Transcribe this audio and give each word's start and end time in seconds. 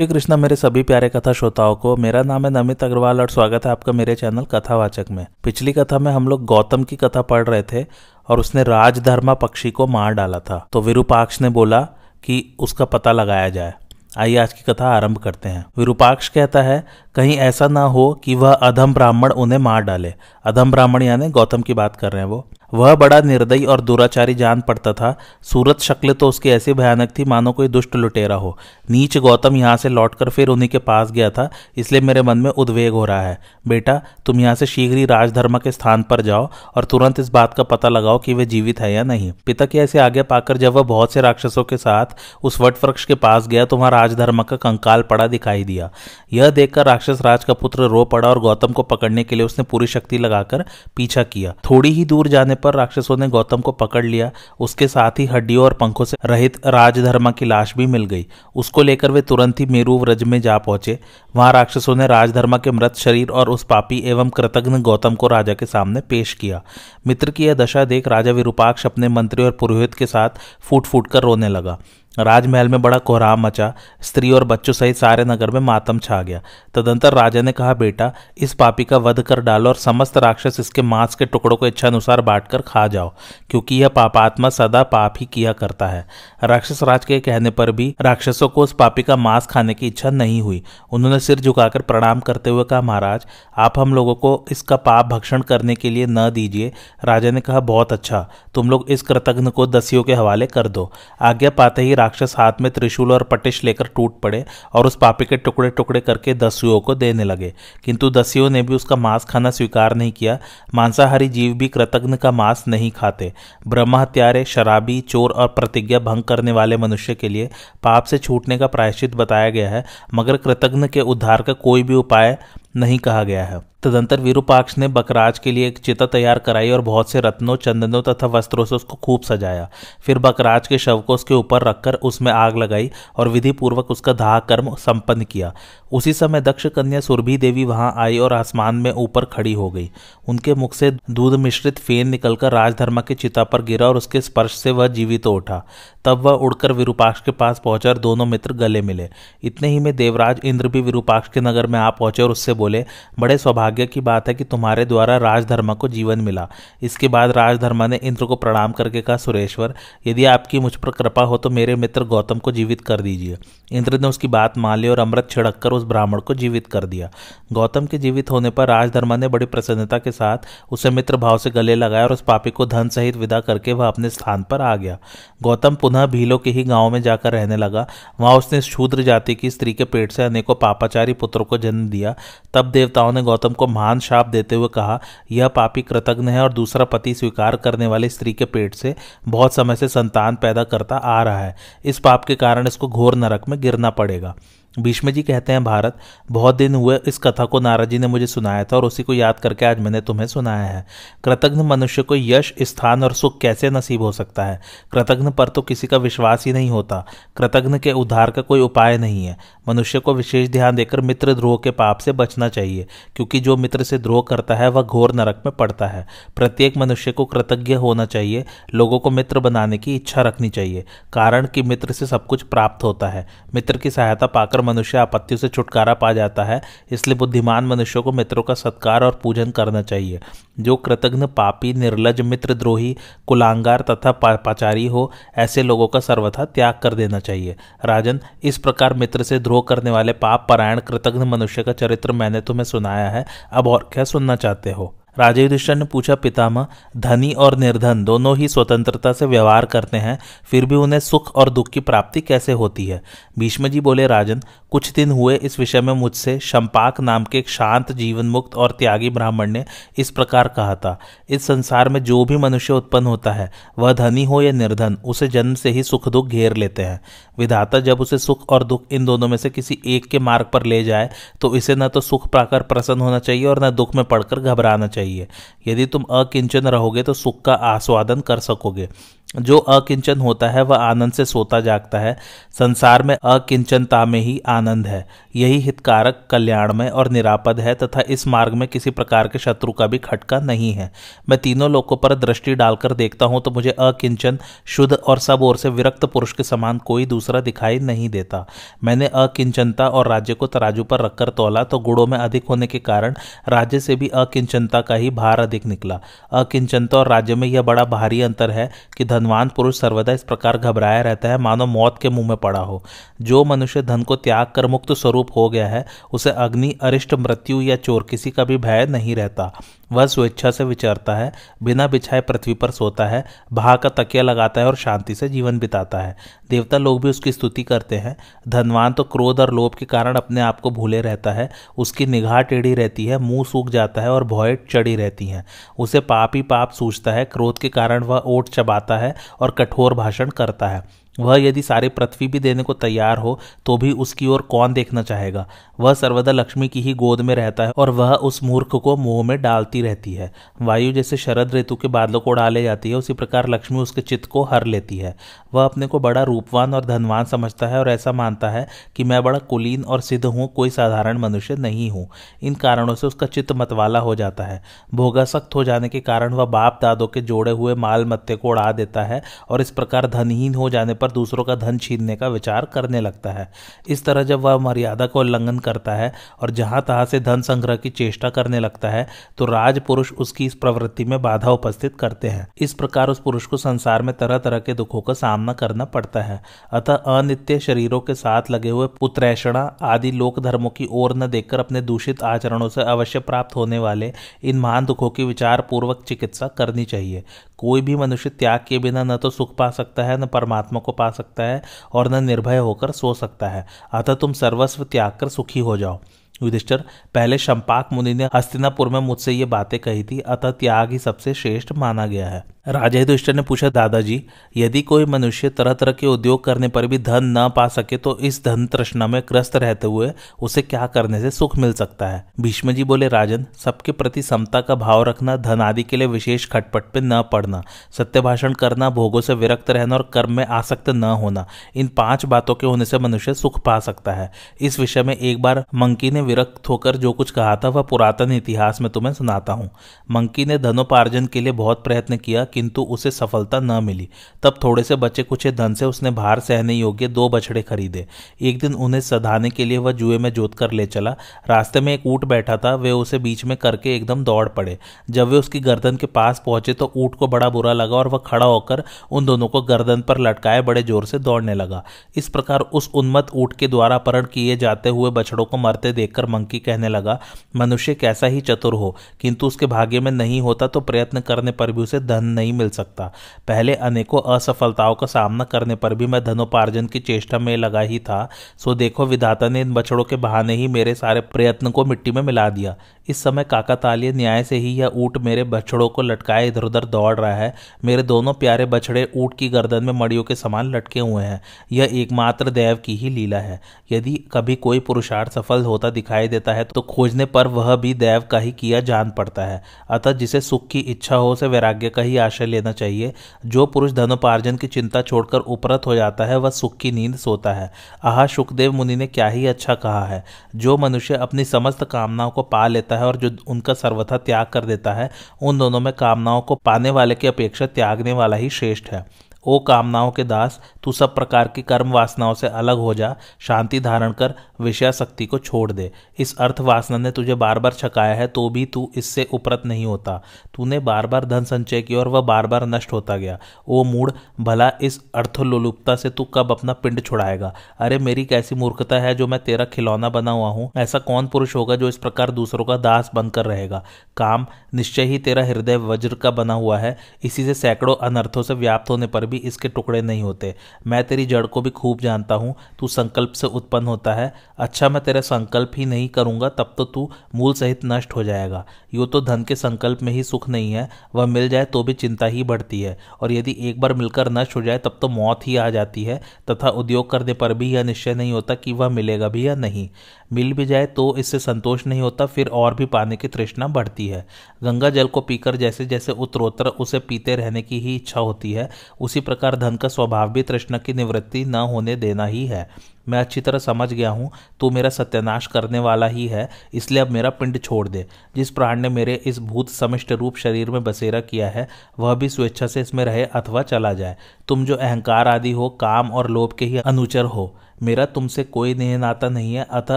श्री 0.00 0.06
कृष्णा 0.06 0.36
मेरे 0.36 0.56
सभी 0.56 0.82
प्यारे 0.82 1.08
कथा 1.08 1.32
श्रोताओं 1.32 1.76
को, 1.76 1.96
मेरा 1.96 2.22
नाम 2.22 2.44
है 2.44 2.50
नमित 2.50 2.84
अग्रवाल 2.84 3.20
और 3.20 3.28
स्वागत 3.28 3.66
है 3.66 3.72
आपका 3.72 3.92
मेरे 3.92 4.14
चैनल 4.14 4.44
कथावाचक 4.44 5.06
में। 5.10 5.26
पिछली 5.44 5.72
कथा 5.72 5.98
में 5.98 6.12
हम 6.12 6.28
लोग 6.28 6.44
गौतम 6.44 6.84
की 6.84 6.96
कथा 6.96 7.22
पढ़ 7.22 7.48
रहे 7.48 7.62
थे 7.62 7.86
और 8.28 8.40
उसने 8.40 8.62
राजधर्मा 8.62 9.34
पक्षी 9.34 9.70
को 9.70 9.86
मार 9.86 10.12
डाला 10.12 10.38
था। 10.38 10.68
तो 10.72 10.80
विरूपाक्ष 10.80 11.40
ने 11.40 11.48
बोला 11.48 11.80
कि 12.24 12.56
उसका 12.58 12.84
पता 12.84 13.12
लगाया 13.12 13.48
जाए। 13.48 13.74
आइए 14.12 14.36
आज 14.36 14.52
की 14.52 14.62
कथा 14.62 14.88
आरंभ 14.88 15.18
करते 15.18 15.48
हैं। 15.48 15.64
विरूपाक्ष 15.78 16.28
कहता 16.28 16.62
है, 16.62 16.84
कहीं 17.14 17.36
ऐसा 17.38 17.68
ना 17.68 17.82
हो 17.82 18.12
कि 18.24 18.34
वह 18.34 18.52
अधम 18.52 18.94
ब्राह्मण 18.94 19.32
उन्हें 19.32 19.58
मार 19.58 19.82
डाले। 19.82 20.12
अधम 20.44 20.70
ब्राह्मण 20.70 21.02
यानी 21.02 21.28
गौतम 21.28 21.62
की 21.62 21.74
बात 21.74 21.96
कर 21.96 22.12
रहे 22.12 22.22
हैं 22.22 22.28
वो। 22.28 22.46
वह 22.72 22.94
बड़ा 22.94 23.20
निर्दयी 23.20 23.64
और 23.64 23.80
दुराचारी 23.80 24.34
जान 24.34 24.60
पड़ता 24.60 24.92
था। 24.92 25.14
सूरत 25.42 25.80
शक्ल 25.80 26.12
तो 26.12 26.28
उसकी 26.28 26.50
ऐसी 26.50 26.72
भयानक 26.72 27.12
थी, 27.18 27.24
मानो 27.24 27.52
कोई 27.52 27.68
दुष्ट 27.68 27.96
लुटेरा 27.96 28.34
हो। 28.34 28.56
नीच 28.90 29.16
गौतम 29.18 29.56
यहाँ 29.56 29.76
से 29.76 29.88
लौटकर 29.88 30.28
फिर 30.28 30.48
उन्हीं 30.48 30.68
के 30.68 30.78
पास 30.80 31.10
गया 31.10 31.30
था, 31.30 31.48
इसलिए 31.76 32.00
मेरे 32.00 32.22
मन 32.22 32.38
में 32.38 32.50
उद्वेग 32.50 32.92
हो 32.92 33.04
रहा 33.04 33.22
है। 33.22 33.38
बेटा, 33.68 34.00
तुम 34.26 34.40
यहाँ 34.40 34.54
से 34.54 34.66
शीघ्र 34.66 34.96
ही 34.96 35.04
राजधर्म 35.04 35.58
के 35.58 35.72
स्थान 35.72 36.02
पर 36.02 36.20
जाओ 36.20 36.48
और 36.76 36.84
तुरंत 36.84 37.20
इस 37.20 37.28
बात 37.28 37.54
का 37.54 37.62
पता 37.64 37.88
लगाओ 37.88 38.18
कि 38.18 38.34
वे 38.34 38.46
जीवित 38.46 38.80
है 38.80 38.92
या 38.92 39.02
नहीं। 39.04 39.32
पिता 39.46 39.66
की 39.66 39.78
ऐसे 39.78 39.98
आगे 39.98 40.22
पाकर 40.24 40.56
जब 40.56 40.72
वह 40.72 40.82
बहुत 40.84 41.12
से 41.12 41.20
राक्षसों 41.20 41.64
के 41.64 41.76
साथ 41.76 42.16
उस 42.42 42.60
वट 42.60 42.84
वृक्ष 42.84 43.04
के 43.04 43.14
पास 43.16 43.48
गया 43.48 43.64
तो 43.64 43.76
वहाँ 43.76 43.90
राजधर्म 44.00 44.42
का 44.42 44.56
कंकाल 44.58 45.02
पड़ा 45.02 45.26
दिखाई 45.26 45.64
दिया। 45.64 45.90
यह 46.32 46.50
देखकर 46.50 46.86
राक्षस 46.86 47.18
राज 47.22 47.44
का 47.44 47.54
पुत्र 47.54 47.88
रो 47.88 48.04
पड़ा 48.06 48.28
और 48.28 48.38
गौतम 48.40 48.72
को 48.72 48.82
पकड़ने 48.84 49.24
के 49.24 49.36
लिए 49.36 49.44
उसने 49.44 49.64
पूरी 49.64 49.86
शक्ति 49.86 50.18
लगाकर 50.18 50.64
पीछा 50.96 51.22
किया। 51.24 51.54
थोड़ी 51.64 51.90
ही 51.90 52.04
दूर 52.04 52.28
जाने 52.28 52.54
पर 52.54 52.74
राक्षसों 52.74 53.16
ने 53.16 53.28
गौतम 53.28 53.60
को 53.60 53.72
पकड़ 53.72 54.04
लिया। 54.04 54.30
उसके 54.60 54.88
साथ 54.88 55.18
ही 55.18 55.26
हड्डियों 55.26 55.64
और 55.64 55.72
पंखों 55.72 56.04
से 56.04 56.16
रहित 56.24 56.56
राजधर्मा 56.66 57.30
की 57.30 57.44
लाश 57.44 57.74
भी 57.76 57.86
मिल 57.86 58.04
गई। 58.04 58.26
उसको 58.56 58.82
लेकर 58.82 59.10
वे 59.10 59.22
तुरंत 59.22 59.60
ही 59.60 59.66
मेरू 59.66 59.98
व्रज 59.98 60.22
में 60.22 60.40
जा 60.40 60.58
पहुँचे। 60.58 60.98
वहाँ 61.34 61.52
राक्षसों 61.52 61.96
ने 61.96 62.06
राजधर्मा 62.06 62.58
के 62.58 62.70
मृत 62.70 62.96
शरीर 62.96 63.30
और 63.30 63.48
उस 63.48 63.64
पापी 63.64 64.02
एवं 64.06 64.28
कृतज्ञ 64.30 64.78
गौतम 64.80 65.14
को 65.14 65.26
राजा 65.26 65.54
के 65.54 65.66
सामने 65.66 66.00
पेश 66.00 66.34
किया। 66.34 66.62
मित्र 67.06 67.30
की 67.30 67.46
यह 67.46 67.54
दशा 67.54 67.84
देख 67.84 68.08
राजा 68.08 68.32
विरूपाक्ष 68.32 68.86
अपने 68.86 69.08
मंत्री 69.08 69.44
और 69.44 69.50
पुरोहित 69.50 69.94
के 69.94 70.06
साथ 70.06 70.38
फूट 70.60 70.86
फूट 70.86 71.06
कर 71.06 71.22
रोने 71.22 71.48
लगा। 71.48 71.78
राजमहल 72.18 72.68
में 72.68 72.82
बड़ा 72.82 72.98
कोहराम 72.98 73.40
मचा। 73.40 73.72
स्त्री 74.02 74.30
और 74.30 74.44
बच्चों 74.44 74.72
सहित 74.72 74.96
सारे 74.96 75.24
नगर 75.24 75.50
में 75.50 75.60
मातम 75.60 75.98
छा 75.98 76.22
गया। 76.22 76.40
तदंतर 76.74 77.14
राजा 77.14 77.42
ने 77.42 77.52
कहा, 77.52 77.74
बेटा, 77.74 78.12
इस 78.38 78.54
पापी 78.54 78.84
का 78.84 78.96
वध 78.96 79.20
कर 79.22 79.40
डालो 79.40 79.68
और 79.68 79.74
समस्त 79.74 80.16
राक्षस 80.16 80.60
इसके 80.60 80.82
मांस 80.82 81.14
के 81.14 81.26
टुकड़ों 81.26 81.56
को 81.56 81.66
इच्छानुसार 81.66 82.20
बांटकर 82.20 82.60
खा 82.60 82.86
जाओ, 82.86 83.12
क्योंकि 83.50 83.76
यह 83.76 83.88
पापात्मा 83.88 84.48
सदा 84.48 84.82
पाप 84.82 85.14
ही 85.20 85.26
किया 85.26 85.52
करता 85.52 85.86
है। 85.86 86.06
राक्षस 86.44 86.82
राज 86.82 87.04
के 87.04 87.20
कहने 87.20 87.50
पर 87.50 87.70
भी 87.70 87.94
राक्षसों 88.00 88.48
को 88.48 88.62
उस 88.62 88.72
पापी 88.72 89.02
का 89.02 89.16
मांस 89.16 89.46
खाने 89.46 89.74
की 89.74 89.86
इच्छा 89.86 90.10
नहीं 90.10 90.40
हुई। 90.42 90.62
उन्होंने 90.92 91.20
सिर 91.20 91.40
झुकाकर 91.40 91.82
प्रणाम 91.82 92.20
करते 92.20 92.50
हुए 92.50 92.64
कहा, 92.64 92.80
महाराज, 92.80 93.26
आप 93.58 93.78
हम 93.78 93.94
लोगों 93.94 94.14
को 94.14 94.44
इसका 94.50 94.76
पाप 94.76 95.06
भक्षण 95.06 95.42
करने 95.42 95.74
के 95.74 95.90
लिए 95.90 96.06
न 96.06 96.28
दीजिए। 96.30 96.72
राजा 97.04 97.30
ने 97.30 97.40
कहा, 97.40 97.60
बहुत 97.60 97.92
अच्छा 97.92 98.26
तुम 98.54 98.70
लोग 98.70 98.86
इस 98.88 99.02
कृतज्ञ 99.02 99.50
को 99.50 99.66
दसियों 99.68 100.02
के 100.02 100.14
हवाले 100.14 100.46
कर 100.46 100.68
दो। 100.68 100.90
आज्ञा 101.22 101.50
पाते 101.50 101.82
ही 101.82 101.94
राक्षस 102.00 102.34
हाथ 102.38 102.52
में 102.60 102.70
त्रिशूल 102.72 103.12
और 103.12 103.22
पटिश 103.22 103.64
लेकर 103.64 103.86
टूट 103.86 104.20
पड़े 104.20 104.44
और 104.72 104.86
उस 104.86 104.96
पापी 104.96 105.24
के 105.24 105.36
टुकड़े 105.36 105.70
टुकड़े 105.70 106.00
करके 106.00 106.34
दस्युओं 106.34 106.80
को 106.80 106.94
देने 106.94 107.24
लगे। 107.24 107.54
किंतु 107.84 108.10
दस्युओं 108.10 108.50
ने 108.50 108.62
भी 108.62 108.74
उसका 108.74 108.96
मांस 108.96 109.24
खाना 109.24 109.50
स्वीकार 109.50 109.96
नहीं 109.96 110.12
किया। 110.12 110.38
मांसाहारी 110.74 111.28
जीव 111.28 111.54
भी 111.54 111.68
कृतज्ञ 111.68 112.16
का 112.16 112.30
मांस 112.30 112.64
नहीं 112.68 112.90
खाते। 112.90 113.32
ब्रह्म 113.68 113.96
हत्यारे, 113.96 114.44
शराबी, 114.44 115.00
चोर 115.00 115.30
और 115.30 115.48
प्रतिज्ञा 115.48 115.98
भंग 115.98 116.22
करने 116.22 116.52
वाले 116.52 116.76
मनुष्य 116.76 117.14
के 117.14 117.28
लिए 117.28 117.50
पाप 117.82 118.04
से 118.04 118.18
छूटने 118.18 118.58
का 118.58 118.66
प्रायश्चित 118.66 119.14
बताया 119.14 119.50
गया 119.50 119.70
है, 119.70 119.84
मगर 120.14 120.36
कृतज्ञ 120.36 120.88
के 120.88 121.00
उद्धार 121.00 121.42
का 121.42 121.52
कोई 121.52 121.82
भी 121.82 121.94
उपाय 121.94 122.38
नहीं 122.76 122.98
कहा 122.98 123.24
गया 123.24 123.44
है। 123.44 123.69
तदंतर 123.82 124.20
विरूपाक्ष 124.20 124.76
ने 124.78 124.88
बकराज 124.88 125.38
के 125.38 125.52
लिए 125.52 125.66
एक 125.68 125.78
चिता 125.78 126.06
तैयार 126.06 126.38
कराई 126.38 126.70
और 126.70 126.80
बहुत 126.80 127.10
से 127.10 127.20
रत्नों, 127.20 127.56
चंदनों 127.56 128.02
तथा 128.02 128.26
वस्त्रों 128.26 128.64
से 128.64 128.74
उसको 128.74 128.96
खूब 128.96 129.22
सजाया। 129.22 129.68
फिर 130.00 130.18
बकराज 130.18 130.66
के 130.68 130.78
शव 130.78 131.00
को 131.00 131.14
उसके 131.14 131.34
ऊपर 131.34 131.62
रखकर 131.62 131.94
उसमें 131.94 132.32
आग 132.32 132.56
लगाई 132.56 132.90
और 133.16 133.28
विधि 133.28 133.52
पूर्वक 133.52 133.90
उसका 133.90 134.12
दाह 134.12 134.38
कर्म 134.40 134.74
संपन्न 134.74 135.24
किया। 135.24 135.52
उसी 135.92 136.12
समय 136.12 136.40
दक्ष 136.40 136.66
कन्या 136.66 137.00
सुरभि 137.00 137.36
देवी 137.36 137.64
वहाँ 137.64 137.92
आई 137.98 138.18
और 138.18 138.32
आसमान 138.32 138.74
में 138.74 138.90
ऊपर 138.92 139.24
खड़ी 139.24 139.52
हो 139.52 139.70
गई। 139.70 139.90
उनके 140.28 140.54
मुख 140.54 140.74
से 140.74 140.90
दूध 141.10 141.34
मिश्रित 141.34 141.78
फेन 141.78 142.08
निकलकर 142.08 142.52
राजधर्मा 142.52 143.00
की 143.00 143.14
चिता 143.14 143.44
पर 143.44 143.62
गिरा 143.62 143.86
और 143.86 143.96
उसके 143.96 144.20
स्पर्श 144.20 144.52
से 144.52 144.70
वह 144.70 144.88
जीवित 144.88 145.22
तो 145.22 145.32
उठा। 145.32 145.62
तब 146.04 146.18
वह 146.18 146.32
उड़कर 146.32 146.72
विरूपाक्ष 146.72 147.20
के 147.20 147.30
पास 147.30 147.60
पहुँचा 147.64 147.88
और 147.88 147.98
दोनों 147.98 148.26
मित्र 148.26 148.52
गले 148.52 148.82
मिले। 148.82 149.08
इतने 149.42 149.68
ही 149.68 149.78
में 149.78 149.94
देवराज 149.96 150.40
इंद्र 150.44 150.68
भी 150.68 150.80
विरूपाक्ष 150.80 151.28
के 151.28 151.40
नगर 151.40 151.66
में 151.66 151.78
आ 151.78 151.88
पहुँचे 151.90 152.22
और 152.22 152.30
उससे 152.30 152.52
बोले, 152.52 152.84
बड़े 153.20 153.38
सौभाग्य 153.70 153.86
की 153.86 154.00
बात 154.00 154.28
है 154.28 154.34
कि 154.34 154.44
तुम्हारे 154.44 154.84
द्वारा 154.84 155.16
राजधर्मा 155.16 155.74
को 155.74 155.88
जीवन 155.88 156.20
मिला। 156.20 156.48
इसके 156.82 157.08
बाद 157.08 157.30
राजधर्मा 157.30 157.86
ने 157.86 157.96
इंद्र 158.02 158.26
को 158.26 158.36
प्रणाम 158.36 158.72
करके 158.72 159.00
कहा, 159.00 159.16
सुरेश्वर, 159.16 159.74
यदि 160.06 160.24
आपकी 160.24 160.58
मुझ 160.58 160.74
पर 160.76 160.90
कृपा 160.90 161.22
हो 161.22 161.36
तो 161.38 161.50
मेरे 161.50 161.76
मित्र 161.76 162.04
गौतम 162.04 162.38
को 162.38 162.52
जीवित 162.52 162.80
कर 162.80 163.00
दीजिए। 163.00 163.36
इंद्र 163.72 163.98
ने 163.98 164.08
उसकी 164.08 164.28
बात 164.28 164.58
मान 164.58 164.78
ली 164.78 164.88
और 164.88 164.98
अमृत 164.98 165.28
छिड़क 165.30 165.56
कर 165.56 165.72
उस 165.72 165.84
ब्राह्मण 165.84 166.20
को 166.20 166.34
जीवित 166.34 166.66
कर 166.66 166.84
दिया। 166.84 167.10
गौतम 167.52 167.86
के 167.86 167.98
जीवित 167.98 168.30
होने 168.30 168.50
पर 168.50 168.68
राजधर्मा 168.68 169.16
ने 169.16 169.28
बड़ी 169.28 169.46
प्रसन्नता 169.46 169.98
के 169.98 170.12
साथ 170.12 170.48
उसे 170.72 170.90
मित्र 170.90 171.16
भाव 171.16 171.38
से 171.38 171.50
गले 171.50 171.74
लगाया 171.74 172.04
और 172.04 172.12
उस 172.12 172.20
पापी 172.22 172.50
को 172.50 172.66
धन 172.66 172.88
सहित 172.88 173.16
विदा 173.16 173.40
करके 173.40 173.72
वह 173.72 173.88
अपने 173.88 174.10
स्थान 174.10 174.42
पर 174.42 174.60
आ 174.60 174.74
गया। 174.76 174.98
गौतम 175.42 175.74
पुनः 175.74 176.06
भीलों 176.06 176.38
के 176.38 176.50
ही 176.50 176.64
गाँव 176.64 176.90
में 176.90 177.00
जाकर 177.02 177.32
रहने 177.32 177.56
लगा। 177.56 177.86
वहाँ 178.20 178.36
उसने 178.36 178.60
शूद्र 178.62 179.02
जाति 179.02 179.34
की 179.34 179.50
स्त्री 179.50 179.72
के 179.72 179.84
पेट 179.84 180.12
से 180.12 180.24
अनेकों 180.24 180.54
पापाचारी 180.54 181.12
पुत्रों 181.12 181.44
को 181.44 181.58
जन्म 181.58 181.88
दिया। 181.88 182.14
तब 182.54 182.70
देवताओं 182.70 183.12
ने 183.12 183.22
गौतम 183.22 183.52
को 183.60 183.66
महान 183.66 183.98
शाप 184.00 184.26
देते 184.26 184.54
हुए 184.54 184.68
कहा, 184.74 185.00
यह 185.30 185.48
पापी 185.48 185.82
कृतज्ञ 185.82 186.30
है 186.30 186.42
और 186.42 186.52
दूसरा 186.52 186.84
पति 186.84 187.14
स्वीकार 187.14 187.56
करने 187.56 187.86
वाली 187.86 188.08
स्त्री 188.08 188.32
के 188.32 188.44
पेट 188.44 188.74
से 188.74 188.94
बहुत 189.28 189.54
समय 189.54 189.76
से 189.76 189.88
संतान 189.88 190.36
पैदा 190.36 190.64
करता 190.64 190.96
आ 190.96 191.22
रहा 191.22 191.38
है। 191.38 191.56
इस 191.84 191.98
पाप 191.98 192.24
के 192.24 192.34
कारण 192.36 192.66
इसको 192.66 192.88
घोर 192.88 193.14
नरक 193.14 193.48
में 193.48 193.60
गिरना 193.60 193.90
पड़ेगा। 193.90 194.34
भीष्म 194.78 195.10
जी 195.10 195.22
कहते 195.22 195.52
हैं, 195.52 195.64
भारत, 195.64 195.96
बहुत 196.30 196.54
दिन 196.54 196.74
हुए 196.74 196.98
इस 197.06 197.18
कथा 197.18 197.44
को 197.44 197.60
नारद 197.60 197.88
जी 197.88 197.98
ने 197.98 198.06
मुझे 198.06 198.26
सुनाया 198.26 198.64
था 198.64 198.76
और 198.76 198.84
उसी 198.84 199.02
को 199.02 199.14
याद 199.14 199.40
करके 199.40 199.66
आज 199.66 199.80
मैंने 199.80 200.00
तुम्हें 200.00 200.26
सुनाया 200.26 200.64
है। 200.64 200.86
कृतघ्न 201.24 201.60
मनुष्य 201.60 202.02
को 202.02 202.16
यश, 202.16 202.54
स्थान 202.62 203.04
और 203.04 203.12
सुख 203.12 203.40
कैसे 203.40 203.70
नसीब 203.70 204.02
हो 204.02 204.12
सकता 204.12 204.44
है? 204.44 204.60
कृतघ्न 204.92 205.30
पर 205.30 205.48
तो 205.48 205.62
किसी 205.62 205.86
का 205.86 205.96
विश्वास 205.96 206.46
ही 206.46 206.52
नहीं 206.52 206.70
होता। 206.70 207.06
कृतघ्न 207.36 207.78
के 207.78 207.92
उद्धार 207.92 208.30
का 208.30 208.42
कोई 208.42 208.60
उपाय 208.60 208.98
नहीं 208.98 209.26
है। 209.26 209.36
मनुष्य 209.68 209.98
को 209.98 210.14
विशेष 210.14 210.48
ध्यान 210.48 210.76
देकर 210.76 211.00
मित्र 211.00 211.34
द्रोह 211.34 211.56
के 211.64 211.70
पाप 211.70 211.98
से 211.98 212.12
बचना 212.12 212.48
चाहिए, 212.48 212.86
क्योंकि 213.16 213.40
जो 213.40 213.56
मित्र 213.56 213.82
से 213.82 213.98
द्रोह 213.98 214.24
करता 214.28 214.54
है, 214.54 214.68
वह 214.68 214.82
घोर 214.82 215.12
नरक 215.12 215.42
में 215.46 215.56
पड़ता 215.56 215.86
है। 215.86 216.06
प्रत्येक 216.36 216.76
मनुष्य 216.76 217.12
को 217.12 217.24
कृतज्ञ 217.24 217.74
होना 217.74 218.04
चाहिए, 218.04 218.44
लोगों 218.74 218.98
को 218.98 219.10
मित्र 219.10 219.40
बनाने 219.40 219.78
की 219.78 219.96
इच्छा 219.96 220.22
रखनी 220.22 220.48
चाहिए। 220.48 220.84
कारण 221.12 221.46
कि 221.46 221.62
मित्र 221.62 221.92
से 221.92 222.06
सब 222.06 222.26
कुछ 222.26 222.42
प्राप्त 222.42 222.84
होता 222.84 223.08
है। 223.08 223.26
मित्र 223.54 223.76
की 223.76 223.90
सहायता 223.90 224.26
पाकर 224.26 224.59
कर 224.60 224.66
मनुष्य 224.66 224.98
आपत्तियों 224.98 225.38
से 225.38 225.48
छुटकारा 225.48 225.94
पा 225.94 226.12
जाता 226.12 226.44
है, 226.44 226.60
इसलिए 226.90 227.16
बुद्धिमान 227.16 227.66
मनुष्यों 227.66 228.02
को 228.02 228.12
मित्रों 228.12 228.42
का 228.42 228.54
सत्कार 228.54 229.04
और 229.04 229.18
पूजन 229.22 229.50
करना 229.50 229.82
चाहिए। 229.82 230.20
जो 230.60 230.76
कृतज्ञ 230.76 231.26
पापी, 231.26 231.72
निर्लज, 231.74 232.20
मित्र 232.20 232.54
द्रोही, 232.54 232.96
कुलांगार 233.26 233.84
तथा 233.90 234.12
पाचारी 234.12 234.86
हो, 234.86 235.10
ऐसे 235.38 235.62
लोगों 235.62 235.88
का 235.88 236.00
सर्वथा 236.00 236.44
त्याग 236.44 236.80
कर 236.82 236.94
देना 236.94 237.18
चाहिए। 237.20 237.56
राजन, 237.84 238.20
इस 238.42 238.58
प्रकार 238.58 238.94
मित्र 238.94 239.22
से 239.22 239.38
द्रोह 239.38 239.64
करने 239.68 239.90
वाले 239.90 240.12
पाप 240.12 240.46
परायण 240.48 240.80
कृतज्ञ 240.80 241.24
मनुष्य 241.26 241.62
का 241.62 241.72
चरित्र 241.72 242.12
मैंने 242.12 242.40
तुम्हें 242.40 242.64
सुनाया 242.64 243.08
है, 243.10 243.24
अब 243.52 243.66
और 243.66 243.90
क्या 243.92 244.04
सुनना 244.04 244.36
चाहते 244.36 244.72
हो? 244.72 244.94
राजा 245.18 245.42
युधिष्ठर 245.42 245.74
ने 245.74 245.84
पूछा, 245.84 246.14
पितामह, 246.14 246.66
धनी 246.96 247.32
और 247.32 247.56
निर्धन 247.56 248.04
दोनों 248.04 248.36
ही 248.36 248.48
स्वतंत्रता 248.48 249.12
से 249.12 249.26
व्यवहार 249.26 249.64
करते 249.64 249.96
हैं, 249.96 250.18
फिर 250.44 250.66
भी 250.66 250.74
उन्हें 250.74 251.00
सुख 251.00 251.34
और 251.34 251.50
दुख 251.50 251.68
की 251.68 251.80
प्राप्ति 251.80 252.20
कैसे 252.20 252.52
होती 252.52 252.86
है? 252.86 253.02
भीष्म 253.38 253.68
जी 253.68 253.80
बोले, 253.80 254.06
राजन 254.06 254.42
कुछ 254.72 254.92
दिन 254.92 255.10
हुए 255.10 255.36
इस 255.36 255.58
विषय 255.58 255.80
में 255.80 255.92
मुझसे 255.92 256.38
शंपाक 256.40 257.00
नाम 257.00 257.24
के 257.24 257.38
एक 257.38 257.48
शांत 257.48 257.92
जीवन 257.92 258.26
मुक्त 258.26 258.54
और 258.54 258.70
त्यागी 258.70 259.10
ब्राह्मण 259.10 259.50
ने 259.50 259.64
इस 259.98 260.10
प्रकार 260.10 260.48
कहा 260.48 260.74
था, 260.74 260.98
इस 261.28 261.46
संसार 261.46 261.88
में 261.88 262.02
जो 262.04 262.24
भी 262.24 262.36
मनुष्य 262.36 262.72
उत्पन्न 262.72 263.06
होता 263.06 263.32
है, 263.32 263.50
वह 263.78 263.92
धनी 263.92 264.24
हो 264.24 264.42
या 264.42 264.52
निर्धन, 264.52 264.96
उसे 265.04 265.28
जन्म 265.28 265.54
से 265.54 265.70
ही 265.70 265.82
सुख 265.82 266.08
दुख 266.08 266.28
घेर 266.28 266.56
लेते 266.56 266.82
हैं। 266.82 267.00
विधाता 267.38 267.80
जब 267.80 268.00
उसे 268.00 268.18
सुख 268.18 268.48
और 268.48 268.64
दुख 268.64 268.82
इन 268.92 269.04
दोनों 269.04 269.28
में 269.28 269.36
से 269.36 269.50
किसी 269.50 269.78
एक 269.86 270.06
के 270.06 270.18
मार्ग 270.18 270.46
पर 270.52 270.66
ले 270.66 270.82
जाए 270.84 271.10
तो 271.40 271.54
इसे 271.56 271.74
न 271.74 271.88
तो 271.88 272.00
सुख 272.00 272.28
पाकर 272.28 272.62
प्रसन्न 272.62 273.00
होना 273.00 273.18
चाहिए 273.18 273.46
और 273.46 273.64
न 273.64 273.70
दुख 273.70 273.94
में 273.94 274.04
पड़कर 274.04 274.40
घबराना 274.40 274.86
चाहिए। 274.86 275.26
यदि 275.66 275.86
तुम 275.86 276.02
अकिंचन 276.10 276.66
रहोगे 276.66 277.02
तो 277.02 277.12
सुख 277.14 277.40
का 277.42 277.54
आस्वादन 277.54 278.20
कर 278.20 278.38
सकोगे। 278.40 278.88
जो 279.34 279.58
अकिंचन 279.58 280.20
होता 280.20 280.48
है, 280.48 280.62
वह 280.62 280.76
आनंद 280.76 281.12
से 281.12 281.24
सोता 281.24 281.60
जागता 281.60 281.98
है। 281.98 282.16
संसार 282.58 283.02
में 283.02 283.14
अकिंचनता 283.14 284.04
में 284.04 284.18
ही 284.20 284.40
आनंद 284.48 284.86
है। 284.86 285.06
यही 285.36 285.58
हितकारक, 285.58 286.26
कल्याणमय 286.30 286.88
और 286.88 287.10
निरापद 287.10 287.60
है 287.60 287.74
तथा 287.74 288.02
इस 288.08 288.26
मार्ग 288.26 288.54
में 288.54 288.66
किसी 288.68 288.90
प्रकार 288.90 289.28
के 289.28 289.38
शत्रु 289.38 289.72
का 289.72 289.86
भी 289.86 289.98
खटका 289.98 290.40
नहीं 290.40 290.72
है। 290.72 290.90
मैं 291.28 291.38
तीनों 291.38 291.70
लोगों 291.70 291.96
पर 291.96 292.14
दृष्टि 292.14 292.54
डालकर 292.54 292.94
देखता 292.94 293.26
हूँ 293.26 293.40
तो 293.42 293.50
मुझे 293.50 293.70
अकिंचन 293.70 294.38
शुद्ध 294.66 294.92
और 294.92 295.18
सब 295.18 295.42
ओर 295.42 295.56
से 295.56 295.68
विरक्त 295.68 296.04
पुरुष 296.04 296.32
के 296.32 296.42
समान 296.42 296.78
कोई 296.78 297.06
दूसरा 297.06 297.40
दिखाई 297.40 297.78
नहीं 297.80 298.08
देता। 298.08 298.44
मैंने 298.84 299.06
अकिंचनता 299.06 299.88
और 299.88 300.08
राज्य 300.08 300.34
को 300.34 300.46
तराजू 300.46 300.84
पर 300.84 301.00
रखकर 301.00 301.28
तोला 301.30 301.64
तो 301.64 301.78
गुड़ों 301.78 302.06
में 302.06 302.18
अधिक 302.18 302.48
होने 302.48 302.66
के 302.66 302.78
कारण 302.80 303.14
राज्य 303.48 303.80
से 303.80 303.96
भी 303.96 304.08
अकिंचनता 304.08 304.80
का 304.80 304.94
ही 304.94 305.10
भार 305.12 305.40
अधिक 305.40 305.66
निकला। 305.66 306.00
अकिंचनता 306.32 306.98
और 306.98 307.08
राज्य 307.08 307.34
में 307.34 307.48
यह 307.48 307.62
बड़ा 307.62 307.84
भारी 307.86 308.20
अंतर 308.22 308.50
है 308.50 308.70
कि 308.96 309.04
धनवान 309.20 309.48
पुरुष 309.48 309.80
सर्वदा 309.80 310.12
इस 310.12 310.22
प्रकार 310.22 310.58
घबराया 310.58 311.02
रहता 311.02 311.28
है, 311.28 311.38
मानो 311.38 311.66
मौत 311.66 311.98
के 312.02 312.08
मुँह 312.08 312.28
में 312.28 312.36
पड़ा 312.36 312.60
हो। 312.60 312.84
जो 313.22 313.44
मनुष्य 313.44 313.82
धन 313.82 314.02
को 314.02 314.16
त्याग 314.16 314.46
कर 314.46 314.66
मुक्त 314.66 314.92
स्वरूप 314.92 315.28
हो 315.36 315.50
गया 315.50 315.68
है, 315.68 315.86
उसे 316.12 316.30
अग्नि, 316.30 316.76
अरिष्ट, 316.82 317.14
मृत्यु 317.14 317.60
या 317.60 317.76
चोर 317.76 318.06
किसी 318.10 318.30
का 318.30 318.44
भी 318.44 318.56
भय 318.56 318.86
नहीं 318.86 319.16
रहता। 319.16 319.52
वह 319.92 320.06
स्वेच्छा 320.06 320.50
से 320.50 320.64
विचरता 320.64 321.16
है, 321.16 321.32
बिना 321.62 321.86
बिछाए 321.86 322.20
पृथ्वी 322.20 322.54
पर 322.54 322.70
सोता 322.70 323.06
है 323.06 323.24
भा 323.52 323.74
का 323.76 323.88
तकिया 323.88 324.22
लगाता 324.22 324.60
है 324.60 324.66
और 324.66 324.76
शांति 324.76 325.14
से 325.14 325.28
जीवन 325.28 325.58
बिताता 325.58 325.98
है। 325.98 326.16
देवता 326.50 326.78
लोग 326.78 327.00
भी 327.02 327.08
उसकी 327.08 327.32
स्तुति 327.32 327.62
करते 327.62 327.96
हैं। 327.96 328.16
धनवान 328.48 328.92
तो 328.92 329.04
क्रोध 329.04 329.40
और 329.40 329.52
लोभ 329.54 329.74
के 329.74 329.86
कारण 329.86 330.16
अपने 330.16 330.40
आप 330.40 330.60
को 330.60 330.70
भूले 330.70 331.00
रहता 331.00 331.32
है, 331.32 331.50
उसकी 331.78 332.06
निगाह 332.06 332.40
टेढ़ी 332.42 332.74
रहती 332.74 333.06
है, 333.06 333.18
मुँह 333.18 333.44
सूख 333.44 333.70
जाता 333.70 334.00
है 334.00 334.12
और 334.12 334.24
भौए 334.24 334.58
चढ़ी 334.70 334.96
रहती 334.96 335.26
हैं। 335.26 335.44
उसे 335.78 336.00
पाप 336.00 336.32
ही 336.34 336.42
पाप 336.42 336.70
सूझता 336.70 337.12
है, 337.12 337.24
क्रोध 337.24 337.58
के 337.58 337.68
कारण 337.68 338.04
वह 338.04 338.22
ओट 338.26 338.48
चबाता 338.48 338.98
है 338.98 339.14
और 339.40 339.50
कठोर 339.50 339.94
भाषण 339.94 340.30
करता 340.30 340.68
है। 340.68 340.99
वह 341.18 341.36
यदि 341.36 341.62
सारी 341.62 341.88
पृथ्वी 341.88 342.26
भी 342.28 342.38
देने 342.38 342.62
को 342.62 342.72
तैयार 342.72 343.18
हो 343.18 343.38
तो 343.66 343.76
भी 343.76 343.90
उसकी 343.92 344.26
ओर 344.26 344.42
कौन 344.42 344.72
देखना 344.72 345.02
चाहेगा? 345.02 345.46
वह 345.80 345.94
सर्वदा 345.94 346.32
लक्ष्मी 346.32 346.68
की 346.68 346.80
ही 346.82 346.92
गोद 346.94 347.20
में 347.20 347.34
रहता 347.34 347.64
है 347.64 347.72
और 347.76 347.90
वह 347.90 348.12
उस 348.12 348.42
मूर्ख 348.42 348.76
को 348.76 348.96
मुँह 348.96 349.22
में 349.26 349.40
डालती 349.42 349.82
रहती 349.82 350.12
है। 350.14 350.30
वायु 350.62 350.92
जैसे 350.92 351.16
शरद 351.16 351.54
ऋतु 351.54 351.76
के 351.76 351.88
बादलों 351.88 352.20
को 352.20 352.30
उड़ा 352.30 352.48
ले 352.48 352.62
जाती 352.62 352.90
है, 352.90 352.96
उसी 352.96 353.12
प्रकार 353.12 353.48
लक्ष्मी 353.48 353.78
उसके 353.78 354.00
चित्त 354.00 354.26
को 354.26 354.42
हर 354.42 354.66
लेती 354.66 354.98
है। 354.98 355.14
वह 355.54 355.64
अपने 355.64 355.86
को 355.86 355.98
बड़ा 355.98 356.22
रूपवान 356.22 356.74
और 356.74 356.84
धनवान 356.84 357.24
समझता 357.24 357.66
है 357.66 357.78
और 357.78 357.88
ऐसा 357.88 358.12
मानता 358.12 358.50
है 358.50 358.66
कि 358.96 359.04
मैं 359.04 359.22
बड़ा 359.22 359.38
कुलीन 359.40 359.84
और 359.84 360.00
सिद्ध 360.00 360.24
हूँ, 360.24 360.48
कोई 360.48 360.70
साधारण 360.70 361.18
मनुष्य 361.18 361.56
नहीं 361.56 361.90
हूँ। 361.90 362.08
इन 362.42 362.54
कारणों 362.54 362.94
से 362.94 363.06
उसका 363.06 363.26
चित्त 363.26 363.52
मतवाला 363.52 363.98
हो 363.98 364.14
जाता 364.14 364.44
है। 364.44 364.62
भोगासक्त 364.94 365.54
हो 365.54 365.64
जाने 365.64 365.88
के 365.88 366.00
कारण 366.00 366.34
वह 366.34 366.44
बाप 366.44 366.78
दादों 366.82 367.06
के 367.06 367.20
जोड़े 367.20 367.50
हुए 367.50 367.74
माल 367.74 368.04
मत्ते 368.04 368.36
को 368.36 368.48
उड़ा 368.48 368.70
देता 368.72 369.02
है 369.02 369.22
और 369.48 369.60
इस 369.60 369.70
प्रकार 369.70 370.06
धनहीन 370.06 370.54
हो 370.54 370.70
जाने 370.70 370.94
पर 371.00 371.10
दूसरों 371.10 371.44
का 371.44 371.54
धन 371.56 371.78
छीनने 371.78 372.16
का 372.16 372.28
विचार 372.28 372.64
करने 372.64 373.00
लगता 373.00 373.30
है। 373.30 373.50
इस 373.88 374.04
तरह 374.04 374.22
जब 374.22 374.40
वह 374.40 374.58
मर्यादा 374.60 375.06
को 375.06 375.20
उल्लंघन 375.20 375.58
करता 375.58 375.94
है 375.94 376.12
और 376.40 376.50
जहाँ 376.50 376.82
तहां 376.82 377.04
से 377.06 377.20
धन 377.20 377.42
संग्रह 377.42 377.76
की 377.76 377.90
चेष्टा 377.92 378.30
करने 378.30 378.60
लगता 378.60 378.90
है 378.90 379.06
तो 379.38 379.44
राजपुरुष 379.44 380.12
उसकी 380.14 380.46
इस 380.46 380.54
प्रवृत्ति 380.56 381.04
में 381.04 381.20
बाधा 381.22 381.50
उपस्थित 381.50 381.96
करते 381.96 382.28
हैं। 382.28 382.46
इस 382.58 382.74
प्रकार 382.74 383.08
उस 383.08 383.20
पुरुष 383.20 383.46
को 383.46 383.56
संसार 383.56 384.02
में 384.02 384.14
तरह 384.16 384.38
तरह 384.38 384.58
के 384.58 384.74
दुखों 384.74 385.00
का 385.00 385.14
सामना 385.14 385.52
करना 385.54 385.84
पड़ता 385.86 386.22
है। 386.22 386.40
अतः 386.72 386.94
अनित्य 387.10 387.58
शरीरों 387.60 388.00
के 388.00 388.14
साथ 388.14 388.50
लगे 388.50 388.70
हुए 388.70 388.86
पुत्रैषणा 389.00 389.62
आदि 389.82 390.10
लोक 390.12 390.40
धर्मों 390.40 390.70
की 390.70 390.88
ओर 390.92 391.14
न 391.16 391.26
देखकर 391.26 391.60
अपने 391.60 391.80
दूषित 391.82 392.22
आचरणों 392.24 392.68
से 392.68 392.82
अवश्य 392.82 393.18
प्राप्त 393.20 393.56
होने 393.56 393.78
वाले 393.78 394.12
इन 394.42 394.58
महान 394.58 394.86
दुखों 394.86 395.10
की 395.10 395.24
विचार 395.24 395.60
पूर्वक 395.60 396.02
चिकित्सा 396.04 396.48
करनी 396.48 396.84
चाहिए। 396.84 397.24
कोई 397.60 397.80
भी 397.80 397.96
मनुष्य 397.96 398.30
त्याग 398.30 398.60
के 398.68 398.78
बिना 398.78 399.04
न 399.04 399.16
तो 399.16 399.30
सुख 399.30 399.56
पा 399.56 399.70
सकता 399.70 400.02
है, 400.02 400.16
न 400.18 400.26
परमात्मा 400.26 400.80
को 400.80 400.92
पा 400.92 401.10
सकता 401.10 401.42
है 401.42 401.62
और 401.92 402.08
न 402.08 402.24
निर्भय 402.24 402.56
होकर 402.56 402.90
सो 402.90 403.14
सकता 403.14 403.48
है। 403.48 403.66
अतः 403.92 404.14
तुम 404.14 404.32
सर्वस्व 404.32 404.84
त्याग 404.84 405.12
कर 405.20 405.28
सुखी 405.28 405.60
हो 405.60 405.76
जाओ। 405.76 405.98
युधिष्ठर, 406.42 406.84
पहले 407.14 407.38
शंपाक 407.38 407.88
मुनि 407.92 408.14
ने 408.14 408.28
हस्तिनापुर 408.34 408.88
में 408.88 409.00
मुझसे 409.00 409.32
ये 409.32 409.44
बातें 409.44 409.78
कही 409.80 410.04
थी, 410.04 410.20
अतः 410.20 410.50
त्याग 410.50 410.92
ही 410.92 410.98
सबसे 410.98 411.34
श्रेष्ठ 411.34 411.72
माना 411.72 412.06
गया 412.06 412.28
है। 412.28 412.44
राजा 412.70 412.98
युधिष्ठिर 412.98 413.34
ने 413.34 413.42
पूछा, 413.42 413.68
दादाजी, 413.68 414.22
यदि 414.56 414.80
कोई 414.82 415.04
मनुष्य 415.04 415.48
तरह 415.48 415.72
तरह 415.72 415.92
के 415.92 416.06
उद्योग 416.06 416.42
करने 416.44 416.68
पर 416.68 416.86
भी 416.86 416.98
धन 416.98 417.24
न 417.38 417.48
पा 417.48 417.66
सके 417.68 417.96
तो 417.96 418.16
इस 418.18 418.42
धन 418.44 418.66
तृष्णा 418.66 419.06
में 419.06 419.20
ग्रस्त 419.28 419.56
रहते 419.56 419.86
हुए 419.86 420.10
उसे 420.40 420.62
क्या 420.62 420.86
करने 420.86 421.20
से 421.20 421.30
सुख 421.30 421.56
मिल 421.56 421.72
सकता 421.72 422.08
है? 422.08 422.24
भीष्म 422.40 422.72
जी 422.72 422.84
बोले, 422.84 423.08
राजन, 423.08 423.46
सबके 423.56 423.92
प्रति 423.92 424.22
समता 424.22 424.60
का 424.60 424.74
भाव 424.74 425.02
रखना, 425.02 425.36
धन 425.36 425.60
आदि 425.60 425.82
के 425.82 425.96
लिए 425.96 426.06
विशेष 426.06 426.46
खटपट 426.46 426.90
पे 426.92 427.00
न 427.00 427.22
पड़ना, 427.32 427.62
सत्य 427.98 428.20
भाषण 428.20 428.52
करना, 428.52 428.90
भोगों 428.90 429.20
से 429.20 429.34
विरक्त 429.34 429.70
रहना 429.70 429.96
और 429.96 430.08
कर्म 430.12 430.32
में 430.32 430.44
आसक्त 430.46 430.90
न 430.90 431.04
होना, 431.04 431.46
इन 431.76 431.88
पाँच 431.96 432.26
बातों 432.26 432.54
के 432.54 432.66
होने 432.66 432.84
से 432.84 432.98
मनुष्य 432.98 433.34
सुख 433.34 433.60
पा 433.64 433.78
सकता 433.80 434.12
है। 434.12 434.30
इस 434.60 434.78
विषय 434.80 435.02
में 435.02 435.16
एक 435.16 435.42
बार 435.42 435.64
मंकी 435.74 436.10
ने 436.10 436.20
विरक्त 436.20 436.68
होकर 436.68 436.96
जो 436.96 437.12
कुछ 437.12 437.30
कहा 437.30 437.56
था, 437.56 437.68
वह 437.68 437.82
पुरातन 437.82 438.32
इतिहास 438.32 438.80
में 438.80 438.90
तुम्हें 438.92 439.12
सुनाता 439.14 439.52
हूँ। 439.52 439.70
मंकी 440.10 440.44
ने 440.44 440.58
धनोपार्जन 440.58 441.26
के 441.26 441.40
लिए 441.40 441.52
बहुत 441.54 441.84
प्रयत्न 441.84 442.16
किया 442.16 442.44
किंतु 442.60 442.82
उसे 442.84 443.10
सफलता 443.10 443.58
न 443.60 443.78
मिली। 443.84 444.08
तब 444.42 444.54
थोड़े 444.64 444.82
से 444.82 444.96
बचे 444.98 445.22
कुछ 445.22 445.46
धन 445.50 445.74
से 445.74 445.84
उसने 445.86 446.10
भार 446.12 446.40
सहने 446.40 446.74
योग्य 446.74 447.08
दो 447.08 447.28
बछड़े 447.28 447.62
खरीदे। 447.62 448.06
एक 448.40 448.58
दिन 448.58 448.74
उन्हें 448.76 449.00
सधाने 449.00 449.50
के 449.50 449.64
लिए 449.64 449.78
वह 449.78 449.92
जुए 449.92 450.18
में 450.18 450.32
जोत 450.32 450.54
कर 450.54 450.72
ले 450.72 450.86
चला। 450.86 451.10
रास्ते 451.48 451.80
में 451.80 451.92
एक 451.94 452.06
ऊट 452.06 452.24
बैठा 452.24 452.56
था, 452.56 452.74
वे 452.74 452.90
उसे 452.92 453.18
बीच 453.18 453.44
में 453.44 453.56
करके 453.56 453.94
एकदम 453.96 454.24
दौड़ 454.24 454.48
पड़े। 454.50 454.76
जब 455.10 455.28
वे 455.28 455.38
उसकी 455.38 455.60
गर्दन 455.60 455.96
के 455.96 456.06
पास 456.08 456.42
पहुँचे 456.46 456.72
तो 456.72 456.90
ऊट 456.96 457.14
को 457.14 457.26
बड़ा 457.28 457.48
बुरा 457.50 457.72
लगा 457.72 457.96
और 457.96 458.08
वह 458.08 458.22
खड़ा 458.26 458.46
होकर 458.46 458.82
उन 459.10 459.26
दोनों 459.26 459.48
को 459.48 459.62
गर्दन 459.62 460.00
पर 460.00 460.18
लटकाए 460.20 460.62
बड़े 460.62 460.82
ज़ोर 460.82 461.06
से 461.06 461.18
दौड़ने 461.20 461.54
लगा। 461.54 461.82
इस 462.16 462.28
प्रकार 462.28 462.60
उस 462.60 462.90
उन्मत 462.94 463.26
ऊट 463.34 463.52
के 463.52 463.68
द्वारा 463.68 463.96
अपहरण 463.96 464.26
किए 464.26 464.56
जाते 464.56 464.88
हुए 464.90 465.10
बछड़ों 465.12 465.44
को 465.44 465.56
मरते 465.58 465.92
देखकर 465.92 466.26
मंकी 466.26 466.58
कहने 466.60 466.88
लगा, 466.88 467.18
मनुष्य 467.56 467.94
कैसा 467.96 468.26
ही 468.26 468.40
चतुर 468.42 468.74
हो, 468.74 468.94
किंतु 469.20 469.46
उसके 469.46 469.66
भाग्य 469.68 470.00
में 470.00 470.10
नहीं 470.12 470.40
होता 470.40 470.66
तो 470.66 470.80
प्रयत्न 470.82 471.20
करने 471.22 471.52
पर 471.52 471.72
भी 471.72 471.82
उसे 471.82 472.00
धन 472.00 472.24
नहीं 472.40 472.52
मिल 472.52 472.70
सकता। 472.70 473.06
पहले 473.48 473.74
अनेकों 473.74 474.20
असफलताओं 474.36 474.94
का 474.94 475.06
सामना 475.06 475.44
करने 475.44 475.74
पर 475.76 475.94
भी 475.94 476.06
मैं 476.06 476.24
धनोपार्जन 476.24 476.86
की 476.86 477.00
चेष्टा 477.00 477.38
में 477.38 477.56
लगा 477.56 477.80
ही 477.80 477.98
था। 477.98 478.28
सो 478.58 478.74
देखो, 478.74 479.06
विधाता 479.06 479.48
ने 479.48 479.60
इन 479.60 479.74
बछड़ों 479.74 480.04
के 480.04 480.16
बहाने 480.16 480.54
ही 480.54 480.68
मेरे 480.68 480.94
सारे 480.94 481.20
प्रयत्न 481.20 481.70
को 481.70 481.84
मिट्टी 481.84 482.10
में 482.10 482.22
मिला 482.22 482.48
दिया। 482.50 482.76
इस 483.10 483.22
समय 483.22 483.44
काकातालीय 483.44 484.12
न्याय 484.12 484.42
से 484.44 484.56
ही 484.56 484.74
यह 484.74 484.90
ऊट 484.94 485.18
मेरे 485.18 485.44
बछड़ों 485.44 485.88
को 485.88 486.02
लटकाए 486.02 486.46
इधर 486.48 486.62
उधर 486.62 486.84
दौड़ 486.84 487.14
रहा 487.20 487.34
है। 487.34 487.54
मेरे 487.84 488.02
दोनों 488.02 488.32
प्यारे 488.34 488.66
बछड़े 488.66 489.08
ऊट 489.16 489.34
की 489.38 489.48
गर्दन 489.48 489.84
में 489.84 489.92
मड़ियों 489.92 490.24
के 490.24 490.34
समान 490.34 490.74
लटके 490.74 491.00
हुए 491.00 491.24
हैं। 491.24 491.40
यह 491.72 491.88
एकमात्र 491.92 492.50
देव 492.50 492.76
की 492.76 492.96
ही 492.96 493.10
लीला 493.10 493.38
है। 493.38 493.60
यदि 493.92 494.14
कभी 494.32 494.56
कोई 494.56 494.80
पुरुषार्थ 494.80 495.32
सफल 495.32 495.62
होता 495.62 495.90
दिखाई 495.90 496.28
देता 496.28 496.52
है 496.52 496.64
तो 496.64 496.80
खोजने 496.80 497.24
पर 497.24 497.46
वह 497.46 497.74
भी 497.76 497.94
देव 497.94 498.22
का 498.30 498.38
ही 498.38 498.52
किया 498.52 498.80
जान 498.80 499.10
पड़ता 499.10 499.44
है। 499.44 499.62
अतः 499.90 500.12
जिसे 500.12 500.40
सुख 500.40 500.66
की 500.68 500.80
इच्छा 500.80 501.16
हो, 501.16 501.32
उसे 501.32 501.46
वैराग्य 501.46 501.88
का 501.90 502.02
ही 502.02 502.16
आश्रय 502.16 502.46
लेना 502.46 502.72
चाहिए। 502.72 503.12
जो 503.46 503.66
पुरुष 503.66 503.92
धनोपार्जन 503.92 504.56
की 504.56 504.66
चिंता 504.66 505.02
छोड़कर 505.02 505.38
उपरत 505.38 505.86
हो 505.86 505.94
जाता 505.94 506.24
है, 506.24 506.38
वह 506.38 506.50
सुख 506.50 506.76
की 506.76 506.92
नींद 506.92 507.16
सोता 507.16 507.52
है। 507.52 507.70
आह, 508.04 508.26
सुखदेव 508.26 508.72
मुनि 508.72 508.96
ने 508.96 509.06
क्या 509.06 509.28
ही 509.28 509.46
अच्छा 509.46 509.74
कहा 509.74 510.04
है। 510.04 510.24
जो 510.56 510.76
मनुष्य 510.76 511.14
अपनी 511.14 511.44
समस्त 511.44 511.84
कामनाओं 511.84 512.30
को 512.30 512.42
पा 512.42 512.66
लेता 512.66 512.96
है 512.96 512.99
और 513.06 513.16
जो 513.16 513.30
उनका 513.46 513.74
सर्वथा 513.74 514.18
त्याग 514.18 514.46
कर 514.46 514.64
देता 514.64 514.92
है, 514.92 515.10
उन 515.42 515.58
दोनों 515.58 515.80
में 515.80 515.92
कामनाओं 515.92 516.40
को 516.40 516.54
पाने 516.54 516.90
वाले 516.90 517.14
की 517.14 517.26
अपेक्षा 517.26 517.66
त्यागने 517.66 518.12
वाला 518.12 518.36
ही 518.36 518.50
श्रेष्ठ 518.50 518.88
है। 518.88 519.30
ओ 519.44 519.58
कामनाओं 519.58 520.10
के 520.10 520.24
दास, 520.24 520.60
तू 520.82 520.92
सब 520.92 521.14
प्रकार 521.14 521.48
की 521.48 521.62
कर्म 521.62 521.92
वासनाओं 521.92 522.34
से 522.34 522.46
अलग 522.46 522.78
हो 522.78 522.94
जा, 522.94 523.16
शांति 523.38 523.80
धारण 523.80 524.12
कर 524.12 524.34
विषयाशक्ति 524.60 525.26
को 525.26 525.38
छोड़ 525.38 525.72
दे। 525.72 525.90
इस 526.18 526.36
अर्थ 526.38 526.60
वासना 526.60 526.98
ने 526.98 527.10
तुझे 527.10 527.34
बार 527.34 527.58
बार 527.58 527.72
छकाया 527.72 528.14
है 528.14 528.26
तो 528.26 528.48
भी 528.50 528.64
तू 528.66 528.90
इससे 528.96 529.26
उपरत 529.32 529.62
नहीं 529.66 529.86
होता। 529.86 530.22
तूने 530.54 530.78
बार 530.78 531.06
बार 531.06 531.24
धन 531.24 531.44
संचय 531.44 531.82
किया 531.82 531.98
और 531.98 532.08
वह 532.08 532.20
बार 532.20 532.46
बार 532.46 532.66
नष्ट 532.66 532.92
होता 532.92 533.16
गया। 533.16 533.38
ओ 533.68 533.84
मूड 533.84 534.12
भला 534.40 534.70
इस 534.82 535.00
अर्थलोलुपता 535.14 535.96
से 535.96 536.10
तू 536.10 536.24
कब 536.24 536.50
अपना 536.50 536.72
पिंड 536.72 537.00
छुड़ाएगा? 537.00 537.54
अरे, 537.78 537.98
मेरी 537.98 538.24
कैसी 538.24 538.54
मूर्खता 538.54 538.98
है 538.98 539.14
जो 539.14 539.26
मैं 539.26 539.40
तेरा 539.44 539.64
खिलौना 539.64 540.08
बना 540.08 540.30
हुआ 540.30 540.48
हूँ? 540.48 540.70
ऐसा 540.76 540.98
कौन 540.98 541.26
पुरुष 541.26 541.56
होगा 541.56 541.76
जो 541.76 541.88
इस 541.88 541.96
प्रकार 541.96 542.30
दूसरों 542.30 542.64
का 542.64 542.76
दास 542.76 543.10
बनकर 543.14 543.44
रहेगा? 543.44 543.84
काम 544.16 544.46
निश्चय 544.74 545.02
ही 545.02 545.18
तेरा 545.18 545.44
हृदय 545.44 545.76
वज्र 545.76 546.14
का 546.14 546.30
बना 546.30 546.54
हुआ 546.54 546.78
है। 546.78 546.96
इसी 547.24 547.44
से 547.44 547.54
सैकड़ों 547.54 547.96
अनर्थों 548.02 548.42
से 548.42 548.54
व्याप्त 548.54 548.90
होने 548.90 549.06
पर 549.06 549.26
भी 549.26 549.36
इसके 549.36 549.68
टुकड़े 549.68 550.02
नहीं 550.02 550.22
होते। 550.22 550.54
मैं 550.86 551.04
तेरी 551.04 551.26
जड़ 551.26 551.46
को 551.46 551.60
भी 551.60 551.70
खूब 551.70 552.00
जानता 552.00 552.34
हूँ। 552.34 552.54
तू 552.78 552.88
संकल्प 552.88 553.32
से 553.32 553.46
उत्पन्न 553.46 553.86
होता 553.86 554.14
है। 554.14 554.32
अच्छा 554.60 554.88
मैं 554.88 555.02
तेरा 555.04 555.20
संकल्प 555.20 555.70
ही 555.76 555.84
नहीं 555.86 556.08
करूँगा, 556.08 556.48
तब 556.48 556.74
तो 556.78 556.84
तू 556.84 557.10
मूल 557.34 557.54
सहित 557.54 557.80
नष्ट 557.84 558.16
हो 558.16 558.24
जाएगा। 558.24 558.64
यो 558.94 559.06
तो 559.06 559.20
धन 559.20 559.44
के 559.44 559.56
संकल्प 559.56 560.02
में 560.02 560.12
ही 560.12 560.22
सुख 560.22 560.48
नहीं 560.48 560.72
है, 560.72 560.88
वह 561.14 561.26
मिल 561.26 561.48
जाए 561.48 561.64
तो 561.64 561.82
भी 561.82 561.92
चिंता 561.92 562.26
ही 562.26 562.44
बढ़ती 562.44 562.80
है। 562.80 562.98
और 563.20 563.32
यदि 563.32 563.56
एक 563.60 563.80
बार 563.80 563.94
मिलकर 563.94 564.30
नष्ट 564.30 564.56
हो 564.56 564.62
जाए, 564.62 564.78
तब 564.78 564.98
तो 565.00 565.08
मौत 565.08 565.46
ही 565.46 565.56
आ 565.56 565.70
जाती 565.70 566.04
है, 566.04 566.20
तथा 566.50 566.68
उद्योग 566.68 567.10
करने 567.10 567.32
पर 567.32 567.54
भी 567.54 567.70
यह 567.70 567.84
निश्चय 567.84 568.14
नहीं 568.14 568.32
होता 568.32 568.54
कि 568.54 568.72
वह 568.72 568.88
मिलेगा 568.88 569.28
भी 569.28 569.46
या 569.48 569.54
नहीं। 569.54 569.88
मिल 570.30 570.52
भी 570.52 570.66
जाए 570.66 570.86
तो 570.86 571.14
इससे 571.16 571.38
संतोष 571.38 571.86
नहीं 571.86 572.00
होता, 572.00 572.26
फिर 572.26 572.48
और 572.48 572.74
भी 572.74 572.86
पाने 572.86 573.16
की 573.16 573.28
तृष्णा 573.28 573.66
बढ़ती 573.68 574.06
है। 574.08 574.26
गंगा 574.62 574.90
जल 574.90 575.06
को 575.06 575.20
पीकर 575.20 575.56
जैसे 575.56 575.86
जैसे 575.86 576.12
उत्तरोत्तर 576.12 576.66
उसे 576.66 576.98
पीते 577.00 577.36
रहने 577.36 577.62
की 577.62 577.80
ही 577.80 577.96
इच्छा 577.96 578.20
होती 578.20 578.52
है, 578.52 578.68
उसी 579.00 579.20
प्रकार 579.20 579.56
धन 579.56 579.76
का 579.76 579.88
स्वभाव 579.88 580.32
भी 580.32 580.42
तृष्णा 580.42 580.78
की 580.78 580.92
निवृत्ति 580.92 581.44
न 581.44 581.54
होने 581.54 581.96
देना 581.96 582.26
ही 582.26 582.46
है। 582.46 582.68
मैं 583.08 583.18
अच्छी 583.20 583.40
तरह 583.40 583.58
समझ 583.58 583.92
गया 583.92 584.10
हूँ, 584.10 584.30
तू 584.60 584.68
मेरा 584.70 584.88
सत्यानाश 584.88 585.46
करने 585.46 585.78
वाला 585.78 586.06
ही 586.06 586.26
है, 586.26 586.48
इसलिए 586.74 587.00
अब 587.00 587.10
मेरा 587.10 587.30
पिंड 587.30 587.58
छोड़ 587.58 587.86
दे। 587.88 588.06
जिस 588.36 588.50
प्राण 588.50 588.80
ने 588.80 588.88
मेरे 588.88 589.14
इस 589.26 589.38
भूत 589.40 589.68
समिष्ट 589.68 590.12
रूप 590.12 590.36
शरीर 590.36 590.70
में 590.70 590.82
बसेरा 590.84 591.20
किया 591.20 591.48
है, 591.48 591.66
वह 591.98 592.14
भी 592.14 592.28
स्वेच्छा 592.28 592.66
से 592.66 592.80
इसमें 592.80 593.04
रहे 593.04 593.24
अथवा 593.24 593.62
चला 593.62 593.92
जाए। 593.92 594.16
तुम 594.50 594.64
जो 594.64 594.76
अहंकार 594.76 595.28
आदि 595.28 595.50
हो, 595.52 595.68
काम 595.70 596.10
और 596.10 596.30
लोभ 596.30 596.52
के 596.52 596.64
ही 596.64 596.78
अनुचर 596.78 597.24
हो, 597.24 597.54
मेरा 597.82 598.04
तुमसे 598.06 598.44
कोई 598.44 598.74
नेह 598.74 598.98
नाता 598.98 599.28
नहीं 599.28 599.54
है, 599.54 599.66
अतः 599.70 599.96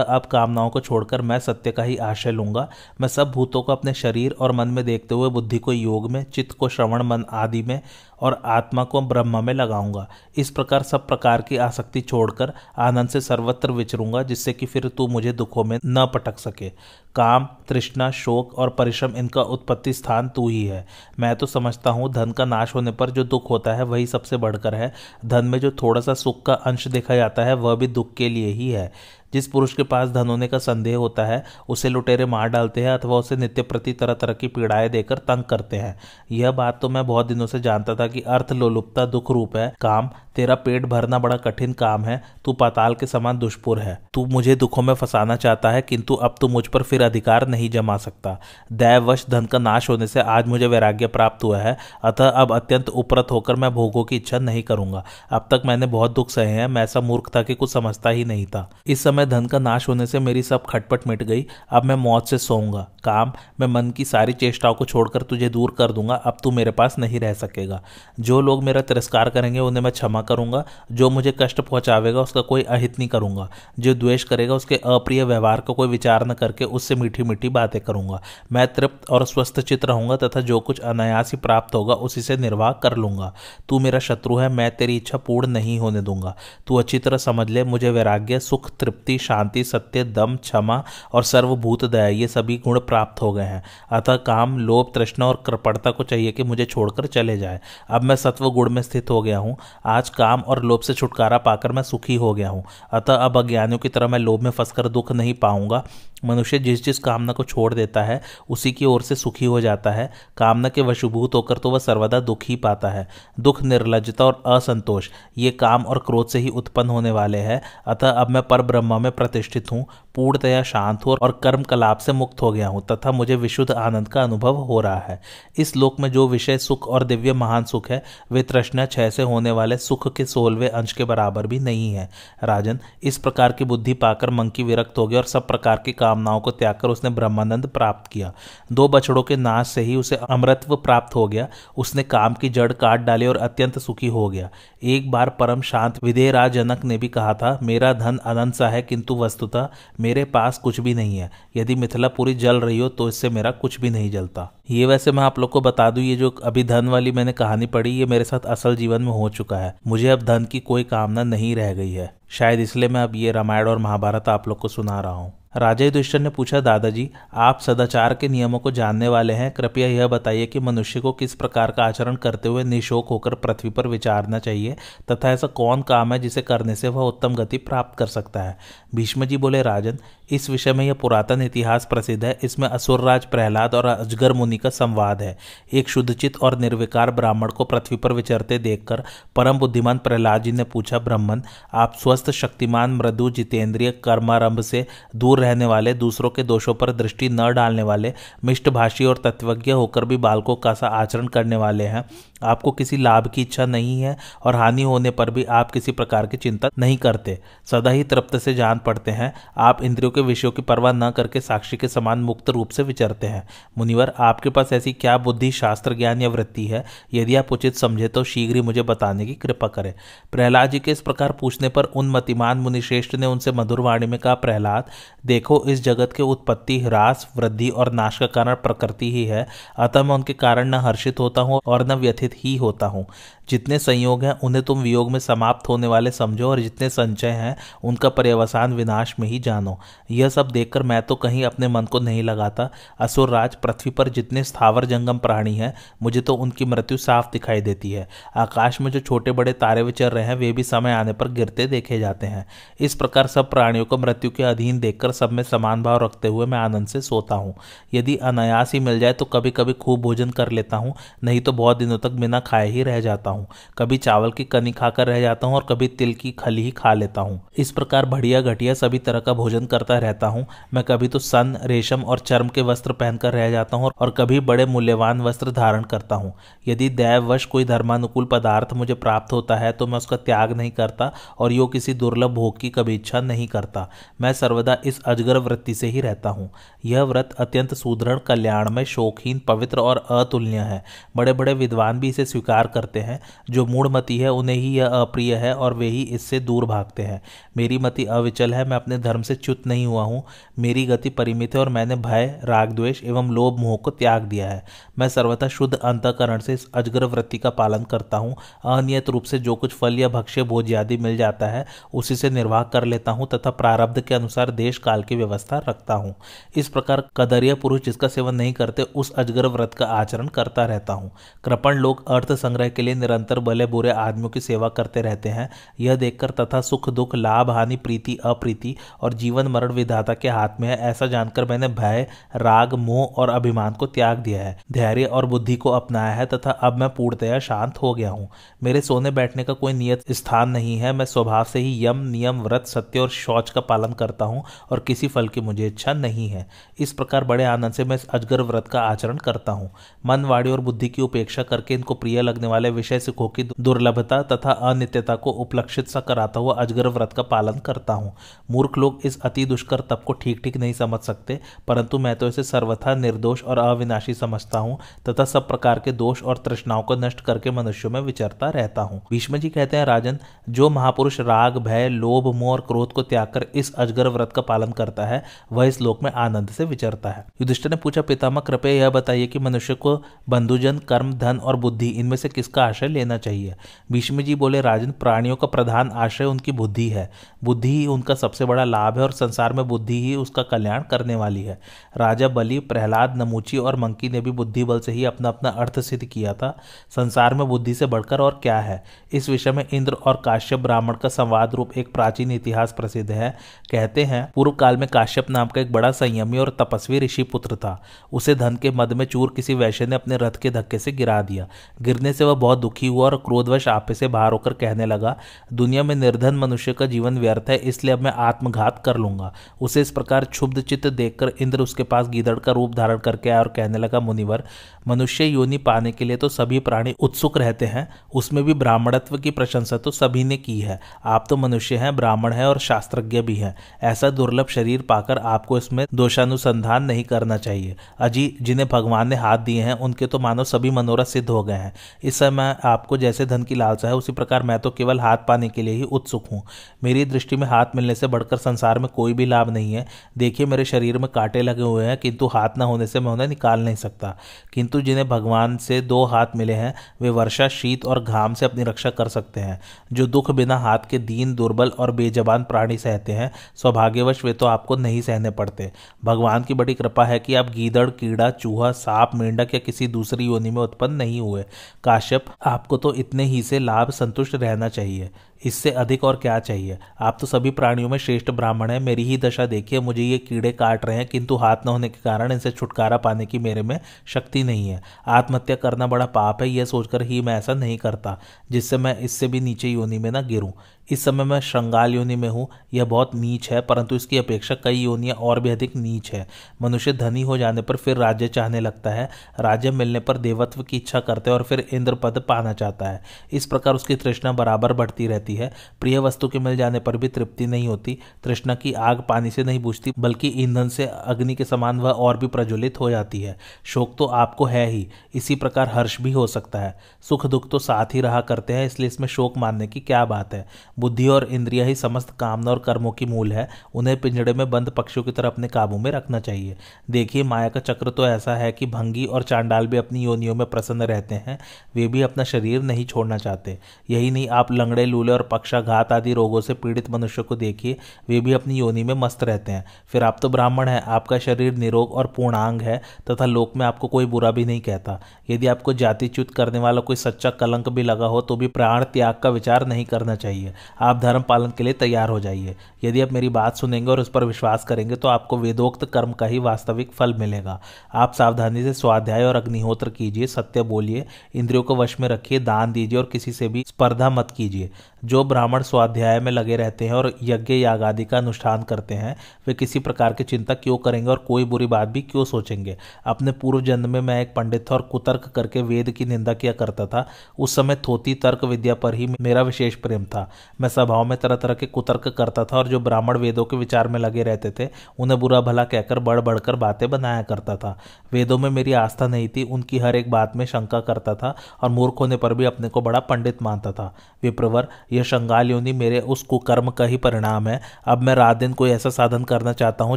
अब 0.00 0.26
कामनाओं 0.26 0.70
को 0.70 0.80
छोड़कर 0.80 1.22
मैं 1.22 1.38
सत्य 1.38 1.70
का 1.70 1.82
ही 1.82 1.96
आशय 1.96 2.30
लूँगा। 2.30 2.68
मैं 3.00 3.08
सब 3.08 3.32
भूतों 3.32 3.62
को 3.62 3.72
अपने 3.72 3.94
शरीर 3.94 4.36
और 4.40 4.52
मन 4.52 4.68
में 4.68 4.84
देखते 4.84 5.14
हुए 5.14 5.28
बुद्धि 5.28 5.58
को 5.58 5.72
योग 5.72 6.10
में, 6.10 6.24
चित्त 6.30 6.52
को 6.52 6.68
श्रवण, 6.68 7.02
मन 7.02 7.24
आदि 7.32 7.62
में 7.62 7.80
और 8.20 8.42
आत्मा 8.44 8.84
को 8.84 9.00
ब्रह्म 9.00 9.44
में 9.44 9.54
लगाऊँगा। 9.54 10.08
इस 10.36 10.50
प्रकार 10.50 10.82
सब 10.82 11.06
प्रकार 11.06 11.42
की 11.42 11.56
आसक्ति 11.56 12.00
छोड़कर 12.00 12.52
आनंद 12.78 13.08
से 13.08 13.20
सर्वत्र 13.20 13.70
विचरूँगा, 13.70 14.22
जिससे 14.22 14.52
कि 14.52 14.66
फिर 14.66 14.88
तू 14.88 15.06
मुझे 15.06 15.32
दुखों 15.32 15.64
में 15.64 15.78
न 15.86 16.10
पटक 16.14 16.38
सके। 16.38 16.72
काम, 17.14 17.48
तृष्णा, 17.68 18.10
शोक 18.10 18.54
और 18.58 18.70
परिश्रम, 18.70 19.12
इनका 19.16 19.42
उत्पत्ति 19.42 19.92
स्थान 19.92 20.28
तू 20.28 20.48
ही 20.48 20.64
है। 20.64 20.86
मैं 21.20 21.36
तो 21.36 21.46
समझता 21.46 21.90
हूँ, 21.90 22.12
धन 22.12 22.32
का 22.32 22.44
नाश 22.44 22.74
होने 22.74 22.90
पर 22.90 23.10
जो 23.10 23.24
दुख 23.24 23.50
होता 23.50 23.74
है, 23.74 23.84
वही 23.84 24.06
सबसे 24.06 24.36
बढ़कर 24.36 24.74
है। 24.74 24.92
धन 25.24 25.44
में 25.44 25.60
जो 25.60 25.70
थोड़ा 25.70 26.00
सा 26.00 26.14
सुख 26.14 26.42
का 26.42 26.54
अंश 26.54 26.88
देखा 26.88 27.16
जाता 27.16 27.44
है, 27.44 27.54
वह 27.54 27.74
भी 27.74 27.86
दुख 27.86 28.14
के 28.14 28.28
लिए 28.28 28.48
ही 28.48 28.70
है। 28.70 28.92
जिस 29.34 29.46
पुरुष 29.46 29.72
के 29.74 29.82
पास 29.82 30.10
धन 30.10 30.28
होने 30.28 30.48
का 30.48 30.58
संदेह 30.58 30.96
होता 30.96 31.24
है, 31.26 31.42
उसे 31.68 31.88
लुटेरे 31.88 32.26
मार 32.26 32.48
डालते 32.48 32.80
हैं 32.80 32.90
अथवा 32.90 33.18
उसे 33.18 33.36
नित्य 33.36 33.62
प्रति 33.62 33.92
तरह 33.92 34.14
तरह 34.14 34.32
की 34.32 34.48
पीड़ाएँ 34.48 34.88
देकर 34.88 35.18
तंग 35.18 35.44
करते 35.44 35.76
हैं। 35.76 35.96
यह 36.32 36.50
बात 36.52 36.78
तो 36.82 36.88
मैं 36.88 37.06
बहुत 37.06 37.26
दिनों 37.26 37.46
से 37.46 37.60
जानता 37.60 37.94
था 37.94 38.06
कि 38.06 38.20
अर्थ 38.20 38.52
लोलुपता 38.52 39.06
दुख 39.06 39.30
रूप 39.30 39.56
है, 39.56 39.72
काम 39.80 40.10
तेरा 40.36 40.54
पेट 40.54 40.86
भरना 40.86 41.18
बड़ा 41.18 41.36
कठिन 41.36 41.72
काम 41.72 42.04
है, 42.04 42.22
तू 42.44 42.52
पाताल 42.52 42.94
के 42.94 43.06
समान 43.06 43.38
दुष्पुर 43.38 43.78
है। 43.78 43.98
तू 44.14 44.26
मुझे 44.26 44.56
दुखों 44.56 44.82
में 44.82 44.94
फंसाना 44.94 45.36
चाहता 45.36 45.70
है, 45.70 45.82
किंतु 45.82 46.14
अब 46.14 46.34
तू 46.40 46.48
मुझ 46.48 46.66
पर 46.66 46.82
फिर 46.82 47.02
अधिकार 47.02 47.48
नहीं 47.48 47.70
जमा 47.70 47.96
सकता। 47.96 48.40
दैववश 48.72 49.26
धन 49.30 49.46
का 49.46 49.58
नाश 49.58 49.90
होने 49.90 50.06
से 50.06 50.20
आज 50.20 50.46
मुझे 50.46 50.66
वैराग्य 50.66 51.06
प्राप्त 51.06 51.44
हुआ 51.44 51.58
है, 51.58 51.76
अतः 52.04 52.28
अब 52.28 52.52
अत्यंत 52.52 52.88
उपरत 52.88 53.26
होकर 53.30 53.54
मैं 53.54 53.74
भोगों 53.74 54.04
की 54.04 54.16
इच्छा 54.16 54.38
नहीं 54.38 54.62
करूँगा। 54.62 55.04
अब 55.30 55.48
तक 55.50 55.62
मैंने 55.66 55.86
बहुत 55.86 56.14
दुख 56.14 56.30
सहे 56.30 56.50
हैं, 56.50 56.66
मैं 56.66 56.82
ऐसा 56.82 57.00
मूर्ख 57.00 57.30
था 57.36 57.42
कि 57.42 57.54
कुछ 57.54 57.72
समझता 57.72 58.10
ही 58.10 58.24
नहीं 58.24 58.46
था। 58.46 58.70
इस 58.86 59.04
समय 59.04 59.26
धन 59.26 59.46
का 59.46 59.58
नाश 59.58 59.88
होने 59.88 60.06
से 60.06 60.18
मेरी 60.18 60.42
सब 60.42 60.64
खटपट 60.66 61.06
मिट 61.06 61.22
गई, 61.22 61.46
अब 61.70 61.84
मैं 61.84 61.94
मौत 61.94 62.28
से 62.28 62.38
सोऊँगा। 62.38 62.86
काम, 63.04 63.32
मैं 63.60 63.66
मन 63.66 63.90
की 63.90 64.04
सारी 64.04 64.32
चेष्टाओं 64.32 64.74
को 64.74 64.84
छोड़कर 64.84 65.22
तुझे 65.22 65.48
दूर 65.48 65.74
कर 65.78 65.92
दूँगा, 65.92 66.14
अब 66.14 66.36
तू 66.42 66.50
मेरे 66.50 66.70
पास 66.70 66.98
नहीं 66.98 67.20
रह 67.20 67.32
सकेगा। 67.34 67.82
जो 68.20 68.40
लोग 68.40 68.64
मेरा 68.64 68.80
तिरस्कार 68.80 69.30
करेंगे, 69.30 69.60
उन्हें 69.60 69.82
मैं 69.82 69.92
क्षमा 69.92 70.22
करूँगा, 70.28 70.64
जो 70.92 71.10
मुझे 71.10 71.34
कष्ट 71.42 71.60
पहुंचावेगा, 71.60 72.20
उसका 72.20 72.40
कोई 72.40 72.62
अहित 72.62 72.98
नहीं 72.98 73.08
करूँगा। 73.08 73.48
जो 73.78 73.94
द्वेष 73.94 74.24
करेगा, 74.24 74.54
उसके 74.54 74.74
अप्रिय 74.74 75.24
व्यवहार 75.24 75.56
का 75.56 75.64
को 75.64 75.74
कोई 75.74 75.88
विचार 75.88 76.26
न 76.26 76.34
करके 76.34 76.64
उससे 76.64 76.94
मीठी 76.94 77.22
मीठी 77.22 77.48
बातें 77.48 77.80
करूँगा। 77.80 78.22
मैं 78.52 78.72
तृप्त 78.72 79.10
और 79.10 79.24
स्वस्थ 79.26 79.60
चित 79.60 79.84
रहूँगा 79.84 80.16
तथा 80.16 80.40
जो 80.40 80.60
कुछ 80.60 80.80
अनायास 80.80 81.32
ही 81.32 81.38
प्राप्त 81.38 81.74
होगा, 81.74 81.94
उसी 81.94 82.22
से 82.22 82.36
निर्वाह 82.36 82.72
कर 82.72 82.96
लूँगा। 82.96 83.34
तू 83.68 83.78
मेरा 83.78 83.98
शत्रु 83.98 84.36
है, 84.36 84.48
मैं 84.48 84.76
तेरी 84.76 84.96
इच्छा 84.96 85.18
पूर्ण 85.18 85.48
नहीं 85.48 85.78
होने 85.78 86.00
दूँगा। 86.00 86.36
तू 86.66 86.76
अच्छी 86.76 86.98
तरह 86.98 87.16
समझ 87.16 87.50
ले, 87.50 87.64
मुझे 87.64 87.90
वैराग्य, 87.90 88.40
सुख, 88.40 88.70
तृप्ति, 88.76 89.18
शांति, 89.18 89.64
सत्य, 89.64 90.04
दम, 90.04 90.36
क्षमा 90.36 90.84
और 91.12 91.22
सर्वभूत 91.22 91.84
दया, 91.84 92.06
ये 92.06 92.28
सभी 92.28 92.56
गुण 92.58 92.80
प्राप्त 92.80 93.22
हो 93.22 93.32
गए 93.32 93.44
हैं। 93.44 93.62
अतः 93.90 94.16
काम, 94.16 94.58
लोभ, 94.58 94.92
तृष्णा 94.94 95.26
और 95.26 95.42
कृपणता 95.46 95.90
को 95.90 96.04
चाहिए 96.04 96.32
कि 96.32 96.42
मुझे 96.42 96.64
छोड़कर 96.64 97.06
चले 97.06 97.38
जाए। 97.38 97.60
अब 97.90 98.02
मैं 98.02 98.16
सत्व 98.16 98.50
गुण 98.50 98.70
में 98.70 98.82
स्थित 98.82 99.10
हो 99.10 99.22
गया 99.22 99.38
हूँ। 99.38 99.56
आज 99.86 100.10
काम 100.14 100.40
और 100.40 100.62
लोभ 100.64 100.80
से 100.80 100.94
छुटकारा 100.94 101.38
पाकर 101.38 101.72
मैं 101.72 101.82
सुखी 101.82 102.14
हो 102.14 102.32
गया 102.34 102.48
हूँ। 102.48 102.64
अतः 102.92 103.14
अब 103.14 103.38
अज्ञानियों 103.38 103.78
की 103.78 103.88
तरह 103.88 104.08
मैं 104.08 104.18
लोभ 104.18 104.42
में 104.42 104.50
फंसकर 104.50 104.88
दुख 104.88 105.12
नहीं 105.12 105.34
पाऊँगा। 105.34 105.84
मनुष्य 106.24 106.58
जिस 106.58 106.84
जिस 106.84 106.98
कामना 106.98 107.32
को 107.32 107.44
छोड़ 107.44 107.72
देता 107.74 108.02
है, 108.02 108.20
उसी 108.50 108.72
की 108.72 108.84
ओर 108.84 109.02
से 109.02 109.14
सुखी 109.14 109.44
हो 109.44 109.60
जाता 109.60 109.90
है। 109.90 110.10
कामना 110.36 110.68
के 110.68 110.82
वशुभूत 110.82 111.34
होकर 111.34 111.58
तो 111.58 111.70
वह 111.70 111.78
सर्वदा 111.78 112.20
दुख 112.20 112.44
ही 112.44 112.56
पाता 112.56 112.88
है। 112.88 113.06
दुख, 113.40 113.62
निर्लजता 113.62 114.24
और 114.24 114.42
असंतोष, 114.46 115.08
ये 115.38 115.50
काम 115.50 115.82
और 115.82 115.98
क्रोध 115.98 116.28
से 116.28 116.38
ही 116.38 116.48
उत्पन्न 116.48 116.88
होने 116.88 117.10
वाले 117.10 117.38
हैं। 117.38 117.60
अतः 117.86 118.10
अब 118.10 118.30
मैं 118.30 118.42
पर 118.42 118.62
ब्रह्म 118.62 119.02
में 119.02 119.10
प्रतिष्ठित 119.12 119.72
हूँ, 119.72 119.84
पूर्णतया 120.14 120.62
शांत 120.62 121.06
हूँ 121.06 121.16
और 121.22 121.40
कर्म 121.42 121.62
कलाप 121.62 121.98
से 121.98 122.12
मुक्त 122.12 122.42
हो 122.42 122.52
गया 122.52 122.68
हूँ, 122.68 122.82
तथा 122.92 123.12
मुझे 123.12 123.36
विशुद्ध 123.36 123.70
आनंद 123.70 124.08
का 124.08 124.22
अनुभव 124.22 124.56
हो 124.56 124.80
रहा 124.80 124.98
है। 124.98 125.20
इस 125.58 125.76
लोक 125.76 126.00
में 126.00 126.10
जो 126.12 126.26
विषय 126.28 126.58
सुख 126.58 126.88
और 126.88 127.04
दिव्य 127.04 127.32
महान 127.32 127.64
सुख 127.64 127.90
है, 127.90 128.02
वे 128.32 128.42
तृष्णा 128.42 128.86
छह 128.86 129.10
से 129.10 129.22
होने 129.22 129.50
वाले 129.50 129.76
सुख 129.76 130.03
के 130.08 130.24
सोलवे 130.24 130.68
अंश 130.68 130.92
के 130.92 131.04
बराबर 131.04 131.46
भी 131.46 131.58
नहीं 131.58 131.92
है। 131.94 132.08
राजन, 132.44 132.78
इस 133.02 133.18
प्रकार 133.18 133.52
की 133.52 133.64
बुद्धि 133.64 133.94
पाकर 133.94 134.30
मंकी 134.30 134.62
विरक्त 134.62 134.98
हो 134.98 135.06
गया 135.06 135.18
और 135.18 135.24
सब 135.24 135.46
प्रकार 135.46 135.82
की 135.84 135.92
कामनाओं 135.92 136.40
को 136.40 136.50
त्याग 136.50 136.74
कर 136.74 136.88
उसने 136.88 137.10
ब्रह्मानंद 137.10 137.66
प्राप्त 137.66 138.10
किया। 138.12 138.32
दो 138.72 138.88
बछड़ों 138.88 139.22
के 139.22 139.36
नाश 139.36 139.68
से 139.68 139.80
ही 139.80 139.96
उसे 139.96 140.16
अमृतत्व 140.16 140.76
प्राप्त 140.76 141.14
हो 141.14 141.26
गया। 141.28 141.48
उसने 141.76 142.02
काम 142.02 142.34
की 142.34 142.48
जड़ 142.48 142.72
काट 142.72 143.00
डाली 143.00 143.26
और 143.26 143.36
अत्यंत 143.36 143.78
सुखी 143.78 144.06
हो 144.06 144.28
गया। 144.28 144.50
एक 144.82 145.10
बार 145.10 145.30
परम 145.30 145.60
शांत 145.60 146.02
विदेरा 146.04 146.46
जनक 146.48 146.84
ने 146.84 146.98
भी 146.98 147.08
कहा 147.08 147.34
था, 147.34 147.58
मेरा 147.62 147.92
धन 147.92 148.16
अनंत 148.16 148.54
सा 148.54 148.68
है, 148.68 148.82
किंतु 148.82 149.16
वस्तुतः 149.16 149.68
मेरे 150.00 150.24
पास 150.24 150.58
कुछ 150.58 150.80
भी 150.80 150.94
नहीं 150.94 151.18
है। 151.18 151.30
यदि 151.56 151.74
मिथिला 151.74 152.08
पूरी 152.08 152.34
जल 152.34 152.60
रही 152.60 152.78
हो 152.78 152.88
तो 152.88 153.08
इससे 153.08 153.28
मेरा 153.30 153.50
कुछ 153.50 153.80
भी 153.80 153.90
नहीं 153.90 154.10
जलता। 154.10 154.50
ये 154.70 154.86
वैसे 154.86 155.12
मैं 155.12 155.22
आप 155.24 155.38
लोग 155.38 155.50
को 155.50 155.60
बता 155.60 155.90
दूँ, 155.90 156.02
ये 156.04 156.16
जो 156.16 156.30
अभी 156.44 156.64
धन 156.64 156.88
वाली 156.88 157.12
मैंने 157.12 157.32
कहानी 157.32 157.66
पढ़ी, 157.66 157.90
ये 157.90 158.06
मेरे 158.06 158.24
साथ 158.24 158.46
असल 158.46 158.76
जीवन 158.76 159.02
में 159.02 159.12
हो 159.12 159.28
चुका 159.28 159.56
है। 159.56 159.74
मुझे 159.94 160.08
अब 160.08 160.22
धन 160.22 160.44
की 160.44 160.60
कोई 160.60 160.84
कामना 160.84 161.22
नहीं 161.22 161.56
रह 161.56 161.74
गई 161.74 161.92
है। 161.92 162.14
शायद 162.28 162.60
इसलिए 162.60 162.88
मैं 162.88 163.02
अब 163.02 163.14
ये 163.16 163.32
रामायण 163.32 163.68
और 163.68 163.78
महाभारत 163.78 164.28
आप 164.28 164.48
लोग 164.48 164.58
को 164.58 164.68
सुना 164.68 165.00
रहा 165.00 165.12
हूँ। 165.12 165.32
राजा 165.56 165.84
युधिष्ठर 165.84 166.18
ने 166.18 166.28
पूछा, 166.28 166.60
दादाजी, 166.60 167.10
आप 167.34 167.60
सदाचार 167.60 168.14
के 168.14 168.28
नियमों 168.28 168.58
को 168.58 168.70
जानने 168.70 169.08
वाले 169.08 169.32
हैं। 169.32 169.50
कृपया 169.50 169.86
यह 169.86 170.06
बताइए 170.06 170.46
कि 170.46 170.60
मनुष्य 170.60 171.00
को 171.00 171.12
किस 171.12 171.34
प्रकार 171.34 171.70
का 171.70 171.84
आचरण 171.84 172.16
करते 172.16 172.48
हुए 172.48 172.64
निशोक 172.64 173.08
होकर 173.08 173.34
पृथ्वी 173.34 173.70
पर 173.70 173.86
विचारना 173.86 174.38
चाहिए 174.38 174.76
तथा 175.12 175.30
ऐसा 175.30 175.46
कौन 175.46 175.82
काम 175.82 176.12
है 176.12 176.18
जिसे 176.18 176.42
करने 176.42 176.74
से 176.74 176.88
वह 176.88 177.02
उत्तम 177.02 177.34
गति 177.34 177.56
प्राप्त 177.56 177.98
कर 177.98 178.06
सकता 178.06 178.42
है? 178.42 178.56
भीष्म 178.94 179.24
जी 179.24 179.36
बोले, 179.36 179.62
राजन 179.62 179.98
इस 180.30 180.50
विषय 180.50 180.72
में 180.72 180.84
यह 180.86 180.94
पुरातन 180.94 181.42
इतिहास 181.42 181.86
प्रसिद्ध 181.90 182.24
है। 182.24 182.38
इसमें 182.42 182.68
असुरराज 182.68 183.24
प्रहलाद 183.24 183.74
और 183.74 183.86
अजगर 183.86 184.32
मुनि 184.32 184.56
का 184.56 184.70
संवाद 184.70 185.22
है। 185.22 185.38
एक 185.72 185.88
शुद्धचित 185.88 186.36
और 186.36 186.58
निर्विकार 186.58 187.10
ब्राह्मण 187.10 187.48
को 187.48 187.64
पृथ्वी 187.64 187.96
पर 187.96 188.12
विचरते 188.12 188.58
देखकर 188.58 189.02
परम 189.36 189.58
बुद्धिमान 189.58 189.98
प्रहलाद 189.98 190.42
जी 190.42 190.52
ने 190.52 190.64
पूछा, 190.64 190.98
ब्राह्मण, 190.98 191.42
आप 191.74 191.94
स्वस्थ, 192.02 192.30
शक्तिमान, 192.30 192.90
मृदु, 192.90 193.30
जितेंद्रिय, 193.30 193.90
कर्मारंभ 193.90 194.60
से 194.60 194.86
दूर 195.16 195.40
रहने 195.40 195.66
वाले, 195.66 195.94
दूसरों 195.94 196.30
के 196.30 196.42
दोषों 196.42 196.74
पर 196.74 196.92
दृष्टि 196.92 197.28
न 197.28 197.52
डालने 197.52 197.82
वाले, 197.82 198.12
मिष्टभाषी 198.44 199.04
और 199.04 199.20
तत्वज्ञ 199.24 199.70
होकर 199.70 200.04
भी 200.04 200.16
बालकों 200.16 200.56
का 200.56 200.74
सा 200.74 200.86
आचरण 200.86 201.26
करने 201.26 201.56
वाले 201.56 201.84
हैं 201.84 202.04
आपको 202.44 202.70
किसी 202.70 202.96
लाभ 202.96 203.26
की 203.26 203.42
इच्छा 203.42 203.66
नहीं 203.66 204.02
है 204.02 204.16
और 204.44 204.56
हानि 204.56 204.82
होने 204.82 205.10
पर 205.10 205.30
भी 205.30 205.44
आप 205.44 205.70
किसी 205.70 205.92
प्रकार 205.92 206.26
की 206.26 206.36
चिंता 206.36 206.68
नहीं 206.78 206.96
करते। 206.96 207.38
सदा 207.64 207.90
ही 207.90 208.04
तृप्त 208.04 208.38
से 208.38 208.54
जान 208.54 208.78
पड़ते 208.78 209.10
हैं। 209.10 209.34
आप 209.56 209.82
इंद्रियों 209.82 210.10
के 210.10 210.20
विषयों 210.20 210.52
की 210.52 210.62
परवाह 210.62 210.92
न 210.92 211.10
करके 211.10 211.40
साक्षी 211.40 211.76
के 211.76 211.88
समान 211.88 212.18
मुक्त 212.18 212.50
रूप 212.50 212.70
से 212.70 212.82
विचरते 212.82 213.26
हैं। 213.26 213.48
मुनिवर, 213.78 214.12
आपके 214.18 214.50
पास 214.50 214.72
ऐसी 214.72 214.92
क्या 214.92 215.18
बुद्धि, 215.18 215.50
शास्त्र, 215.50 215.94
ज्ञान 215.94 216.22
या 216.22 216.28
वृत्ति 216.28 216.66
है? 216.66 216.84
यदि 217.14 217.36
आप 217.36 217.52
उचित 217.52 217.76
समझे 217.76 218.08
तो 218.08 218.24
शीघ्र 218.24 218.56
ही 218.56 218.62
मुझे 218.62 218.82
बताने 218.82 219.26
की 219.26 219.34
कृपा 219.34 219.68
करें। 219.68 219.94
प्रहलाद 220.32 220.70
जी 220.70 220.78
के 220.78 220.90
इस 220.90 221.00
प्रकार 221.00 221.32
पूछने 221.32 221.68
पर 221.68 221.84
उन 221.84 222.10
मतिमान 222.10 222.58
मुनिश्रेष्ठ 222.58 223.14
ने 223.14 223.26
उनसे 223.26 223.52
मधुर 223.52 223.80
वाणी 223.80 224.06
में 224.06 224.18
कहा, 224.18 224.34
प्रहलाद, 224.34 224.84
देखो, 225.26 225.64
इस 225.66 225.84
जगत 225.84 226.12
के 226.16 226.22
उत्पत्ति, 226.22 226.80
ह्रास, 226.80 227.28
वृद्धि 227.36 227.68
और 227.68 227.92
नाश 227.92 228.18
का 228.18 228.26
कारण 228.26 228.54
प्रकृति 228.54 229.12
ही 229.12 229.24
है। 229.24 229.46
अतः 229.78 230.02
मैं 230.02 230.14
उनके 230.14 230.32
कारण 230.32 230.68
न 230.68 230.74
हर्षित 230.74 231.20
होता 231.20 231.40
हूँ 231.40 231.60
और 231.66 231.86
न 231.86 231.92
व्यथित 231.92 232.33
ही 232.36 232.56
होता 232.56 232.86
हूँ। 232.86 233.06
जितने 233.48 233.78
संयोग 233.78 234.22
हैं, 234.24 234.32
उन्हें 234.40 234.62
तुम 234.64 234.82
वियोग 234.82 235.10
में 235.10 235.18
समाप्त 235.18 235.68
होने 235.68 235.86
वाले 235.86 236.10
समझो 236.10 236.48
और 236.50 236.60
जितने 236.60 236.88
संचय 236.88 237.28
हैं, 237.28 237.56
उनका 237.84 238.08
पर्यवसान 238.08 238.72
विनाश 238.72 239.14
में 239.20 239.26
ही 239.28 239.38
जानो। 239.38 239.78
यह 240.10 240.28
सब 240.28 240.50
देखकर 240.50 240.82
मैं 240.82 241.00
तो 241.02 241.14
कहीं 241.14 241.44
अपने 241.44 241.68
मन 241.68 241.84
को 241.84 242.00
नहीं 242.00 242.22
लगाता। 242.22 242.68
असुर 243.00 243.30
राज 243.30 243.54
पृथ्वी 243.54 243.90
पर 243.90 244.08
जितने 244.08 244.44
स्थावर 244.44 244.84
जंगम 244.84 245.18
प्राणी 245.18 245.54
हैं, 245.56 245.72
मुझे 246.02 246.20
तो 246.20 246.34
उनकी 246.34 246.64
मृत्यु 246.64 246.96
साफ़ 246.96 247.26
दिखाई 247.32 247.60
देती 247.60 247.90
है। 247.92 248.08
आकाश 248.36 248.80
में 248.80 248.90
जो 248.90 249.00
छोटे 249.00 249.32
बड़े 249.32 249.52
तारे 249.52 249.82
विचर 249.82 250.12
रहे 250.12 250.24
हैं, 250.24 250.36
वे 250.36 250.52
भी 250.52 250.62
समय 250.62 250.92
आने 250.92 251.12
पर 251.12 251.28
गिरते 251.28 251.66
देखे 251.66 251.98
जाते 251.98 252.26
हैं। 252.26 252.46
इस 252.80 252.94
प्रकार 252.94 253.26
सब 253.26 253.50
प्राणियों 253.50 253.84
को 253.84 253.98
मृत्यु 253.98 254.30
के 254.30 254.42
अधीन 254.42 254.80
देखकर 254.80 255.12
सब 255.12 255.32
में 255.32 255.42
समान 255.42 255.82
भाव 255.82 256.04
रखते 256.04 256.28
हुए 256.28 256.46
मैं 256.46 256.58
आनंद 256.58 256.86
से 256.86 257.00
सोता 257.00 257.34
हूँ। 257.34 257.54
यदि 257.94 258.16
अनायास 258.16 258.72
ही 258.72 258.80
मिल 258.80 258.98
जाए 259.00 259.12
तो 259.12 259.24
कभी 259.24 259.50
कभी 259.50 259.72
खूब 259.74 260.00
भोजन 260.00 260.30
कर 260.30 260.50
लेता 260.50 260.76
हूँ, 260.76 260.94
नहीं 261.24 261.40
तो 261.40 261.52
बहुत 261.52 261.78
दिनों 261.78 261.98
तक 261.98 262.10
बिना 262.14 262.40
खाए 262.40 262.68
ही 262.70 262.82
रह 262.82 263.00
जाता 263.00 263.30
हूँ। 263.30 263.46
कभी 263.78 263.96
चावल 263.96 264.32
की 264.32 264.44
कनी 264.44 264.72
खाकर 264.72 265.06
रह 265.06 265.20
जाता 265.20 265.46
हूँ 265.46 265.56
और 265.56 265.66
कभी 265.68 265.88
तिल 265.88 266.14
की 266.14 266.30
खली 266.30 266.62
ही 266.62 266.70
खा 266.70 266.92
लेता 266.94 267.20
हूँ। 267.20 267.40
इस 267.58 267.70
प्रकार 267.70 268.06
बढ़िया 268.06 268.40
घटिया 268.40 268.74
सभी 268.74 268.98
तरह 268.98 269.20
का 269.20 269.32
भोजन 269.32 269.66
करता 269.66 269.98
रहता 269.98 270.26
हूँ। 270.26 270.46
मैं 270.74 270.84
कभी 270.84 271.08
तो 271.08 271.18
सन, 271.18 271.56
रेशम 271.64 272.02
और 272.02 272.18
चर्म 272.18 272.48
के 272.48 272.62
वस्त्र 272.62 272.92
पहनकर 272.94 273.32
रह 273.32 273.50
जाता 273.50 273.76
हूँ 273.76 273.90
और 273.98 274.10
कभी 274.10 274.40
बड़े 274.42 274.66
मूल्यवान 274.66 275.20
वस्त्र 275.20 275.50
धारण 275.52 275.82
करता 275.84 276.14
हूँ। 276.14 276.32
यदि 276.68 276.88
दैववश 276.90 277.44
कोई 277.44 277.64
धर्मानुकूल 277.64 278.24
पदार्थ 278.24 278.72
मुझे 278.74 278.94
प्राप्त 278.96 279.32
होता 279.32 279.56
है 279.56 279.72
तो 279.72 279.86
मैं 279.86 279.96
उसका 279.96 280.16
त्याग 280.16 280.52
नहीं 280.52 280.70
करता 280.70 281.12
और 281.38 281.52
यो 281.52 281.66
किसी 281.66 281.94
दुर्लभ 281.94 282.30
भोग 282.30 282.58
की 282.60 282.70
कभी 282.70 282.94
इच्छा 282.94 283.20
नहीं 283.20 283.46
करता। 283.48 283.88
मैं 284.20 284.32
सर्वदा 284.32 284.76
इस 284.84 285.02
अजगर 285.02 285.38
वृत्ति 285.38 285.74
से 285.74 285.86
ही 285.86 286.00
रहता 286.00 286.28
हूँ। 286.28 286.50
यह 286.84 287.02
व्रत 287.02 287.34
अत्यंत 287.38 287.74
सुदृढ़, 287.74 288.18
कल्याणमय, 288.18 288.84
शोकहीन, 288.84 289.40
पवित्र 289.48 289.80
और 289.80 290.04
अतुल्य 290.10 290.58
है। 290.60 290.82
बड़े 291.16 291.32
बड़े 291.32 291.54
विद्वान 291.54 292.00
भी 292.04 292.08
इसे 292.08 292.24
स्वीकार 292.24 292.66
करते 292.66 293.00
हैं। 293.00 293.20
जो 293.50 293.66
मूढ़मती 293.66 294.18
है, 294.18 294.32
उन्हें 294.32 294.56
ही 294.56 294.72
यह 294.74 294.86
अप्रिय 294.86 295.34
है 295.34 295.54
और 295.54 295.74
वे 295.74 295.86
ही 295.86 296.02
इससे 296.14 296.40
दूर 296.40 296.64
भागते 296.66 297.02
हैं। 297.02 297.20
मेरी 297.56 297.78
मति 297.78 298.04
अविचल 298.04 298.54
है, 298.54 298.64
मैं 298.64 298.76
अपने 298.76 298.98
धर्म 298.98 299.22
से 299.22 299.34
च्युत 299.34 299.66
नहीं 299.66 299.86
हुआ 299.86 300.02
हूँ। 300.02 300.22
मेरी 300.58 300.86
गति 300.86 301.10
परिमित 301.10 301.54
है 301.54 301.60
और 301.60 301.68
मैंने 301.68 301.96
भय, 301.96 302.26
राग, 302.44 302.72
द्वेष 302.72 303.02
एवं 303.04 303.30
लोभ, 303.30 303.58
मोह 303.58 303.76
को 303.76 303.90
त्याग 303.90 304.22
दिया 304.22 304.48
है। 304.50 304.62
मैं 304.98 305.08
सर्वथा 305.08 305.48
शुद्ध 305.48 305.74
अंतकरण 305.74 306.38
से 306.38 306.54
इस 306.54 306.66
अजगर 306.74 307.04
वृत्ति 307.04 307.38
का 307.38 307.50
पालन 307.50 307.84
करता 307.84 308.16
हूँ। 308.16 308.34
अनियत 308.64 309.10
रूप 309.10 309.22
से 309.22 309.38
जो 309.38 309.54
कुछ 309.54 309.72
फल 309.72 309.98
या 309.98 310.08
भक्ष्य, 310.08 310.42
भोज 310.42 310.74
आदि 310.74 310.96
मिल 310.96 311.16
जाता 311.16 311.46
है, 311.46 311.64
उसी 311.94 312.16
से 312.16 312.30
निर्वाह 312.30 312.62
कर 312.62 312.84
लेता 312.84 313.10
हूँ 313.10 313.28
तथा 313.34 313.50
प्रारब्ध 313.50 314.00
के 314.00 314.14
अनुसार 314.14 314.50
देश 314.50 314.78
काल 314.78 315.02
की 315.02 315.16
व्यवस्था 315.16 315.58
रखता 315.68 315.94
हूँ। 315.94 316.14
इस 316.56 316.68
प्रकार 316.68 317.02
कदरिया 317.16 317.54
पुरुष 317.54 317.80
जिसका 317.80 318.08
सेवन 318.08 318.34
नहीं 318.34 318.52
करते, 318.52 318.82
उस 318.82 319.12
अजगर 319.12 319.46
व्रत 319.46 319.74
का 319.74 319.86
आचरण 319.94 320.28
करता 320.28 320.64
रहता 320.64 320.92
हूँ। 320.92 321.10
कृपण 321.44 321.74
लोग 321.74 321.93
अर्थ 322.08 322.32
संग्रह 322.32 322.68
के 322.68 322.82
लिए 322.82 322.94
निरंतर 322.94 323.38
भले 323.38 323.66
बुरे 323.66 323.90
आदमियों 323.90 324.28
की 324.28 324.40
सेवा 324.40 324.68
करते 324.68 325.02
रहते 325.02 325.28
हैं, 325.28 325.48
यह 325.80 325.96
देखकर 325.96 326.30
तथा 326.30 326.60
सुख, 326.60 326.88
दुख, 326.90 327.14
लाभ, 327.14 327.50
हानि, 327.50 327.76
प्रीति, 327.76 328.16
अप्रीति 328.24 328.74
और 329.00 329.14
जीवन 329.14 329.46
मरण 329.46 329.72
विधाता 329.72 330.14
के 330.14 330.28
हाथ 330.28 330.60
में 330.60 330.68
है, 330.68 330.76
ऐसा 330.80 331.06
जानकर 331.06 331.44
मैंने 331.44 331.68
भय, 331.68 332.06
राग, 332.36 332.74
मोह 332.74 333.14
और 333.16 333.28
अभिमान 333.28 333.72
को 333.72 333.86
त्याग 333.86 334.18
दिया 334.18 334.42
है। 334.42 334.56
धैर्य 334.72 335.04
और 335.04 335.26
बुद्धि 335.26 335.56
को 335.56 335.70
अपनाया 335.70 336.14
है 336.14 336.26
तथा 336.26 336.50
अब 336.50 336.76
मैं 336.76 336.88
पूर्णतया 336.88 337.38
शांत 337.38 337.78
हो 337.78 337.94
गया 337.94 338.10
हूँ। 338.10 338.28
मेरे 338.62 338.80
सोने 338.80 339.10
बैठने 339.10 339.44
का 339.44 339.52
कोई 339.52 339.72
नियत 339.72 340.12
स्थान 340.12 340.48
नहीं 340.48 340.76
है, 340.78 340.92
मैं 340.92 341.04
स्वभाव 341.04 341.44
से 341.44 341.58
ही 341.58 341.86
यम, 341.86 341.96
नियम, 342.06 342.40
व्रत, 342.42 342.66
सत्य 342.66 342.98
और 342.98 343.08
शौच 343.08 343.50
का 343.50 343.60
पालन 343.60 343.92
करता 343.92 344.24
हूँ 344.24 344.42
और 344.70 344.80
किसी 344.80 345.08
फल 345.08 345.28
की 345.28 345.40
मुझे 345.40 345.66
इच्छा 345.66 345.92
नहीं 345.92 346.28
है। 346.28 346.46
इस 346.78 346.92
प्रकार 346.92 347.24
बड़े 347.24 347.44
आनंद 347.44 347.72
से 347.72 347.84
मैं 347.84 347.98
अजगर 348.10 348.42
व्रत 348.42 348.68
का 348.68 348.80
आचरण 348.80 349.16
करता 349.16 349.52
हूँ। 349.52 349.70
मन, 350.06 350.24
वाणी 350.24 350.50
और 350.50 350.60
बुद्धि 350.60 350.88
की 350.88 351.02
उपेक्षा 351.02 351.42
करके 351.42 351.74
इनको 351.84 351.94
प्रिय 351.94 352.20
लगने 352.22 352.46
वाले 352.46 352.68
विषय 352.70 352.98
सुखों 353.00 353.28
की 353.28 353.42
दुर्लभता 353.60 354.20
तथा 354.24 354.50
अनित्यता 354.68 355.14
को 355.16 355.30
उपलक्षित 355.38 355.88
सा 355.88 356.00
कराता 356.00 356.40
हुआ 356.40 356.54
अजगर 356.54 356.86
व्रत 356.88 357.12
का 357.12 357.22
पालन 357.24 357.58
करता 357.58 357.92
हूँ। 357.92 358.12
मूर्ख 358.50 358.78
लोग 358.78 359.00
इस 359.04 359.20
अति 359.20 359.44
दुष्कर 359.44 359.80
तप 359.90 360.02
को 360.06 360.12
ठीक 360.14 360.40
ठीक 360.44 360.56
नहीं 360.56 360.72
समझ 360.72 361.00
सकते, 361.00 361.38
परंतु 361.68 361.98
मैं 361.98 362.14
तो 362.16 362.28
इसे 362.28 362.42
सर्वथा 362.42 362.94
निर्दोष 362.94 363.42
और 363.44 363.58
अविनाशी 363.58 364.14
समझता 364.14 364.58
हूँ, 364.58 364.78
तथा 365.08 365.24
सब 365.24 365.48
प्रकार 365.48 365.78
के 365.78 365.92
दोष 365.94 366.22
और 366.22 366.38
तृष्णाओं 366.38 366.82
को 366.82 366.96
नष्ट 366.96 367.20
करके 367.20 367.50
मनुष्यों 367.50 367.90
में 367.90 368.00
विचरता 368.00 368.48
रहता 368.50 368.82
हूँ। 368.82 369.00
भीष्म 369.10 369.36
जी 369.36 369.48
कहते 369.50 369.76
हैं, 369.76 369.84
राजन, 369.84 370.18
जो 370.48 370.70
महापुरुष 370.70 371.20
राग, 371.22 371.58
भय, 371.58 371.88
लोभ, 371.90 372.32
मोह 372.34 372.52
और 372.52 372.60
क्रोध 372.62 372.92
को 372.92 373.02
त्याग 373.04 373.28
कर 373.34 373.46
इस 373.54 373.72
अजगर 373.76 374.08
व्रत 374.08 374.32
का 374.32 374.42
पालन 374.44 374.72
करता 374.72 375.06
है, 375.06 375.22
वह 375.52 375.66
इस 375.66 375.80
लोक 375.80 376.02
में 376.02 376.10
आनंद 376.12 376.48
से 376.48 376.64
विचरता 376.64 377.10
है। 377.10 377.26
युधिष्ठिर 377.40 377.70
ने 377.70 377.76
पूछा, 377.76 378.02
पितामह, 378.04 378.40
कृपया 378.42 378.72
यह 378.74 378.90
बताइए 378.90 379.26
कि 379.26 379.38
मनुष्य 379.40 379.74
को 379.76 379.96
बंधुजन, 380.28 380.78
कर्म, 380.88 381.12
धन 381.14 381.38
और 381.38 381.56
बुद्धि, 381.74 381.88
इनमें 381.88 382.16
से 382.16 382.28
किसका 382.28 382.64
आश्रय 382.64 382.88
लेना 382.88 383.18
चाहिए? 383.18 383.54
भीष्म 383.92 384.22
जी 384.22 384.34
बोले, 384.34 384.60
राजन, 384.60 384.90
प्राणियों 384.90 385.36
का 385.36 385.46
प्रधान 385.46 385.90
आश्रय 385.90 386.26
उनकी 386.26 386.52
बुद्धि 386.52 386.88
है। 386.88 387.10
बुद्धि 387.44 387.68
ही 387.68 387.86
उनका 387.86 388.14
सबसे 388.14 388.44
बड़ा 388.44 388.64
लाभ 388.64 388.96
है 388.96 389.02
और 389.02 389.12
संसार 389.12 389.52
में 389.52 389.68
बुद्धि 389.68 390.02
ही 390.02 390.14
उसका 390.14 390.42
कल्याण 390.42 390.82
करने 390.82 391.14
वाली 391.14 391.42
है। 391.42 391.60
राजा 391.96 392.28
बलि, 392.28 392.58
प्रहलाद, 392.58 393.16
नमूची 393.16 393.58
और 393.58 393.76
मंकी 393.76 394.08
ने 394.08 394.20
भी 394.20 394.30
बुद्धि 394.30 394.64
बल 394.64 394.80
से 394.80 394.92
ही 394.92 395.04
अपना 395.04 395.28
अपना 395.28 395.48
अर्थ 395.48 395.80
सिद्ध 395.80 396.04
किया 396.04 396.32
था। 396.32 396.58
संसार 396.90 397.34
में 397.34 397.48
बुद्धि 397.48 397.74
से 397.74 397.86
बढ़कर 397.86 398.20
और 398.20 398.40
क्या 398.42 398.58
है? 398.58 398.84
इस 399.12 399.28
विषय 399.28 399.52
में 399.52 399.68
इंद्र 399.72 399.92
और 399.92 400.22
काश्यप 400.24 400.60
ब्राह्मण 400.60 400.94
का 400.94 401.08
संवाद 401.08 401.54
रूप 401.54 401.70
एक 401.76 401.92
प्राचीन 401.92 402.30
इतिहास 402.30 402.72
प्रसिद्ध 402.72 403.10
है। 403.10 403.36
कहते 403.70 404.04
हैं, 404.04 404.32
पूर्व 404.34 404.50
काल 404.50 404.76
में 404.76 404.88
काश्यप 404.88 405.30
नाम 405.30 405.46
का 405.46 405.60
एक 405.60 405.72
बड़ा 405.72 405.90
संयमी 405.90 406.38
और 406.38 406.56
तपस्वी 406.60 406.98
ऋषि 406.98 407.22
पुत्र 407.22 407.56
था। 407.56 407.82
उसे 408.12 408.34
धन 408.34 408.56
के 408.56 408.70
मद 408.70 408.92
में 408.92 409.04
चूर 409.04 409.32
किसी 409.36 409.54
वैश्य 409.54 409.86
ने 409.86 409.94
अपने 409.94 410.16
रथ 410.16 410.30
के 410.30 410.50
धक्के 410.50 410.78
से 410.78 410.92
गिरा 410.92 411.22
दिया। 411.22 411.48
गिरने 411.82 412.12
से 412.12 412.24
वह 412.24 412.34
बहुत 412.34 412.58
दुखी 412.58 412.86
हुआ 412.86 413.04
और 413.06 413.16
क्रोधवश 413.16 413.68
आपे 413.68 413.94
से 413.94 414.08
बाहर 414.08 414.32
होकर 414.32 414.52
कहने 414.54 414.86
लगा, 414.86 415.16
दुनिया 415.52 415.82
में 415.82 415.94
निर्धन 415.94 416.34
मनुष्य 416.34 416.72
का 416.72 416.86
जीवन 416.86 417.18
व्यर्थ 417.18 417.50
है, 417.50 417.56
इसलिए 417.58 417.92
अब 417.92 418.00
मैं 418.00 418.12
आत्मघात 418.18 418.82
कर 418.84 418.96
लूँगा। 418.96 419.32
उसे 419.60 419.80
इस 419.80 419.90
प्रकार 419.90 420.24
क्षुब्ध 420.24 420.60
चित्त 420.60 420.86
देखकर 420.86 421.32
इंद्र 421.40 421.60
उसके 421.60 421.82
पास 421.82 422.08
गीदड़ 422.08 422.38
का 422.38 422.52
रूप 422.52 422.74
धारण 422.74 422.98
करके 422.98 423.30
आया 423.30 423.38
और 423.38 423.48
कहने 423.48 423.78
लगा, 423.78 424.00
मुनिवर, 424.00 424.44
मनुष्य 424.88 425.24
योनि 425.24 425.58
पाने 425.58 425.92
के 425.92 426.04
लिए 426.04 426.16
तो 426.16 426.28
सभी 426.28 426.58
प्राणी 426.60 426.94
उत्सुक 427.00 427.38
रहते 427.38 427.66
हैं, 427.66 427.88
उसमें 428.14 428.42
भी 428.44 428.54
ब्राह्मणत्व 428.54 429.16
की 429.18 429.30
प्रशंसा 429.30 429.76
तो 429.76 429.90
सभी 429.90 430.24
ने 430.24 430.36
की 430.36 430.58
है। 430.60 430.78
आप 431.04 431.26
तो 431.30 431.36
मनुष्य 431.36 431.76
हैं, 431.76 431.94
ब्राह्मण 431.96 432.32
हैं 432.32 432.46
और 432.46 432.58
शास्त्रज्ञ 432.58 433.20
भी 433.20 433.36
हैं। 433.36 433.54
ऐसा 433.82 434.10
दुर्लभ 434.10 434.46
शरीर 434.46 434.82
पाकर 434.82 435.18
आपको 435.18 435.58
इसमें 435.58 435.86
दोषानुसंधान 435.94 436.84
नहीं 436.84 437.04
करना 437.04 437.36
चाहिए। 437.36 437.76
अजी, 437.98 438.36
जिन्हें 438.42 438.68
भगवान 438.68 439.08
ने 439.08 439.16
हाथ 439.16 439.38
दिए 439.38 439.62
हैं, 439.62 439.74
उनके 439.74 440.06
तो 440.06 440.18
मानो 440.18 440.44
सभी 440.44 440.70
मनोरथ 440.70 441.04
सिद्ध 441.04 441.28
हो 441.30 441.42
गए 441.42 441.53
हैं। 441.54 441.72
इस 442.02 442.16
समय 442.16 442.56
आपको 442.64 442.96
जैसे 442.96 443.26
धन 443.26 443.42
की 443.42 443.54
लालसा 443.54 443.88
है, 443.88 443.94
उसी 443.94 444.12
प्रकार 444.12 444.42
मैं 444.42 444.58
तो 444.58 444.70
केवल 444.70 445.00
हाथ 445.00 445.16
पाने 445.16 445.48
के 445.48 445.62
लिए 445.62 445.74
ही 445.74 445.82
उत्सुक 445.82 446.24
हूँ। 446.32 446.42
मेरी 446.84 447.04
दृष्टि 447.04 447.36
में 447.36 447.46
हाथ 447.46 447.66
मिलने 447.76 447.94
से 447.94 448.06
बढ़कर 448.06 448.36
संसार 448.36 448.78
में 448.78 448.88
कोई 448.88 449.12
भी 449.12 449.26
लाभ 449.26 449.50
नहीं 449.50 449.74
है। 449.74 449.86
देखिए, 450.18 450.46
मेरे 450.46 450.64
शरीर 450.64 450.98
में 450.98 451.08
कांटे 451.08 451.42
लगे 451.42 451.62
हुए 451.62 451.84
हैं, 451.84 451.96
किंतु 451.96 452.26
हाथ 452.26 452.48
न 452.58 452.62
होने 452.62 452.86
से 452.86 453.00
मैं 453.00 453.12
उन्हें 453.12 453.28
निकाल 453.28 453.60
नहीं 453.60 453.76
सकता। 453.76 454.16
किंतु 454.52 454.80
जिन्हें 454.80 455.08
भगवान 455.08 455.56
से 455.56 455.80
दो 455.80 456.04
हाथ 456.04 456.26
मिले 456.36 456.52
हैं, 456.52 456.74
वे 457.00 457.10
वर्षा, 457.10 457.48
शीत 457.48 457.86
और 457.86 458.04
घाम 458.04 458.34
से 458.34 458.46
अपनी 458.46 458.62
रक्षा 458.62 458.90
कर 458.90 459.08
सकते 459.08 459.40
हैं। 459.40 459.60
जो 459.92 460.06
दुख 460.06 460.30
बिना 460.30 460.56
हाथ 460.56 460.78
के 460.90 460.98
दीन, 460.98 461.34
दुर्बल 461.34 461.68
और 461.68 461.90
बेजबान 461.90 462.44
प्राणी 462.44 462.78
सहते 462.78 463.12
हैं, 463.12 463.32
सौभाग्यवश 463.56 464.24
वे 464.24 464.32
तो 464.32 464.46
आपको 464.46 464.76
नहीं 464.76 465.00
सहने 465.00 465.30
पड़ते। 465.30 465.72
भगवान 466.04 466.42
की 466.42 466.54
बड़ी 466.54 466.74
कृपा 466.74 467.04
है 467.04 467.18
कि 467.18 467.34
आप 467.34 467.50
गीदड़, 467.50 467.90
कीड़ा, 467.90 468.30
चूहा, 468.30 468.72
सांप, 468.72 469.10
मेंढक 469.14 469.54
या 469.54 469.60
किसी 469.60 469.86
दूसरी 469.86 470.24
योनि 470.24 470.50
में 470.50 470.62
उत्पन्न 470.62 470.94
नहीं 470.94 471.20
हुए। 471.20 471.43
काश्यप 471.84 472.24
आपको 472.46 472.76
तो 472.76 472.94
इतने 472.94 473.24
ही 473.24 473.42
से 473.42 473.58
लाभ 473.58 473.90
संतुष्ट 473.90 474.34
रहना 474.34 474.68
चाहिए। 474.68 475.10
इससे 475.44 475.70
अधिक 475.70 476.04
और 476.04 476.16
क्या 476.16 476.38
चाहिए? 476.38 476.78
आप 477.00 477.18
तो 477.20 477.26
सभी 477.26 477.50
प्राणियों 477.50 477.88
में 477.88 477.98
श्रेष्ठ 477.98 478.30
ब्राह्मण 478.30 478.70
हैं, 478.70 478.80
मेरी 478.80 479.04
ही 479.04 479.16
दशा 479.16 479.46
देखिए, 479.46 479.80
मुझे 479.80 480.02
ये 480.02 480.18
कीड़े 480.18 480.52
काट 480.52 480.84
रहे 480.84 480.96
हैं, 480.96 481.06
किंतु 481.06 481.36
हाथ 481.36 481.56
न 481.66 481.68
होने 481.68 481.88
के 481.88 482.00
कारण 482.04 482.32
इनसे 482.32 482.50
छुटकारा 482.50 482.96
पाने 482.96 483.26
की 483.26 483.38
मेरे 483.38 483.62
में 483.62 483.80
शक्ति 484.06 484.42
नहीं 484.42 484.68
है। 484.68 484.82
आत्महत्या 485.06 485.56
करना 485.56 485.86
बड़ा 485.86 486.06
पाप 486.06 486.42
है, 486.42 486.48
यह 486.48 486.64
सोचकर 486.64 487.02
ही 487.02 487.20
मैं 487.20 487.38
ऐसा 487.38 487.54
नहीं 487.54 487.78
करता, 487.78 488.20
जिससे 488.50 488.76
मैं 488.76 488.98
इससे 488.98 489.28
भी 489.28 489.40
नीचे 489.40 489.68
योनि 489.68 489.98
में 489.98 490.10
ना 490.10 490.20
गिरूँ। 490.20 490.52
इस 490.90 491.04
समय 491.04 491.24
मैं 491.24 491.40
श्रृंगाल 491.40 491.94
योनि 491.94 492.16
में 492.16 492.28
हूँ, 492.28 492.48
यह 492.74 492.84
बहुत 492.84 493.14
नीच 493.14 493.50
है, 493.50 493.60
परंतु 493.60 493.96
इसकी 493.96 494.18
अपेक्षा 494.18 494.54
कई 494.54 494.74
योनियाँ 494.74 495.16
और 495.16 495.40
भी 495.40 495.50
अधिक 495.50 495.76
नीच 495.76 496.12
है। 496.12 496.26
मनुष्य 496.62 496.92
धनी 496.92 497.22
हो 497.22 497.38
जाने 497.38 497.62
पर 497.62 497.76
फिर 497.76 497.96
राज्य 497.96 498.28
चाहने 498.28 498.60
लगता 498.60 498.90
है, 498.90 499.08
राज्य 499.40 499.70
मिलने 499.70 500.00
पर 500.00 500.18
देवत्व 500.18 500.62
की 500.62 500.76
इच्छा 500.76 501.00
करते 501.00 501.30
हैं 501.30 501.38
और 501.38 501.42
फिर 501.42 501.66
इंद्र 501.72 501.94
पद 501.94 502.18
पाना 502.18 502.52
चाहता 502.52 502.88
है। 502.88 503.02
इस 503.32 503.46
प्रकार 503.46 503.74
उसकी 503.74 503.96
तृष्णा 503.96 504.32
बराबर 504.32 504.72
बढ़ती 504.72 505.06
रहती 505.06 505.33
है 505.33 505.33
प्रिय 505.80 505.98
वस्तु 505.98 506.28
के 506.28 506.38
मिल 506.38 506.56
जाने 506.56 506.80
पर 506.80 506.96
भी 506.96 507.08
तृप्ति 507.08 507.46
नहीं 507.46 507.68
होती। 507.68 507.98
तृष्णा 508.24 508.54
की 508.54 508.72
आग 508.72 509.04
पानी 509.08 509.30
से 509.30 509.44
नहीं 509.44 509.58
बुझती, 509.58 509.92
बल्कि 509.98 510.28
ईंधन 510.28 510.68
से 510.68 510.86
अग्नि 510.86 511.34
के 511.34 511.44
समान 511.44 511.80
वह 511.80 511.90
और 511.90 512.16
भी 512.16 512.26
प्रज्वलित 512.26 512.80
हो 512.80 512.90
जाती 512.90 513.20
है। 513.20 513.36
शोक 513.64 513.94
तो 513.98 514.04
आपको 514.04 514.44
है 514.44 514.66
ही, 514.66 514.88
इसी 515.14 515.34
प्रकार 515.34 515.68
हर्ष 515.68 516.00
भी 516.00 516.12
हो 516.12 516.26
सकता 516.26 516.58
है। 516.58 516.78
सुख 517.00 517.26
दुख 517.26 517.50
तो 517.50 517.58
साथ 517.58 517.94
ही 517.94 518.00
रहा 518.00 518.20
करते 518.20 518.52
हैं, 518.52 518.66
इसलिए 518.66 518.86
इसमें 518.86 519.08
शोक 519.08 519.38
मानने 519.38 519.66
की 519.66 519.80
क्या 519.80 520.04
बात 520.04 520.34
है? 520.34 520.48
बुद्धि 520.78 521.08
और 521.08 521.24
इंद्रिया 521.24 521.64
ही 521.64 521.74
समस्त 521.74 522.10
कामना 522.10 522.50
और 522.50 522.58
कर्मों 522.58 522.92
की 522.92 523.06
मूल 523.06 523.32
है, 523.32 523.48
उन्हें 523.74 524.00
पिंजड़े 524.00 524.32
में 524.32 524.50
बंद 524.50 524.70
पक्षियों 524.70 525.04
की 525.04 525.12
तरह 525.12 525.28
अपने 525.28 525.48
काबू 525.48 525.78
में 525.78 525.90
रखना 525.90 526.20
चाहिए। 526.20 526.56
देखिए, 526.90 527.22
माया 527.22 527.48
का 527.48 527.60
चक्र 527.60 527.90
तो 527.90 528.06
ऐसा 528.06 528.34
है 528.34 528.52
कि 528.52 528.66
भंगी 528.66 529.04
और 529.04 529.22
चांडाल 529.22 529.66
भी 529.66 529.76
अपनी 529.76 530.04
योनियों 530.04 530.34
में 530.34 530.46
प्रसन्न 530.46 530.82
रहते 530.82 531.14
हैं, 531.14 531.38
वे 531.74 531.88
भी 531.88 532.02
अपना 532.02 532.24
शरीर 532.24 532.62
नहीं 532.62 532.86
छोड़ना 532.86 533.18
चाहते। 533.18 533.58
यही 533.90 534.10
नहीं, 534.10 534.28
आप 534.28 534.52
लंगड़े, 534.52 534.84
लूले 534.84 535.12
और 535.12 535.22
पक्षाघात 535.30 535.92
आदि 535.92 536.12
रोगों 536.14 536.40
से 536.40 536.54
पीड़ित 536.54 536.90
मनुष्य 536.90 537.22
को 537.22 537.36
देखिए, 537.36 537.76
वे 538.08 538.20
भी 538.20 538.32
अपनी 538.32 538.58
योनि 538.58 538.82
में 538.82 538.94
मस्त 538.94 539.24
रहते 539.24 539.52
हैं। 539.52 539.64
फिर 539.86 540.04
आप 540.04 540.18
तो 540.22 540.28
ब्राह्मण 540.28 540.68
हैं, 540.68 540.82
आपका 540.82 541.18
शरीर 541.18 541.54
निरोग 541.54 541.92
और 541.92 542.06
पूर्णांग 542.06 542.60
है, 542.62 542.80
तथा 543.10 543.24
लोक 543.24 543.56
में 543.56 543.66
आपको 543.66 543.88
कोई 543.88 544.06
बुरा 544.06 544.30
भी 544.30 544.44
नहीं 544.44 544.60
कहता। 544.60 544.98
यदि 545.30 545.46
आपको 545.46 545.72
जातिच्युत 545.72 546.30
करने 546.30 546.58
वाला 546.58 546.80
कोई 546.80 546.96
सच्चा 546.96 547.30
कलंक 547.30 547.68
भी 547.68 547.82
लगा 547.82 548.06
हो 548.06 548.20
तो 548.20 548.36
भी 548.36 548.46
प्राण 548.46 548.84
त्याग 548.84 549.14
का 549.22 549.30
विचार 549.30 549.66
नहीं 549.66 549.84
करना 549.84 550.14
चाहिए। 550.14 550.52
आप 550.80 551.00
धर्म 551.00 551.22
पालन 551.22 551.52
के 551.58 551.64
लिए 551.64 551.72
तैयार 551.72 552.08
हो 552.08 552.20
जाइए। 552.20 552.56
यदि 552.84 553.00
आप 553.00 553.12
मेरी 553.12 553.28
बात 553.28 553.56
सुनेंगे 553.56 553.90
और 553.90 554.00
उस 554.00 554.08
पर 554.08 554.24
विश्वास 554.24 554.64
करेंगे 554.64 554.96
तो 554.96 555.08
आपको 555.08 555.38
वेदोक्त 555.38 555.84
कर्म 555.84 556.12
का 556.12 556.26
ही 556.26 556.38
वास्तविक 556.38 556.92
फल 556.92 557.14
मिलेगा। 557.14 557.60
आप 557.94 558.12
सावधानी 558.12 558.62
से 558.62 558.72
स्वाध्याय 558.72 559.24
और 559.24 559.36
अग्निहोत्र 559.36 559.90
कीजिए, 559.90 560.26
सत्य 560.26 560.62
बोलिए, 560.62 561.06
इंद्रियों 561.34 561.62
को 561.62 561.76
वश 561.76 561.96
में 562.00 562.08
रखिए, 562.08 562.38
दान 562.38 562.72
दीजिए 562.72 562.98
और 562.98 563.08
किसी 563.12 563.32
से 563.32 563.48
भी 563.48 563.64
स्पर्धा 563.66 564.10
मत 564.10 564.30
कीजिए। 564.30 564.70
जो 565.04 565.24
ब्राह्मण 565.24 565.62
स्वाध्याय 565.62 566.20
में 566.20 566.32
लगे 566.32 566.56
रहते 566.56 566.84
हैं 566.84 566.92
और 566.92 567.12
यज्ञ 567.22 567.54
याग 567.54 567.82
आदि 567.82 568.04
का 568.04 568.18
अनुष्ठान 568.18 568.62
करते 568.62 568.94
हैं, 568.94 569.16
वे 569.46 569.54
किसी 569.54 569.78
प्रकार 569.78 570.12
की 570.12 570.24
चिंता 570.24 570.54
क्यों 570.54 570.78
करेंगे 570.78 571.10
और 571.10 571.16
कोई 571.16 571.44
बुरी 571.44 571.66
बात 571.66 571.88
भी 571.88 572.02
क्यों 572.02 572.24
सोचेंगे? 572.24 572.76
अपने 573.06 573.32
पूर्व 573.32 573.60
जन्म 573.60 573.90
में 573.90 574.00
मैं 574.00 574.22
एक 574.22 574.34
पंडित 574.34 574.66
था 574.70 574.74
और 574.74 574.82
कुतर्क 574.82 575.32
करके 575.36 575.62
वेद 575.62 575.90
की 575.90 576.04
निंदा 576.04 576.34
किया 576.34 576.52
करता 576.52 576.86
था। 576.86 577.08
उस 577.38 577.56
समय 577.56 577.74
थोती 577.74 578.14
तर्क 578.14 578.44
विद्या 578.44 578.74
पर 578.74 578.94
ही 578.94 579.08
मेरा 579.20 579.42
विशेष 579.42 579.74
प्रेम 579.74 580.04
था। 580.04 580.30
मैं 580.60 580.68
सभाओं 580.68 581.04
में 581.04 581.18
तरह 581.18 581.36
तरह 581.36 581.54
के 581.54 581.66
कुतर्क 581.66 582.08
करता 582.08 582.44
था 582.44 582.58
और 582.58 582.68
जो 582.68 582.80
ब्राह्मण 582.80 583.18
वेदों 583.18 583.44
के 583.44 583.56
विचार 583.56 583.88
में 583.88 584.00
लगे 584.00 584.22
रहते 584.22 584.50
थे, 584.50 584.68
उन्हें 584.98 585.20
बुरा 585.20 585.40
भला 585.40 585.64
कहकर 585.64 585.98
बढ़ 585.98 586.20
बढ़कर 586.20 586.56
बातें 586.56 586.90
बनाया 586.90 587.22
करता 587.22 587.56
था। 587.56 587.78
वेदों 588.12 588.38
में 588.38 588.50
मेरी 588.50 588.72
आस्था 588.72 589.06
नहीं 589.06 589.28
थी, 589.28 589.42
उनकी 589.42 589.78
हर 589.78 589.96
एक 589.96 590.10
बात 590.10 590.32
में 590.36 590.46
शंका 590.46 590.80
करता 590.80 591.14
था 591.14 591.34
और 591.62 591.70
मूर्ख 591.70 591.94
होने 592.00 592.16
पर 592.16 592.34
भी 592.34 592.44
अपने 592.44 592.68
को 592.68 592.80
बड़ा 592.80 593.00
पंडित 593.00 593.42
मानता 593.42 593.72
था। 593.72 593.94
विप्रवर 594.22 594.68
यह 594.94 595.02
शंगाल 595.02 595.50
योनि 595.50 595.72
मेरे 595.72 596.00
उस 596.00 596.22
कुकर्म 596.22 596.70
का 596.70 596.84
ही 596.84 596.96
परिणाम 596.96 597.48
है। 597.48 597.60
अब 597.86 598.02
मैं 598.02 598.14
रात 598.14 598.36
दिन 598.36 598.52
कोई 598.52 598.70
ऐसा 598.70 598.90
साधन 598.90 599.24
करना 599.24 599.52
चाहता 599.52 599.84
हूँ 599.84 599.96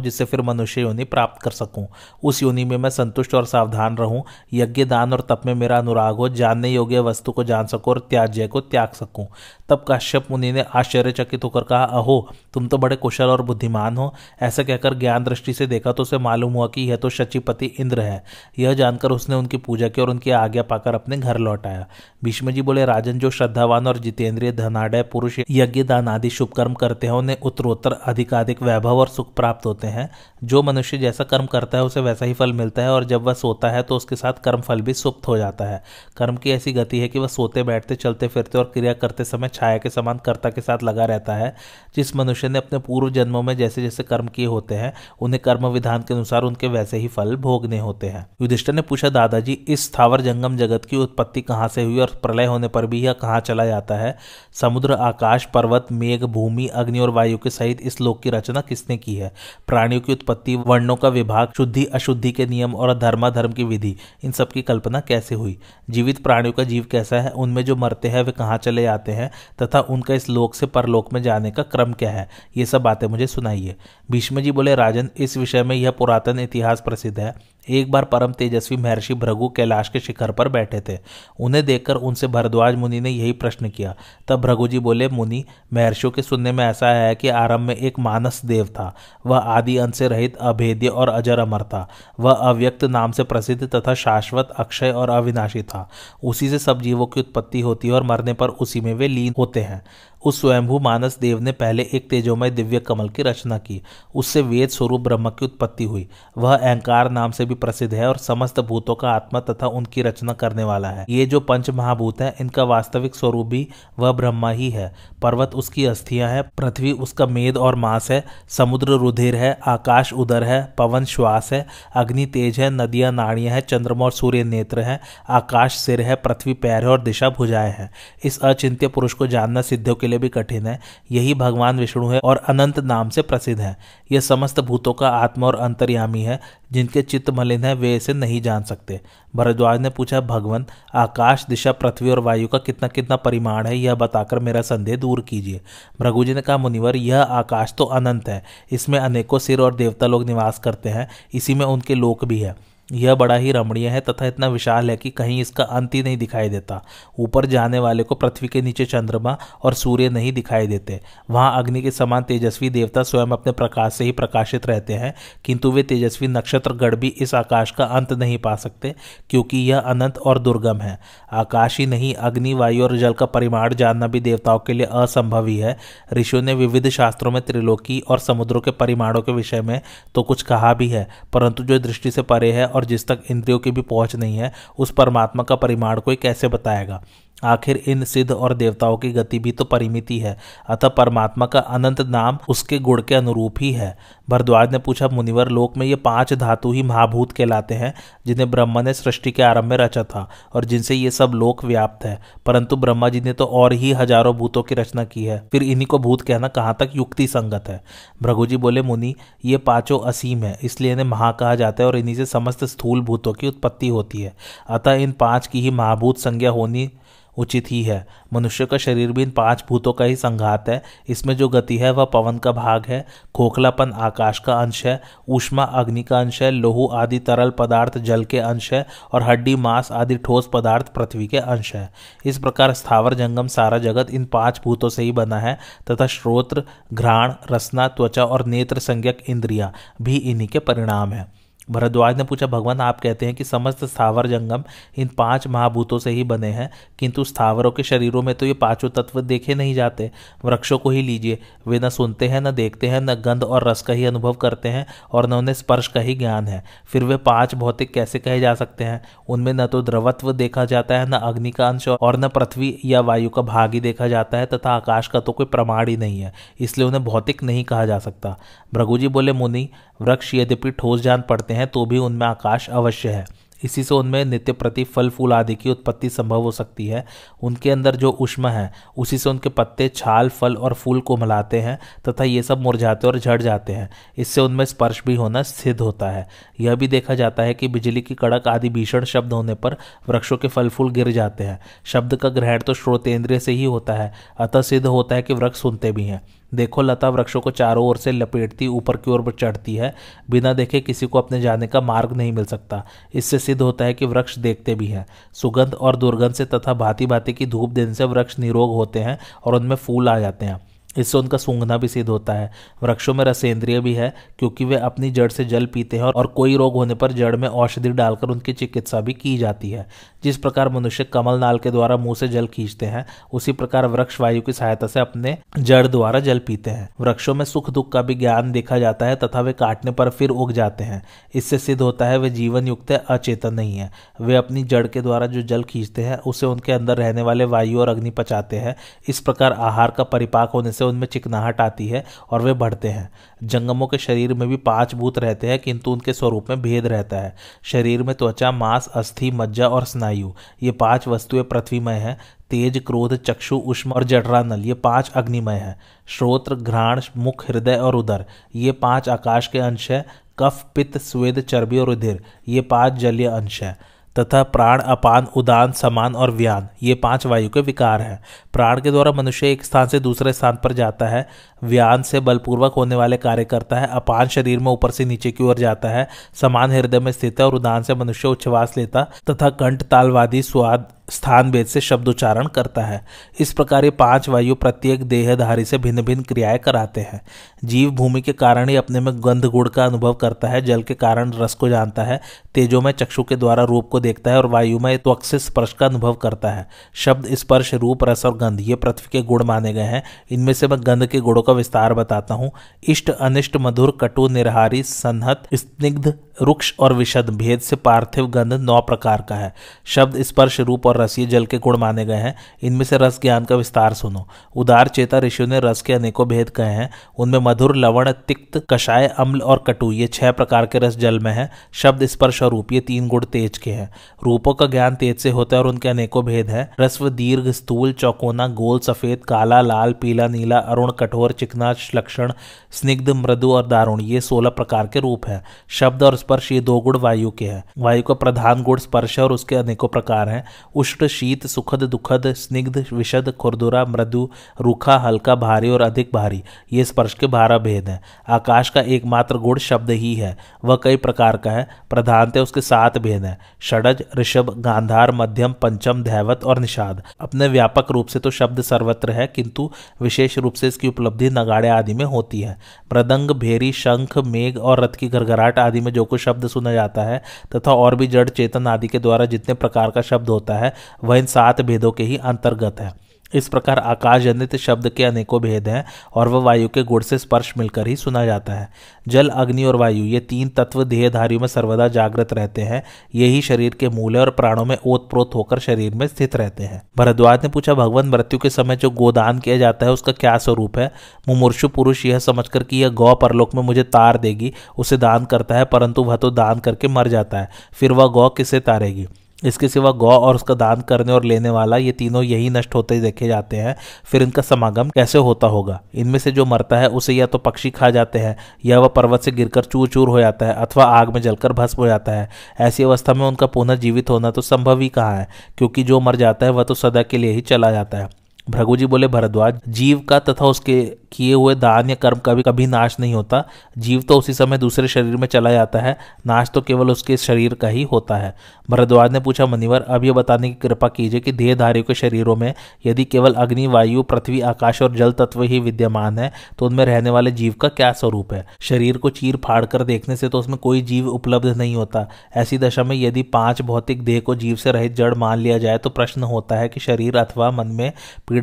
जिससे 0.00 0.24
फिर 0.24 0.42
मनुष्य 0.42 0.80
योनि 0.80 1.04
प्राप्त 1.04 1.42
कर 1.42 1.50
सकूँ। 1.50 1.86
उस 2.24 2.42
योनि 2.42 2.64
में 2.64 2.76
मैं 2.76 2.90
संतुष्ट 2.90 3.34
और 3.34 3.44
सावधान 3.44 3.96
रहूँ। 3.96 4.24
यज्ञ 4.52 4.84
दान 4.84 5.12
और 5.12 5.20
तप 5.20 5.42
में 5.46 5.54
मेरा 5.54 5.78
अनुराग 5.78 6.16
हो। 6.16 6.28
जानने 6.28 6.70
योग्य 6.70 7.00
वस्तु 7.00 7.32
को 7.32 7.44
जान 7.44 7.66
सकूँ 7.66 7.94
और 7.94 8.06
त्याज्य 8.10 8.48
को 8.48 8.60
त्याग 8.60 8.88
सकूँ। 8.88 9.26
तब 9.68 9.84
काश्यप 9.88 10.26
मुनि 10.30 10.52
ने 10.52 10.64
आश्चर्यचकित 10.74 11.44
होकर 11.44 11.62
कहा, 11.62 11.84
अहो, 11.84 12.28
तुम 12.54 12.66
तो 12.68 12.78
बड़े 12.78 12.96
कुशल 12.96 13.24
और 13.24 13.42
बुद्धिमान 13.42 13.96
हो। 13.96 14.14
ऐसा 14.42 14.62
कहकर 14.62 14.94
ज्ञान 14.94 15.24
दृष्टि 15.24 15.52
से 15.52 15.66
देखा 15.66 15.92
तो 15.92 16.02
उसे 16.02 16.18
मालूम 16.18 16.52
हुआ 16.52 16.66
कि 16.66 16.80
यह 16.80 16.96
तो 16.96 17.08
शचिपति 17.08 17.66
इंद्र 17.66 18.00
है। 18.00 18.24
यह 18.58 18.72
जानकर 18.72 19.10
उसने 19.10 19.34
उनकी 19.34 19.56
पूजा 19.56 19.88
की 19.88 20.00
और 20.00 20.10
उनकी 20.10 20.30
आज्ञा 20.30 20.62
पाकर 20.62 20.94
अपने 20.94 21.16
घर 21.16 21.38
लौट 21.38 21.66
आया। 21.66 21.86
भीष्म 22.24 22.50
जी 22.50 22.62
बोले, 22.62 22.84
राजन, 22.84 23.18
जो 23.18 23.30
श्रद्धावान 23.30 23.86
और 23.86 23.98
जितेंद्रिय 23.98 24.52
धनाढ़ 24.52 24.87
पुरुष 24.94 25.38
यज्ञ 25.50 25.82
दान 25.82 26.08
आदि 26.08 26.30
शुभ 26.30 26.48
कर्म 26.48 26.74
करते 26.74 27.06
हैं, 27.06 27.14
उन्हें 27.14 27.36
उत्तरोत्तर, 27.42 27.92
अधिकाधिक 27.92 28.62
वैभव 28.62 28.98
और 28.98 29.08
सुख 29.08 29.34
प्राप्त 29.34 29.66
होते 29.66 29.86
हैं। 29.86 30.10
जो 30.44 30.62
मनुष्य 30.62 30.98
जैसा 30.98 31.24
कर्म 31.24 31.46
करता 31.46 31.78
है, 31.78 31.84
उसे 31.84 32.00
वैसा 32.00 32.24
ही 32.24 32.34
फल 32.34 32.52
मिलता 32.52 32.82
है 32.82 32.90
और 32.90 33.04
जब 33.04 33.22
वह 33.22 33.32
सोता 33.32 33.70
है 33.70 33.82
तो 33.82 33.96
उसके 33.96 34.16
साथ 34.16 34.32
कर्म 34.32 34.60
फल 34.60 34.80
भी 34.80 34.94
सुप्त 34.94 35.28
हो 35.28 35.36
जाता 35.38 35.64
है। 35.64 35.82
कर्म 36.16 36.36
की 36.36 36.50
ऐसी 36.50 36.72
गति 36.72 36.98
है 36.98 37.08
कि 37.08 37.18
वह 37.18 37.26
सोते, 37.26 37.62
बैठते, 37.62 37.94
चलते, 37.94 38.28
फिरते 38.28 38.58
और 38.58 38.64
क्रिया 38.64 38.92
करते 38.92 39.24
समय 39.24 39.48
छाया 39.48 39.78
के 39.78 39.90
समान 39.90 40.18
कर्ता 40.18 40.50
के 40.50 40.60
साथ 40.60 40.82
लगा 40.82 41.04
रहता 41.04 41.34
है। 41.34 41.56
जिस 41.96 42.16
मनुष्य 42.16 42.48
ने 42.48 42.58
अपने 42.58 42.78
पूर्व 42.78 43.10
जन्मों 43.10 43.42
में 43.42 43.56
जैसे 43.56 43.82
जैसे 43.82 44.02
कर्म 44.02 44.26
किए 44.26 44.46
होते 44.46 44.74
हैं, 44.74 44.92
उन्हें 45.20 45.42
कर्म 45.42 45.66
विधान 45.66 46.02
के 46.02 46.14
अनुसार 46.14 46.42
उनके 46.42 46.68
वैसे 46.68 46.96
ही 46.96 47.08
फल 47.08 47.36
भोगने 47.36 47.78
होते 47.78 48.06
हैं। 48.06 48.30
युधिष्ठर 48.42 48.72
ने 48.72 48.82
पूछा, 48.82 49.08
दादाजी, 49.08 49.52
इस 49.52 49.84
स्थावर 49.84 50.20
जंगम 50.20 50.56
जगत 50.56 50.84
की 50.84 50.96
उत्पत्ति 50.96 51.40
कहाँ 51.40 51.68
से 51.68 51.84
हुई 51.84 52.00
और 52.00 52.06
प्रलय 52.22 52.44
होने 52.44 52.68
पर 52.68 52.86
भी 52.86 53.00
यह 53.00 53.12
कहाँ 53.12 53.40
चला 53.40 53.66
जाता 53.66 53.94
है? 53.94 54.16
समुद्र 54.52 54.77
आकाश, 54.86 55.44
पर्वत, 55.44 55.86
मेघ, 55.92 56.24
भूमि, 56.24 56.66
अग्नि 56.66 56.98
और 56.98 57.10
वायु 57.10 57.38
के 57.38 57.50
सहित 57.50 57.78
इस 57.82 58.00
लोक 58.00 58.20
की 58.20 58.30
रचना 58.30 58.60
किसने 58.60 58.96
की 58.96 59.14
है? 59.14 59.32
प्राणियों 59.66 60.00
की 60.00 60.12
उत्पत्ति, 60.12 60.56
वर्णों 60.56 60.96
का 60.96 61.08
विभाग, 61.08 61.48
शुद्धि, 61.56 61.84
अशुद्धि 61.84 62.32
के 62.32 62.46
नियम 62.46 62.74
और 62.74 62.98
धर्मा 62.98 63.30
धर्म 63.30 63.52
की 63.52 63.64
विधि, 63.64 63.96
इन 64.24 64.32
सब 64.32 64.48
की 64.52 64.62
कल्पना 64.62 65.00
कैसे 65.00 65.34
हुई? 65.34 65.58
जीवित 65.90 66.22
प्राणियों 66.22 66.52
का 66.52 66.64
जीव 66.64 66.86
कैसा 66.90 67.20
है? 67.20 67.30
उनमें 67.30 67.64
जो 67.64 67.76
मरते 67.76 68.08
हैं, 68.08 68.22
वे 68.22 68.32
कहाँ 68.32 68.58
चले 68.58 68.82
जाते 68.82 69.12
हैं? 69.12 69.30
तथा 69.62 69.80
उनका 69.80 70.14
इस 70.14 70.28
लोक 70.28 70.54
से 70.54 70.66
परलोक 70.66 71.12
में 71.12 71.22
जाने 71.22 71.50
का 71.50 71.62
क्रम 71.62 71.92
क्या 71.92 72.10
है? 72.10 72.28
ये 72.56 72.66
सब 72.66 72.82
बातें 72.82 73.06
मुझे 73.06 73.26
सुनाइए। 73.26 73.76
भीष्म 74.10 74.40
जी 74.40 74.52
बोले, 74.52 74.74
राजन, 74.74 75.10
इस 75.16 75.36
विषय 75.36 75.62
में 75.62 75.76
यह 75.76 75.90
पुरातन 75.90 76.38
इतिहास 76.38 76.80
प्रसिद्ध 76.80 77.20
है। 77.20 77.34
एक 77.70 77.90
बार 77.90 78.04
परम 78.04 78.32
तेजस्वी 78.32 78.76
महर्षि 78.76 79.14
भृगु 79.14 79.48
कैलाश 79.48 79.88
के 79.88 80.00
शिखर 80.00 80.30
पर 80.30 80.48
बैठे 80.48 80.80
थे। 80.88 80.98
उन्हें 81.40 81.66
देखकर 81.66 81.94
उनसे 81.94 82.26
भरद्वाज 82.26 82.74
मुनि 82.74 83.00
ने 83.00 83.10
यही 83.10 83.32
प्रश्न 83.32 83.68
किया। 83.68 83.94
तब 84.28 84.40
भृगु 84.40 84.68
जी 84.68 84.78
बोले, 84.78 85.08
मुनि, 85.08 85.44
महर्षियों 85.72 86.10
के 86.10 86.22
सुनने 86.22 86.52
में 86.52 86.64
ऐसा 86.66 86.88
है 86.88 87.14
कि 87.14 87.28
आरंभ 87.28 87.60
में 87.60 87.76
एक 87.76 87.98
मानस 87.98 88.44
देव 88.44 88.66
था। 88.66 88.94
वह 89.26 89.38
आदि 89.38 89.76
अंत 89.76 89.94
से 89.94 90.08
रहित 90.08 90.36
अभेद्य 90.36 90.88
और 90.88 91.08
अजर 91.08 91.38
अमर 91.38 91.62
था। 91.62 91.88
वह 92.20 92.32
अव्यक्त 92.32 92.84
नाम 92.84 93.12
से 93.12 93.22
प्रसिद्ध 93.22 93.68
तथा 93.74 93.94
शाश्वत, 93.94 94.48
अक्षय 94.56 94.90
और 94.90 95.10
अविनाशी 95.10 95.62
था। 95.62 95.90
उसी 96.24 96.48
से 96.48 96.58
सब 96.58 96.82
जीवों 96.82 97.06
की 97.06 97.20
उत्पत्ति 97.20 97.60
होती 97.60 97.88
है 97.88 97.94
और 97.94 98.02
मरने 98.02 98.32
पर 98.32 98.48
उसी 98.48 98.80
में 98.80 98.94
वे 98.94 99.08
लीन 99.08 99.34
होते 99.38 99.60
हैं। 99.60 99.84
उस 100.24 100.40
स्वयंभू 100.40 100.78
मानस 100.78 101.18
देव 101.18 101.40
ने 101.40 101.52
पहले 101.52 101.88
एक 101.92 102.10
तेजोमय 102.10 102.50
दिव्य 102.50 102.80
कमल 102.80 103.08
की 103.08 103.22
रचना 103.22 103.58
की। 103.58 103.82
उससे 104.14 104.42
वेद 104.42 104.68
स्वरूप 104.68 105.00
ब्रह्म 105.00 105.30
की 105.30 105.44
उत्पत्ति 105.44 105.84
हुई। 105.84 106.08
वह 106.38 106.54
अहंकार 106.54 107.10
नाम 107.10 107.30
से 107.30 107.44
भी 107.44 107.54
प्रसिद्ध 107.54 107.94
है 107.94 108.08
और 108.08 108.16
समस्त 108.16 108.60
भूतों 108.60 108.94
का 108.94 109.10
आत्मा 109.10 109.40
तथा 109.40 109.66
उनकी 109.66 110.02
रचना 110.02 110.32
करने 110.32 110.64
वाला 110.64 110.88
है। 110.88 111.06
ये 111.08 111.26
जो 111.26 111.40
पंच 111.40 111.70
महाभूत 111.70 112.20
है, 112.20 112.34
इनका 112.40 112.64
वास्तविक 112.64 113.14
स्वरूप 113.14 113.46
भी 113.46 113.68
वह 113.98 114.12
ब्रह्मा 114.12 114.50
ही 114.50 114.70
है। 114.70 114.94
पर्वत 115.22 115.50
उसकी 115.54 115.84
अस्थियाँ 115.84 116.30
है, 116.30 116.42
पृथ्वी 116.42 116.92
उसका 116.92 117.26
मेद 117.26 117.56
और 117.56 117.74
मांस 117.74 118.10
है, 118.10 118.24
समुद्र 118.48 118.88
रुधिर 118.88 119.36
है, 119.36 119.60
आकाश 119.66 120.12
उदर 120.12 120.44
है, 120.44 120.74
पवन 120.78 121.04
श्वास 121.04 121.52
है, 121.52 121.66
अग्नि 121.94 122.26
तेज 122.26 122.60
है, 122.60 122.70
नदियाँ 122.70 123.12
नाड़ियाँ 123.12 123.54
है, 123.54 123.60
चंद्रमा 123.60 124.04
और 124.04 124.12
सूर्य 124.12 124.44
नेत्र 124.44 124.80
है, 124.80 125.00
आकाश 125.28 125.76
सिर 125.76 126.00
है, 126.00 126.14
पृथ्वी 126.14 126.54
पैर 126.54 126.82
है 126.82 126.88
और 126.88 127.00
दिशा 127.00 127.30
भुजाएँ 127.30 127.70
हैं। 127.70 127.90
इस 128.24 128.40
अचिंत्य 128.40 128.88
पुरुष 128.88 129.12
को 129.12 129.26
जानना 129.26 129.62
सिद्धों 129.62 129.94
के 129.94 130.06
लिए 130.08 130.18
भी 130.18 130.28
कठिन 130.28 130.66
है। 130.66 130.80
यही 131.10 131.34
भगवान 131.34 131.78
विष्णु 131.78 132.08
है 132.08 132.20
और 132.24 132.36
अनंत 132.36 132.78
नाम 132.78 133.08
से 133.08 133.22
प्रसिद्ध 133.22 133.60
है। 133.60 133.76
यह 134.12 134.20
समस्त 134.20 134.60
भूतों 134.60 134.92
का 134.92 135.08
आत्मा 135.08 135.46
और 135.46 135.56
अंतर्यामी 135.56 136.22
है, 136.22 136.40
जिनके 136.72 137.02
चित्त 137.02 137.30
मलिन 137.30 137.64
है, 137.64 137.74
वे 137.74 137.96
इसे 137.96 138.12
नहीं 138.12 138.42
जान 138.42 138.62
सकते। 138.62 139.00
भरद्वाज 139.36 139.80
ने 139.80 139.90
पूछा, 139.90 140.20
भगवान, 140.20 140.66
आकाश, 140.94 141.46
दिशा, 141.48 141.72
पृथ्वी 141.72 142.10
और 142.10 142.18
वायु 142.18 142.48
का 142.48 142.58
कितना 142.58 142.88
कितना 142.88 143.16
परिमाण 143.16 143.66
है, 143.66 143.78
यह 143.78 143.94
बताकर 143.94 144.38
मेरा 144.38 144.60
संदेह 144.60 144.96
दूर 144.96 145.20
कीजिए। 145.20 145.60
भृगु 146.00 146.24
जी 146.24 146.34
ने 146.34 146.40
कहा, 146.40 146.56
मुनिवर, 146.56 146.96
यह 146.96 147.22
आकाश 147.22 147.74
तो 147.78 147.84
अनंत 147.84 148.28
है। 148.28 148.44
इसमें 148.72 148.98
अनेकों 148.98 149.38
सिर 149.38 149.60
और 149.60 149.74
देवता 149.74 150.06
लोग 150.06 150.26
निवास 150.26 150.58
करते 150.58 150.88
हैं। 150.88 151.08
इसी 151.34 151.54
में 151.54 151.66
उनके 151.66 151.94
लोक 151.94 152.24
भी 152.24 152.40
है। 152.40 152.56
यह 152.88 153.14
बड़ा 153.14 153.34
ही 153.34 153.52
रमणीय 153.52 153.88
है 153.88 154.00
तथा 154.00 154.26
इतना 154.26 154.48
विशाल 154.48 154.90
है 154.90 154.96
कि 154.96 155.10
कहीं 155.10 155.40
इसका 155.40 155.64
अंत 155.64 155.94
ही 155.94 156.02
नहीं 156.02 156.16
दिखाई 156.16 156.48
देता। 156.48 156.80
ऊपर 157.18 157.46
जाने 157.46 157.78
वाले 157.78 158.02
को 158.02 158.14
पृथ्वी 158.14 158.48
के 158.48 158.62
नीचे 158.62 158.84
चंद्रमा 158.84 159.36
और 159.62 159.74
सूर्य 159.74 160.08
नहीं 160.08 160.32
दिखाई 160.32 160.66
देते। 160.66 161.00
वहाँ 161.30 161.58
अग्नि 161.58 161.82
के 161.82 161.90
समान 161.90 162.22
तेजस्वी 162.22 162.70
देवता 162.70 163.02
स्वयं 163.02 163.32
अपने 163.32 163.52
प्रकाश 163.52 163.94
से 163.94 164.04
ही 164.04 164.12
प्रकाशित 164.12 164.66
रहते 164.66 164.92
हैं, 164.92 165.14
किंतु 165.44 165.72
वे 165.72 165.82
तेजस्वी 165.82 166.28
नक्षत्र 166.28 166.72
गढ़ 166.72 166.94
भी 166.94 167.08
इस 167.08 167.34
आकाश 167.34 167.70
का 167.70 167.84
अंत 167.84 168.12
नहीं 168.12 168.38
पा 168.38 168.54
सकते, 168.56 168.94
क्योंकि 169.30 169.58
यह 169.60 169.78
अनंत 169.78 170.18
और 170.18 170.38
दुर्गम 170.38 170.80
है। 170.80 170.98
आकाश 171.32 171.78
ही 171.78 171.86
नहीं, 171.86 172.14
अग्नि, 172.14 172.54
वायु 172.54 172.82
और 172.84 172.96
जल 172.96 173.12
का 173.12 173.26
परिमाण 173.26 173.74
जानना 173.74 174.06
भी 174.06 174.20
देवताओं 174.20 174.58
के 174.58 174.72
लिए 174.72 174.86
असंभव 174.92 175.46
ही 175.46 175.56
है। 175.58 175.76
ऋषियों 176.12 176.42
ने 176.42 176.54
विविध 176.54 176.88
शास्त्रों 176.88 177.30
में 177.30 177.40
त्रिलोकी 177.42 178.00
और 178.00 178.18
समुद्रों 178.18 178.60
के 178.60 178.70
परिमाणों 178.70 179.22
के 179.22 179.32
विषय 179.32 179.62
में 179.62 179.80
तो 180.14 180.22
कुछ 180.22 180.42
कहा 180.42 180.74
भी 180.74 180.88
है, 180.88 181.06
परंतु 181.32 181.64
जो 181.64 181.78
दृष्टि 181.78 182.10
से 182.10 182.22
परे 182.22 182.52
है 182.52 182.66
और 182.68 182.77
जिस 182.84 183.06
तक 183.06 183.18
इंद्रियों 183.30 183.58
की 183.58 183.70
भी 183.70 183.82
पहुँच 183.82 184.16
नहीं 184.16 184.36
है, 184.36 184.52
उस 184.78 184.90
परमात्मा 184.90 185.42
का 185.42 185.56
परिमाण 185.56 186.00
कोई 186.00 186.16
कैसे 186.16 186.48
बताएगा? 186.48 187.02
आखिर 187.42 187.76
इन 187.86 188.04
सिद्ध 188.04 188.30
और 188.30 188.54
देवताओं 188.54 188.96
की 188.96 189.10
गति 189.12 189.38
भी 189.38 189.50
तो 189.52 189.64
परिमिति 189.64 190.18
है 190.18 190.36
अतः 190.68 190.88
परमात्मा 190.88 191.46
का 191.46 191.58
अनंत 191.58 192.00
नाम 192.02 192.38
उसके 192.48 192.78
गुण 192.78 193.02
के 193.02 193.14
अनुरूप 193.14 193.60
ही 193.60 193.70
है। 193.72 193.96
भरद्वाज 194.28 194.72
ने 194.72 194.78
पूछा, 194.78 195.08
मुनिवर, 195.08 195.48
लोक 195.48 195.76
में 195.76 195.86
ये 195.86 195.96
पाँच 195.96 196.32
धातु 196.32 196.72
ही 196.72 196.82
महाभूत 196.82 197.32
कहलाते 197.32 197.74
हैं, 197.74 197.92
जिन्हें 198.26 198.50
ब्रह्मा 198.50 198.82
ने 198.82 198.94
सृष्टि 198.94 199.30
के 199.32 199.42
आरंभ 199.42 199.64
में 199.64 199.76
रचा 199.76 200.02
था 200.04 200.28
और 200.54 200.64
जिनसे 200.64 200.94
ये 200.94 201.10
सब 201.10 201.32
लोक 201.34 201.64
व्याप्त 201.64 202.04
है। 202.04 202.18
परंतु 202.46 202.76
ब्रह्मा 202.76 203.08
जी 203.08 203.20
ने 203.20 203.32
तो 203.32 203.44
और 203.44 203.72
ही 203.72 203.92
हज़ारों 203.92 204.34
भूतों 204.36 204.62
की 204.62 204.74
रचना 204.74 205.04
की 205.04 205.24
है, 205.24 205.38
फिर 205.52 205.62
इन्हीं 205.62 205.86
को 205.86 205.98
भूत 205.98 206.22
कहना 206.22 206.48
कहाँ 206.50 206.76
तक 206.80 206.90
युक्ति 206.96 207.26
संगत 207.26 207.68
है? 207.68 207.80
भृगु 208.22 208.46
जी 208.46 208.56
बोले, 208.56 208.82
मुनि, 208.82 209.14
ये 209.44 209.56
पाँचों 209.58 210.00
असीम 210.00 210.44
है, 210.44 210.56
इसलिए 210.62 210.92
इन्हें 210.92 211.06
महा 211.06 211.32
कहा 211.32 211.54
जाता 211.54 211.82
है 211.82 211.88
और 211.88 211.96
इन्हीं 211.96 212.14
से 212.14 212.26
समस्त 212.26 212.64
स्थूल 212.64 213.00
भूतों 213.00 213.32
की 213.32 213.48
उत्पत्ति 213.48 213.88
होती 213.88 214.22
है। 214.22 214.34
अतः 214.68 214.92
इन 214.92 215.12
पाँच 215.12 215.46
की 215.46 215.60
ही 215.60 215.70
महाभूत 215.72 216.18
संज्ञा 216.18 216.50
होनी 216.50 216.90
उचित 217.38 217.70
ही 217.70 217.82
है। 217.82 218.06
मनुष्य 218.32 218.66
का 218.66 218.76
शरीर 218.76 219.12
भी 219.12 219.22
इन 219.22 219.30
पाँच 219.30 219.64
भूतों 219.68 219.92
का 219.92 220.04
ही 220.04 220.16
संघात 220.16 220.68
है। 220.68 220.82
इसमें 221.08 221.36
जो 221.36 221.48
गति 221.48 221.76
है, 221.76 221.90
वह 221.90 222.04
पवन 222.04 222.38
का 222.38 222.52
भाग 222.52 222.86
है। 222.86 223.06
खोखलापन 223.34 223.92
आकाश 223.92 224.38
का 224.38 224.54
अंश 224.54 224.86
है। 224.86 225.00
ऊष्मा 225.28 225.62
अग्नि 225.62 226.02
का 226.02 226.20
अंश 226.20 226.42
है। 226.42 226.50
लोहू 226.50 226.86
आदि 226.86 227.18
तरल 227.18 227.50
पदार्थ 227.50 227.98
जल 227.98 228.24
के 228.24 228.38
अंश 228.38 228.72
है 228.72 228.86
और 229.12 229.22
हड्डी, 229.22 229.56
मांस 229.56 229.92
आदि 229.92 230.16
ठोस 230.16 230.50
पदार्थ 230.52 230.88
पृथ्वी 230.88 231.26
के 231.26 231.38
अंश 231.38 231.74
है। 231.74 231.90
इस 232.24 232.38
प्रकार 232.38 232.72
स्थावर 232.72 233.14
जंगम 233.14 233.46
सारा 233.46 233.78
जगत 233.78 234.10
इन 234.10 234.24
पाँच 234.24 234.60
भूतों 234.64 234.88
से 234.88 235.02
ही 235.02 235.12
बना 235.12 235.38
है 235.38 235.58
तथा 235.90 236.06
श्रोत्र, 236.06 236.62
घ्राण, 236.92 237.34
रसना, 237.50 237.88
त्वचा 237.88 238.24
और 238.24 238.46
नेत्र 238.46 238.78
संज्ञक 238.78 239.18
इंद्रिया 239.28 239.72
भी 240.02 240.16
इन्हीं 240.16 240.48
के 240.48 240.58
परिणाम 240.58 241.12
है। 241.12 241.37
भरद्वाज 241.70 242.16
ने 242.18 242.24
पूछा, 242.24 242.46
भगवान, 242.46 242.80
आप 242.80 243.00
कहते 243.00 243.26
हैं 243.26 243.34
कि 243.34 243.44
समस्त 243.44 243.84
स्थावर 243.84 244.26
जंगम 244.26 244.64
इन 244.96 245.08
पाँच 245.08 245.46
महाभूतों 245.46 245.98
से 245.98 246.10
ही 246.10 246.24
बने 246.24 246.48
हैं, 246.48 246.70
किंतु 246.98 247.24
स्थावरों 247.24 247.70
के 247.70 247.82
शरीरों 247.82 248.22
में 248.22 248.34
तो 248.34 248.46
ये 248.46 248.52
पाँचों 248.54 248.88
तत्व 248.90 249.20
देखे 249.20 249.54
नहीं 249.54 249.74
जाते। 249.74 250.10
वृक्षों 250.44 250.78
को 250.78 250.90
ही 250.90 251.02
लीजिए, 251.02 251.38
वे 251.68 251.78
न 251.78 251.88
सुनते 251.88 252.28
हैं, 252.28 252.40
न 252.40 252.50
देखते 252.52 252.86
हैं, 252.86 253.00
न 253.00 253.14
गंध 253.24 253.44
और 253.44 253.68
रस 253.68 253.82
का 253.82 253.92
ही 253.92 254.04
अनुभव 254.04 254.32
करते 254.36 254.68
हैं 254.68 254.86
और 255.12 255.26
न 255.26 255.32
उन्हें 255.32 255.54
स्पर्श 255.54 255.86
का 255.88 256.00
ही 256.00 256.14
ज्ञान 256.14 256.48
है। 256.48 256.62
फिर 256.86 257.04
वे 257.04 257.16
पाँच 257.18 257.54
भौतिक 257.54 257.92
कैसे 257.94 258.18
कहे 258.18 258.40
जा 258.40 258.54
सकते 258.54 258.84
हैं? 258.84 259.00
उनमें 259.28 259.52
न 259.52 259.66
तो 259.66 259.82
द्रवत्व 259.82 260.32
देखा 260.32 260.64
जाता 260.64 260.98
है, 260.98 261.08
न 261.08 261.12
अग्नि 261.12 261.50
का 261.50 261.68
अंश 261.68 261.88
और 261.88 262.16
न 262.16 262.28
पृथ्वी 262.28 262.76
या 262.84 263.00
वायु 263.00 263.30
का 263.30 263.42
भाग 263.42 263.74
ही 263.74 263.80
देखा 263.80 264.08
जाता 264.08 264.38
है, 264.38 264.46
तथा 264.46 264.70
आकाश 264.70 265.08
का 265.08 265.20
तो 265.20 265.32
कोई 265.32 265.46
प्रमाण 265.46 265.88
ही 265.88 265.96
नहीं 265.96 266.20
है, 266.20 266.32
इसलिए 266.60 266.86
उन्हें 266.86 267.04
भौतिक 267.04 267.42
नहीं 267.42 267.64
कहा 267.64 267.86
जा 267.86 267.98
सकता। 267.98 268.36
भृगु 268.74 268.98
जी 268.98 269.08
बोले, 269.08 269.32
मुनि 269.32 269.68
वृक्ष 270.00 270.34
यद्यपि 270.34 270.70
ठोस 270.70 271.00
जान 271.00 271.22
पड़ते 271.28 271.54
हैं 271.54 271.66
तो 271.66 271.86
भी 271.86 271.98
उनमें 271.98 272.26
आकाश 272.26 272.68
अवश्य 272.70 273.08
है। 273.08 273.26
इसी 273.64 273.82
से 273.84 273.94
उनमें 273.94 274.24
नित्य 274.24 274.52
प्रति 274.52 274.82
फल, 274.84 275.08
फूल 275.10 275.32
आदि 275.32 275.54
की 275.54 275.70
उत्पत्ति 275.70 276.08
संभव 276.10 276.42
हो 276.42 276.50
सकती 276.50 276.86
है। 276.86 277.04
उनके 277.42 277.70
अंदर 277.70 277.96
जो 277.96 278.10
उष्मा 278.10 278.50
है, 278.50 278.72
उसी 278.96 279.18
से 279.18 279.30
उनके 279.30 279.48
पत्ते, 279.48 279.88
छाल, 279.88 280.28
फल 280.28 280.56
और 280.56 280.74
फूल 280.74 281.00
को 281.00 281.16
मिलाते 281.16 281.60
हैं 281.60 281.78
तथा 282.08 282.24
ये 282.24 282.42
सब 282.42 282.60
मुरझाते 282.60 283.06
और 283.06 283.18
झड़ 283.18 283.42
जाते 283.42 283.72
हैं। 283.72 283.90
इससे 284.18 284.40
उनमें 284.40 284.64
स्पर्श 284.64 285.02
भी 285.06 285.14
होना 285.14 285.42
सिद्ध 285.42 285.80
होता 285.80 286.10
है। 286.10 286.28
यह 286.60 286.74
भी 286.74 286.88
देखा 286.88 287.14
जाता 287.14 287.42
है 287.42 287.54
कि 287.54 287.68
बिजली 287.68 288.00
की 288.00 288.14
कड़क 288.14 288.48
आदि 288.48 288.68
भीषण 288.68 289.04
शब्द 289.04 289.32
होने 289.32 289.54
पर 289.54 289.76
वृक्षों 290.08 290.36
के 290.36 290.48
फल 290.48 290.68
फूल 290.68 290.90
गिर 290.90 291.10
जाते 291.10 291.44
हैं। 291.44 291.60
शब्द 291.84 292.16
का 292.16 292.28
ग्रहण 292.28 292.60
तो 292.60 292.74
श्रोतेंद्रिय 292.74 293.38
से 293.38 293.52
ही 293.52 293.64
होता 293.64 293.92
है। 293.92 294.12
अतः 294.38 294.62
सिद्ध 294.62 294.86
होता 294.86 295.14
है 295.14 295.22
कि 295.22 295.34
वृक्ष 295.34 295.60
सुनते 295.60 295.92
भी 295.92 296.04
हैं। 296.04 296.26
देखो, 296.54 296.82
लता 296.82 297.08
वृक्षों 297.08 297.40
को 297.40 297.50
चारों 297.50 297.86
ओर 297.86 297.96
से 297.96 298.12
लपेटती, 298.12 298.66
ऊपर 298.66 298.96
की 298.96 299.10
ओर 299.10 299.36
चढ़ती 299.40 299.74
है। 299.74 299.94
बिना 300.30 300.52
देखे 300.52 300.80
किसी 300.80 301.06
को 301.06 301.18
अपने 301.18 301.40
जाने 301.40 301.66
का 301.66 301.80
मार्ग 301.80 302.12
नहीं 302.12 302.32
मिल 302.32 302.44
सकता। 302.44 302.84
इससे 303.14 303.38
सिद्ध 303.38 303.62
होता 303.62 303.84
है 303.84 303.94
कि 303.94 304.06
वृक्ष 304.06 304.38
देखते 304.38 304.74
भी 304.74 304.86
हैं। 304.86 305.06
सुगंध 305.32 305.74
और 305.74 305.96
दुर्गंध 305.96 306.32
से 306.32 306.44
तथा 306.44 306.74
भांति 306.74 307.06
भांति 307.06 307.32
की 307.32 307.46
धूप 307.46 307.70
देने 307.70 307.94
से 307.94 308.04
वृक्ष 308.04 308.38
निरोग 308.38 308.70
होते 308.70 308.98
हैं 308.98 309.18
और 309.44 309.54
उनमें 309.54 309.76
फूल 309.76 310.08
आ 310.08 310.18
जाते 310.18 310.46
हैं। 310.46 310.60
इससे 310.98 311.18
उनका 311.18 311.38
सूंघना 311.38 311.76
भी 311.76 311.88
सिद्ध 311.88 312.08
होता 312.08 312.32
है। 312.32 312.52
वृक्षों 312.82 313.14
में 313.14 313.24
रसेंद्रिय 313.24 313.80
भी 313.80 313.94
है, 313.94 314.14
क्योंकि 314.38 314.64
वे 314.64 314.76
अपनी 314.76 315.10
जड़ 315.10 315.30
से 315.30 315.44
जल 315.44 315.66
पीते 315.66 315.96
हैं 315.96 316.04
और 316.04 316.26
कोई 316.26 316.56
रोग 316.56 316.74
होने 316.74 316.94
पर 316.94 317.12
जड़ 317.12 317.36
में 317.36 317.48
औषधि 317.48 317.88
डालकर 317.88 318.28
उनकी 318.28 318.52
चिकित्सा 318.52 319.00
भी 319.00 319.12
की 319.12 319.38
जाती 319.38 319.70
है। 319.70 319.86
जिस 320.24 320.36
प्रकार 320.36 320.68
मनुष्य 320.68 321.04
कमल 321.04 321.38
नाल 321.38 321.58
के 321.58 321.70
द्वारा 321.70 321.96
मुँह 321.96 322.14
से 322.14 322.28
जल 322.28 322.46
खींचते 322.46 322.86
हैं, 322.86 323.06
उसी 323.32 323.52
प्रकार 323.52 323.86
वृक्ष 323.86 324.20
वायु 324.20 324.40
की 324.40 324.52
सहायता 324.52 324.86
से 324.86 325.00
अपने 325.00 325.38
जड़ 325.58 325.86
द्वारा 325.86 326.20
जल 326.20 326.38
पीते 326.38 326.70
हैं। 326.70 326.88
वृक्षों 327.00 327.34
में 327.34 327.44
सुख 327.44 327.70
दुख 327.70 327.92
का 327.92 328.02
भी 328.02 328.14
ज्ञान 328.14 328.52
देखा 328.52 328.78
जाता 328.78 329.06
है 329.06 329.16
तथा 329.16 329.40
वे 329.40 329.52
काटने 329.52 329.90
पर 329.90 330.10
फिर 330.10 330.30
उग 330.30 330.52
जाते 330.52 330.84
हैं। 330.84 331.02
इससे 331.34 331.58
सिद्ध 331.58 331.82
होता 331.82 332.06
है 332.06 332.18
वे 332.18 332.30
जीवन 332.30 332.68
युक्त 332.68 332.90
है, 332.90 333.04
अचेतन 333.08 333.54
नहीं 333.54 333.78
है। 333.78 333.90
वे 334.20 334.36
अपनी 334.36 334.62
जड़ 334.62 334.86
के 334.86 335.00
द्वारा 335.00 335.26
जो 335.26 335.42
जल 335.42 335.62
खींचते 335.62 336.02
हैं, 336.02 336.18
उसे 336.18 336.46
उनके 336.46 336.72
अंदर 336.72 336.96
रहने 336.96 337.22
वाले 337.22 337.44
वायु 337.44 337.80
और 337.80 337.88
अग्नि 337.88 338.10
पचाते 338.10 338.56
हैं। 338.56 338.76
इस 339.08 339.20
प्रकार 339.20 339.52
आहार 339.52 339.90
का 339.90 340.04
परिपाक 340.04 340.50
होने 340.50 340.72
से 340.72 340.84
उनमें 340.84 341.06
चिकनाहट 341.06 341.60
आती 341.60 341.88
है 341.88 342.04
और 342.30 342.42
वे 342.42 342.52
बढ़ते 342.52 342.88
हैं। 342.88 343.10
जंगमों 343.44 343.86
के 343.86 343.98
शरीर 343.98 344.34
में 344.34 344.48
भी 344.48 344.56
पाँच 344.56 344.94
भूत 344.94 345.18
रहते 345.18 345.46
हैं, 345.46 345.58
किंतु 345.58 345.90
उनके 345.90 346.12
स्वरूप 346.12 346.50
में 346.50 346.62
भेद 346.62 346.86
रहता 346.86 347.16
है। 347.16 347.36
शरीर 347.62 348.02
में 348.02 348.14
त्वचा, 348.14 348.52
मांस, 348.52 348.88
अस्थि, 348.94 349.30
मज्जा 349.30 349.68
और 349.68 349.84
स्नायु 349.84 350.07
ये 350.14 350.70
पाँच 350.70 351.08
वस्तुएँ 351.08 351.42
पृथ्वीमय 351.42 351.94
है। 351.94 352.18
तेज, 352.50 352.82
क्रोध, 352.86 353.14
चक्षु, 353.14 353.56
उष्म 353.56 353.92
और 353.92 354.04
जठरानल 354.04 354.60
ये 354.60 354.74
पाँच 354.74 355.12
अग्निमय 355.16 355.54
है। 355.54 355.78
श्रोत्र, 356.06 356.54
घ्राण, 356.54 357.00
मुख, 357.16 357.50
हृदय 357.50 357.76
और 357.76 357.94
उदर। 357.94 358.24
ये 358.54 358.72
पाँच 358.72 359.08
आकाश 359.08 359.46
के 359.46 359.58
अंश 359.58 359.90
है। 359.90 360.06
कफ, 360.38 360.66
पित्त, 360.74 360.98
स्वेद, 360.98 361.40
चर्बी 361.40 361.78
और 361.78 361.90
उधिर। 361.90 362.24
ये 362.48 362.60
पाँच 362.60 362.92
जलीय 362.92 363.26
अंश 363.26 363.62
है। 363.62 363.78
तथा 364.18 364.42
प्राण, 364.42 364.80
अपान, 364.80 365.26
उदान, 365.36 365.72
समान 365.72 366.14
और 366.14 366.30
व्यान। 366.30 366.68
ये 366.82 366.94
पाँच 366.94 367.26
वायु 367.26 367.48
के 367.48 367.60
विकार 367.60 368.02
हैं। 368.02 368.22
प्राण 368.52 368.80
के 368.80 368.90
द्वारा 368.90 369.12
मनुष्य 369.12 369.50
एक 369.52 369.64
स्थान 369.64 369.86
से 369.86 370.00
दूसरे 370.00 370.32
स्थान 370.32 370.58
पर 370.64 370.72
जाता 370.72 371.06
है। 371.06 371.28
व्यान 371.64 372.02
से 372.02 372.20
बलपूर्वक 372.20 372.72
होने 372.72 372.94
वाले 372.94 373.16
कार्य 373.16 373.44
करता 373.44 373.76
है। 373.76 373.86
अपान 373.86 374.28
शरीर 374.28 374.58
में 374.58 374.72
ऊपर 374.72 374.90
से 374.90 375.04
नीचे 375.04 375.30
की 375.30 375.44
ओर 375.44 375.58
जाता 375.58 375.88
है। 375.88 376.08
समान 376.34 376.70
हृदय 376.70 377.00
में 377.00 377.12
स्थित 377.12 377.40
है 377.40 377.46
और 377.46 377.54
उदान 377.54 377.82
से 377.82 377.94
मनुष्य 377.94 378.28
उच्छ्वास 378.28 378.76
लेता 378.76 379.10
तथा 379.30 379.50
कंठ, 379.50 379.82
तालवादी, 379.82 380.42
स्वाद 380.42 380.88
स्थान 381.10 381.50
भेद 381.50 381.66
से 381.66 381.80
शब्द 381.80 382.08
उच्चारण 382.08 382.46
करता 382.46 382.82
है। 382.82 383.04
इस 383.40 383.52
प्रकार 383.52 383.84
ये 383.84 383.90
पाँच 383.90 384.28
वायु 384.28 384.54
प्रत्येक 384.54 385.04
देहधारी 385.04 385.64
से 385.64 385.78
भिन्न 385.78 386.02
भिन्न 386.02 386.22
क्रियाएँ 386.22 386.58
कराते 386.58 387.00
हैं। 387.00 387.20
जीव 387.64 387.90
भूमि 387.90 388.20
के 388.20 388.32
कारण 388.32 388.68
ही 388.68 388.76
अपने 388.76 389.00
में 389.00 389.14
गंध 389.18 389.44
गुड़ 389.44 389.68
का 389.68 389.84
अनुभव 389.84 390.14
करता 390.14 390.48
है, 390.48 390.62
जल 390.62 390.82
के 390.82 390.94
कारण 390.94 391.32
रस 391.32 391.54
को 391.54 391.68
जानता 391.68 392.02
है, 392.02 392.20
तेजो 392.54 392.80
में 392.80 392.92
चक्षु 392.92 393.22
के 393.22 393.36
द्वारा 393.36 393.64
रूप 393.64 393.88
को 393.88 394.00
देखता 394.00 394.30
है 394.30 394.36
और 394.36 394.46
वायु 394.46 394.78
में 394.78 394.98
त्वक 394.98 395.22
से 395.22 395.38
स्पर्श 395.38 395.72
का 395.72 395.86
अनुभव 395.86 396.14
करता 396.14 396.50
है। 396.50 396.68
शब्द 396.94 397.34
स्पर्श, 397.34 397.74
रूप, 397.74 398.04
रस 398.04 398.26
और 398.26 398.36
गंध 398.36 398.60
ये 398.60 398.74
पृथ्वी 398.74 399.08
के 399.12 399.22
गुण 399.22 399.44
माने 399.44 399.72
गए 399.72 399.82
हैं। 399.82 400.02
इनमें 400.30 400.52
से 400.52 400.68
मैं 400.68 400.78
गंध 400.82 401.06
के 401.06 401.20
गुणों 401.20 401.42
का 401.42 401.52
विस्तार 401.52 401.94
बताता 401.94 402.34
हूँ। 402.34 402.50
इष्ट, 402.88 403.10
अनिष्ट, 403.10 403.56
मधुर, 403.56 403.98
कटु, 404.00 404.28
निरहारी 404.28 404.82
संहत 404.82 405.42
स्निग्ध 405.54 406.14
रुक्ष 406.42 406.74
और 406.78 406.92
विशद 406.92 407.30
भेद 407.30 407.60
से 407.60 407.76
पार्थिव 407.76 408.26
गंध 408.26 408.52
नौ 408.52 408.80
प्रकार 408.80 409.26
का 409.28 409.34
है। 409.34 409.54
शब्द, 409.84 410.22
स्पर्श, 410.22 410.60
रूप 410.60 410.86
और 410.86 410.96
रस 410.96 411.18
ये 411.18 411.26
जल 411.26 411.46
के 411.46 411.58
गुण 411.58 411.76
माने 411.76 412.04
गए 412.04 412.14
हैं। 412.14 412.34
इनमें 412.62 412.84
से 412.84 412.96
रस 412.96 413.18
ज्ञान 413.22 413.44
का 413.44 413.56
विस्तार 413.56 413.92
सुनो। 413.92 414.28
उदार 414.56 414.88
चेता 414.88 415.18
ऋषियों 415.18 415.48
ने 415.48 415.60
रस 415.60 415.82
के 415.82 415.92
अनेकों 415.92 416.28
भेद 416.28 416.50
कहे 416.50 416.72
हैं। 416.72 416.90
उनमें 417.18 417.38
मधुर, 417.38 417.76
लवण, 417.76 418.12
तिक्त, 418.12 418.66
कषाय, 418.70 419.06
अम्ल 419.06 419.40
और 419.40 419.64
कटु 419.66 419.92
ये 419.92 420.06
छह 420.06 420.32
प्रकार 420.32 420.66
के 420.66 420.78
रस 420.78 420.96
जल 420.96 421.18
में 421.18 421.32
है। 421.32 421.50
शब्द, 421.72 422.04
स्पर्श 422.04 422.42
और 422.42 422.50
रूप 422.50 422.72
ये 422.72 422.80
तीन 422.80 423.08
गुण 423.08 423.24
तेज 423.24 423.58
के 423.58 423.70
हैं। 423.70 423.90
रूपों 424.24 424.54
का 424.54 424.66
ज्ञान 424.66 424.94
तेज 424.94 425.18
से 425.18 425.30
होता 425.30 425.56
है 425.56 425.62
और 425.62 425.68
उनके 425.68 425.88
अनेकों 425.88 426.24
भेद 426.24 426.50
है। 426.50 426.70
रस्व, 426.80 427.08
दीर्घ, 427.08 427.48
स्थूल, 427.48 427.92
चौकोना, 427.92 428.48
गोल, 428.48 428.78
सफ़ेद, 428.78 429.24
काला, 429.24 429.60
लाल, 429.60 429.92
पीला, 429.92 430.28
नीला, 430.28 430.58
अरुण, 430.58 430.92
कठोर, 430.92 431.32
चिकना 431.32 431.74
लक्षण 431.94 432.32
स्निग्ध, 432.70 433.10
मृदु 433.10 433.52
और 433.52 433.66
दारुण 433.66 434.00
ये 434.00 434.20
सोलह 434.20 434.50
प्रकार 434.50 434.86
के 434.86 435.00
रूप 435.00 435.26
है। 435.26 435.42
शब्द 435.68 436.02
और 436.02 436.16
स्पर्श 436.28 436.52
ये 436.52 436.60
दो 436.60 436.80
गुण 436.80 436.96
वायु 436.98 437.30
के 437.30 437.44
हैं। 437.44 437.64
वायु 437.78 438.02
का 438.02 438.14
प्रधान 438.14 438.62
गुण 438.62 438.78
स्पर्श 438.78 439.18
और 439.18 439.32
उसके 439.32 439.56
अनेकों 439.56 439.88
प्रकार 439.88 440.28
हैं। 440.28 440.44
उष्ण, 440.74 441.06
शीत, 441.06 441.46
सुखद, 441.46 441.82
दुखद, 441.82 442.32
स्निग्ध 442.32 442.84
विशद 442.92 443.32
खुरदुरा, 443.32 443.84
मृदु, 443.84 444.28
रूखा, 444.60 444.96
हल्का, 444.96 445.34
भारी 445.34 445.70
और 445.70 445.82
अधिक 445.82 446.10
भारी। 446.14 446.42
ये 446.72 446.84
स्पर्श 446.84 447.14
के 447.14 447.26
बारह 447.26 447.58
भेद 447.58 447.88
हैं। 447.88 448.00
आकाश 448.28 448.70
का 448.70 448.80
एकमात्र 448.80 449.38
गुण 449.38 449.58
शब्द 449.58 449.90
ही 449.90 450.14
है। 450.14 450.36
वह 450.64 450.78
कई 450.82 450.96
प्रकार 450.96 451.36
का 451.36 451.50
है। 451.50 451.66
प्रधानतः 451.90 452.40
उसके 452.40 452.60
सात 452.60 452.98
भेद 452.98 453.24
हैं। 453.24 453.38
षडज, 453.60 454.04
ऋषभ, 454.16 454.54
गांधार, 454.58 455.12
मध्यम, 455.12 455.52
पंचम 455.52 456.02
दैवत 456.02 456.44
और 456.44 456.58
निषाद। 456.58 457.02
अपने 457.20 457.48
व्यापक 457.48 457.90
रूप 457.90 458.06
से 458.06 458.18
तो 458.18 458.30
शब्द 458.30 458.60
सर्वत्र 458.60 459.10
है, 459.10 459.26
किंतु 459.26 459.70
विशेष 460.02 460.38
रूप 460.38 460.54
से 460.54 460.68
इसकी 460.68 460.88
उपलब्धि 460.88 461.30
नगाड़े 461.30 461.68
आदि 461.68 461.94
में 461.94 462.04
होती 462.04 462.40
है। 462.40 462.58
मृदंग, 462.94 463.30
भेरी, 463.30 463.72
शंख, 463.72 464.18
मेघ 464.18 464.56
और 464.58 464.84
रथ 464.84 464.96
की 464.98 465.08
घरघराट 465.08 465.58
आदि 465.58 465.80
में 465.80 465.92
जो 465.92 466.04
कुछ 466.04 466.17
शब्द 466.18 466.46
सुना 466.46 466.72
जाता 466.72 467.02
है, 467.02 467.22
तथा 467.56 467.72
और 467.72 467.94
भी 467.94 468.06
जड़ 468.06 468.28
चेतन 468.28 468.66
आदि 468.66 468.88
के 468.88 468.98
द्वारा 468.98 469.24
जितने 469.24 469.54
प्रकार 469.54 469.90
का 469.90 470.00
शब्द 470.00 470.28
होता 470.28 470.54
है, 470.54 470.74
वह 471.04 471.16
इन 471.16 471.26
सात 471.26 471.60
भेदों 471.60 471.92
के 471.92 472.02
ही 472.02 472.16
अंतर्गत 472.16 472.80
है। 472.80 473.07
इस 473.34 473.48
प्रकार 473.48 473.78
आकाश 473.78 474.22
जनित 474.22 474.56
शब्द 474.56 474.88
के 474.88 475.04
अनेकों 475.04 475.42
भेद 475.42 475.68
हैं 475.68 475.84
और 476.14 476.28
वह 476.28 476.40
वायु 476.40 476.68
के 476.68 476.82
गुण 476.82 477.02
से 477.02 477.18
स्पर्श 477.18 477.54
मिलकर 477.58 477.86
ही 477.86 477.96
सुना 477.96 478.24
जाता 478.26 478.52
है। 478.52 478.68
जल, 479.08 479.28
अग्नि 479.28 479.64
और 479.64 479.76
वायु, 479.76 480.04
ये 480.04 480.20
तीन 480.20 480.48
तत्व 480.48 480.84
देहधारियों 480.84 481.40
में 481.40 481.48
सर्वदा 481.48 481.88
जागृत 481.88 482.32
रहते 482.32 482.62
हैं। 482.62 482.82
यही 483.14 483.42
शरीर 483.42 483.74
के 483.74 483.88
मूल 483.88 484.16
और 484.16 484.30
प्राणों 484.30 484.64
में 484.64 484.78
ओतप्रोत 484.86 485.30
होकर 485.34 485.58
शरीर 485.58 485.94
में 485.94 486.06
स्थित 486.06 486.36
रहते 486.36 486.64
हैं। 486.64 486.82
भरद्वाज 486.96 487.40
ने 487.42 487.48
पूछा, 487.48 487.74
भगवान, 487.74 488.08
मृत्यु 488.08 488.38
के 488.38 488.50
समय 488.50 488.76
जो 488.76 488.90
गोदान 488.90 489.38
किया 489.38 489.58
जाता 489.58 489.86
है 489.86 489.92
उसका 489.92 490.12
क्या 490.12 490.38
स्वरूप 490.38 490.78
है? 490.78 490.92
मुमूर्षु 491.28 491.68
पुरुष 491.68 492.06
यह 492.06 492.18
समझकर 492.18 492.62
कि 492.62 492.76
यह 492.76 492.88
गौ 492.88 493.14
परलोक 493.14 493.54
में 493.54 493.62
मुझे 493.62 493.82
तार 493.82 494.18
देगी, 494.18 494.52
उसे 494.78 494.96
दान 494.96 495.24
करता 495.24 495.54
है, 495.54 495.64
परंतु 495.64 496.04
वह 496.04 496.16
तो 496.16 496.30
दान 496.30 496.58
करके 496.58 496.88
मर 496.88 497.08
जाता 497.08 497.38
है। 497.38 497.48
फिर 497.72 497.92
वह 497.92 498.06
गौ 498.06 498.28
किसे 498.28 498.60
तारेगी? 498.60 499.08
इसके 499.44 499.68
सिवा 499.68 499.90
गौ 499.90 500.10
और 500.10 500.34
उसका 500.34 500.54
दान 500.54 500.80
करने 500.80 501.12
और 501.12 501.24
लेने 501.24 501.50
वाला 501.50 501.76
ये 501.76 501.92
तीनों 501.92 502.22
यही 502.22 502.50
नष्ट 502.50 502.74
होते 502.74 503.00
देखे 503.00 503.28
जाते 503.28 503.56
हैं। 503.56 503.76
फिर 504.04 504.22
इनका 504.22 504.42
समागम 504.42 504.90
कैसे 504.90 505.18
होता 505.18 505.46
होगा? 505.46 505.80
इनमें 505.94 506.18
से 506.18 506.32
जो 506.32 506.44
मरता 506.44 506.78
है, 506.78 506.88
उसे 506.88 507.12
या 507.12 507.26
तो 507.26 507.38
पक्षी 507.38 507.70
खा 507.70 507.90
जाते 507.90 508.18
हैं, 508.18 508.36
या 508.64 508.80
वह 508.80 508.88
पर्वत 508.88 509.22
से 509.22 509.32
गिरकर 509.32 509.64
चूर 509.64 509.88
चूर 509.88 510.08
हो 510.08 510.20
जाता 510.20 510.46
है, 510.46 510.54
अथवा 510.54 510.84
आग 510.84 511.14
में 511.14 511.20
जलकर 511.22 511.52
भस्म 511.52 511.82
हो 511.82 511.86
जाता 511.86 512.12
है। 512.12 512.28
ऐसी 512.60 512.82
अवस्था 512.82 513.14
में 513.14 513.26
उनका 513.26 513.46
पुनः 513.46 513.74
जीवित 513.74 514.10
होना 514.10 514.30
तो 514.30 514.40
संभव 514.40 514.80
ही 514.80 514.88
कहाँ 514.88 515.16
है, 515.16 515.28
क्योंकि 515.58 515.82
जो 515.82 516.00
मर 516.00 516.16
जाता 516.16 516.46
है, 516.46 516.52
वह 516.52 516.64
तो 516.64 516.74
सदा 516.74 517.02
के 517.02 517.18
लिए 517.18 517.32
ही 517.32 517.40
चला 517.40 517.70
जाता 517.70 517.98
है। 517.98 518.27
भृगु 518.50 518.76
जी 518.76 518.86
बोले, 518.86 519.08
भरद्वाज, 519.08 519.60
जीव 519.68 519.98
का 519.98 520.18
तथा 520.18 520.46
उसके 520.46 520.82
किए 521.12 521.34
हुए 521.34 521.54
दान 521.54 521.90
या 521.90 521.94
कर्म 521.94 522.18
का 522.18 522.32
भी 522.34 522.42
कभी 522.42 522.66
नाश 522.66 522.96
नहीं 523.00 523.14
होता। 523.14 523.42
जीव 523.78 524.02
तो 524.02 524.16
उसी 524.18 524.32
समय 524.34 524.58
दूसरे 524.58 524.88
शरीर 524.88 525.16
में 525.16 525.26
चला 525.28 525.52
जाता 525.52 525.78
है। 525.78 525.96
नाश 526.26 526.50
तो 526.54 526.60
केवल 526.60 526.90
उसके 526.90 527.16
शरीर 527.16 527.54
का 527.54 527.68
ही 527.68 527.82
होता 527.82 528.16
है। 528.16 528.34
भरद्वाज 528.70 529.12
ने 529.12 529.20
पूछा, 529.20 529.46
मनिवर, 529.46 529.80
अब 529.80 530.04
यह 530.04 530.12
बताने 530.12 530.48
की 530.48 530.54
कृपा 530.54 530.88
कीजिए 530.88 531.20
कि 531.20 531.32
देहधारियों 531.32 531.84
के 531.84 531.94
शरीरों 531.94 532.36
में 532.36 532.52
यदि 532.86 533.04
केवल 533.04 533.34
अग्नि, 533.34 533.66
वायु, 533.66 534.02
पृथ्वी, 534.02 534.40
आकाश 534.40 534.82
और 534.82 534.94
जल 534.96 535.12
तत्व 535.12 535.42
ही 535.42 535.60
विद्यमान 535.60 536.18
है 536.18 536.32
तो 536.58 536.66
उनमें 536.66 536.84
रहने 536.86 537.10
वाले 537.10 537.30
जीव 537.30 537.54
का 537.60 537.68
क्या 537.68 537.92
स्वरूप 537.92 538.32
है? 538.32 538.46
शरीर 538.60 538.96
को 538.96 539.10
चीर 539.10 539.36
फाड़ 539.36 539.64
कर 539.64 539.84
देखने 539.84 540.16
से 540.16 540.28
तो 540.28 540.38
उसमें 540.38 540.56
कोई 540.58 540.80
जीव 540.82 541.08
उपलब्ध 541.08 541.46
नहीं 541.48 541.74
होता। 541.76 542.06
ऐसी 542.36 542.58
दशा 542.58 542.84
में 542.84 542.96
यदि 542.96 543.22
पाँच 543.22 543.62
भौतिक 543.62 544.02
देह 544.02 544.20
को 544.20 544.34
जीव 544.34 544.56
से 544.56 544.72
रहित 544.72 544.94
जड़ 544.94 545.14
मान 545.14 545.38
लिया 545.38 545.58
जाए 545.58 545.78
तो 545.78 545.90
प्रश्न 545.90 546.22
होता 546.24 546.56
है 546.56 546.68
कि 546.68 546.80
शरीर 546.80 547.16
अथवा 547.16 547.50
मन 547.50 547.66
में 547.66 547.92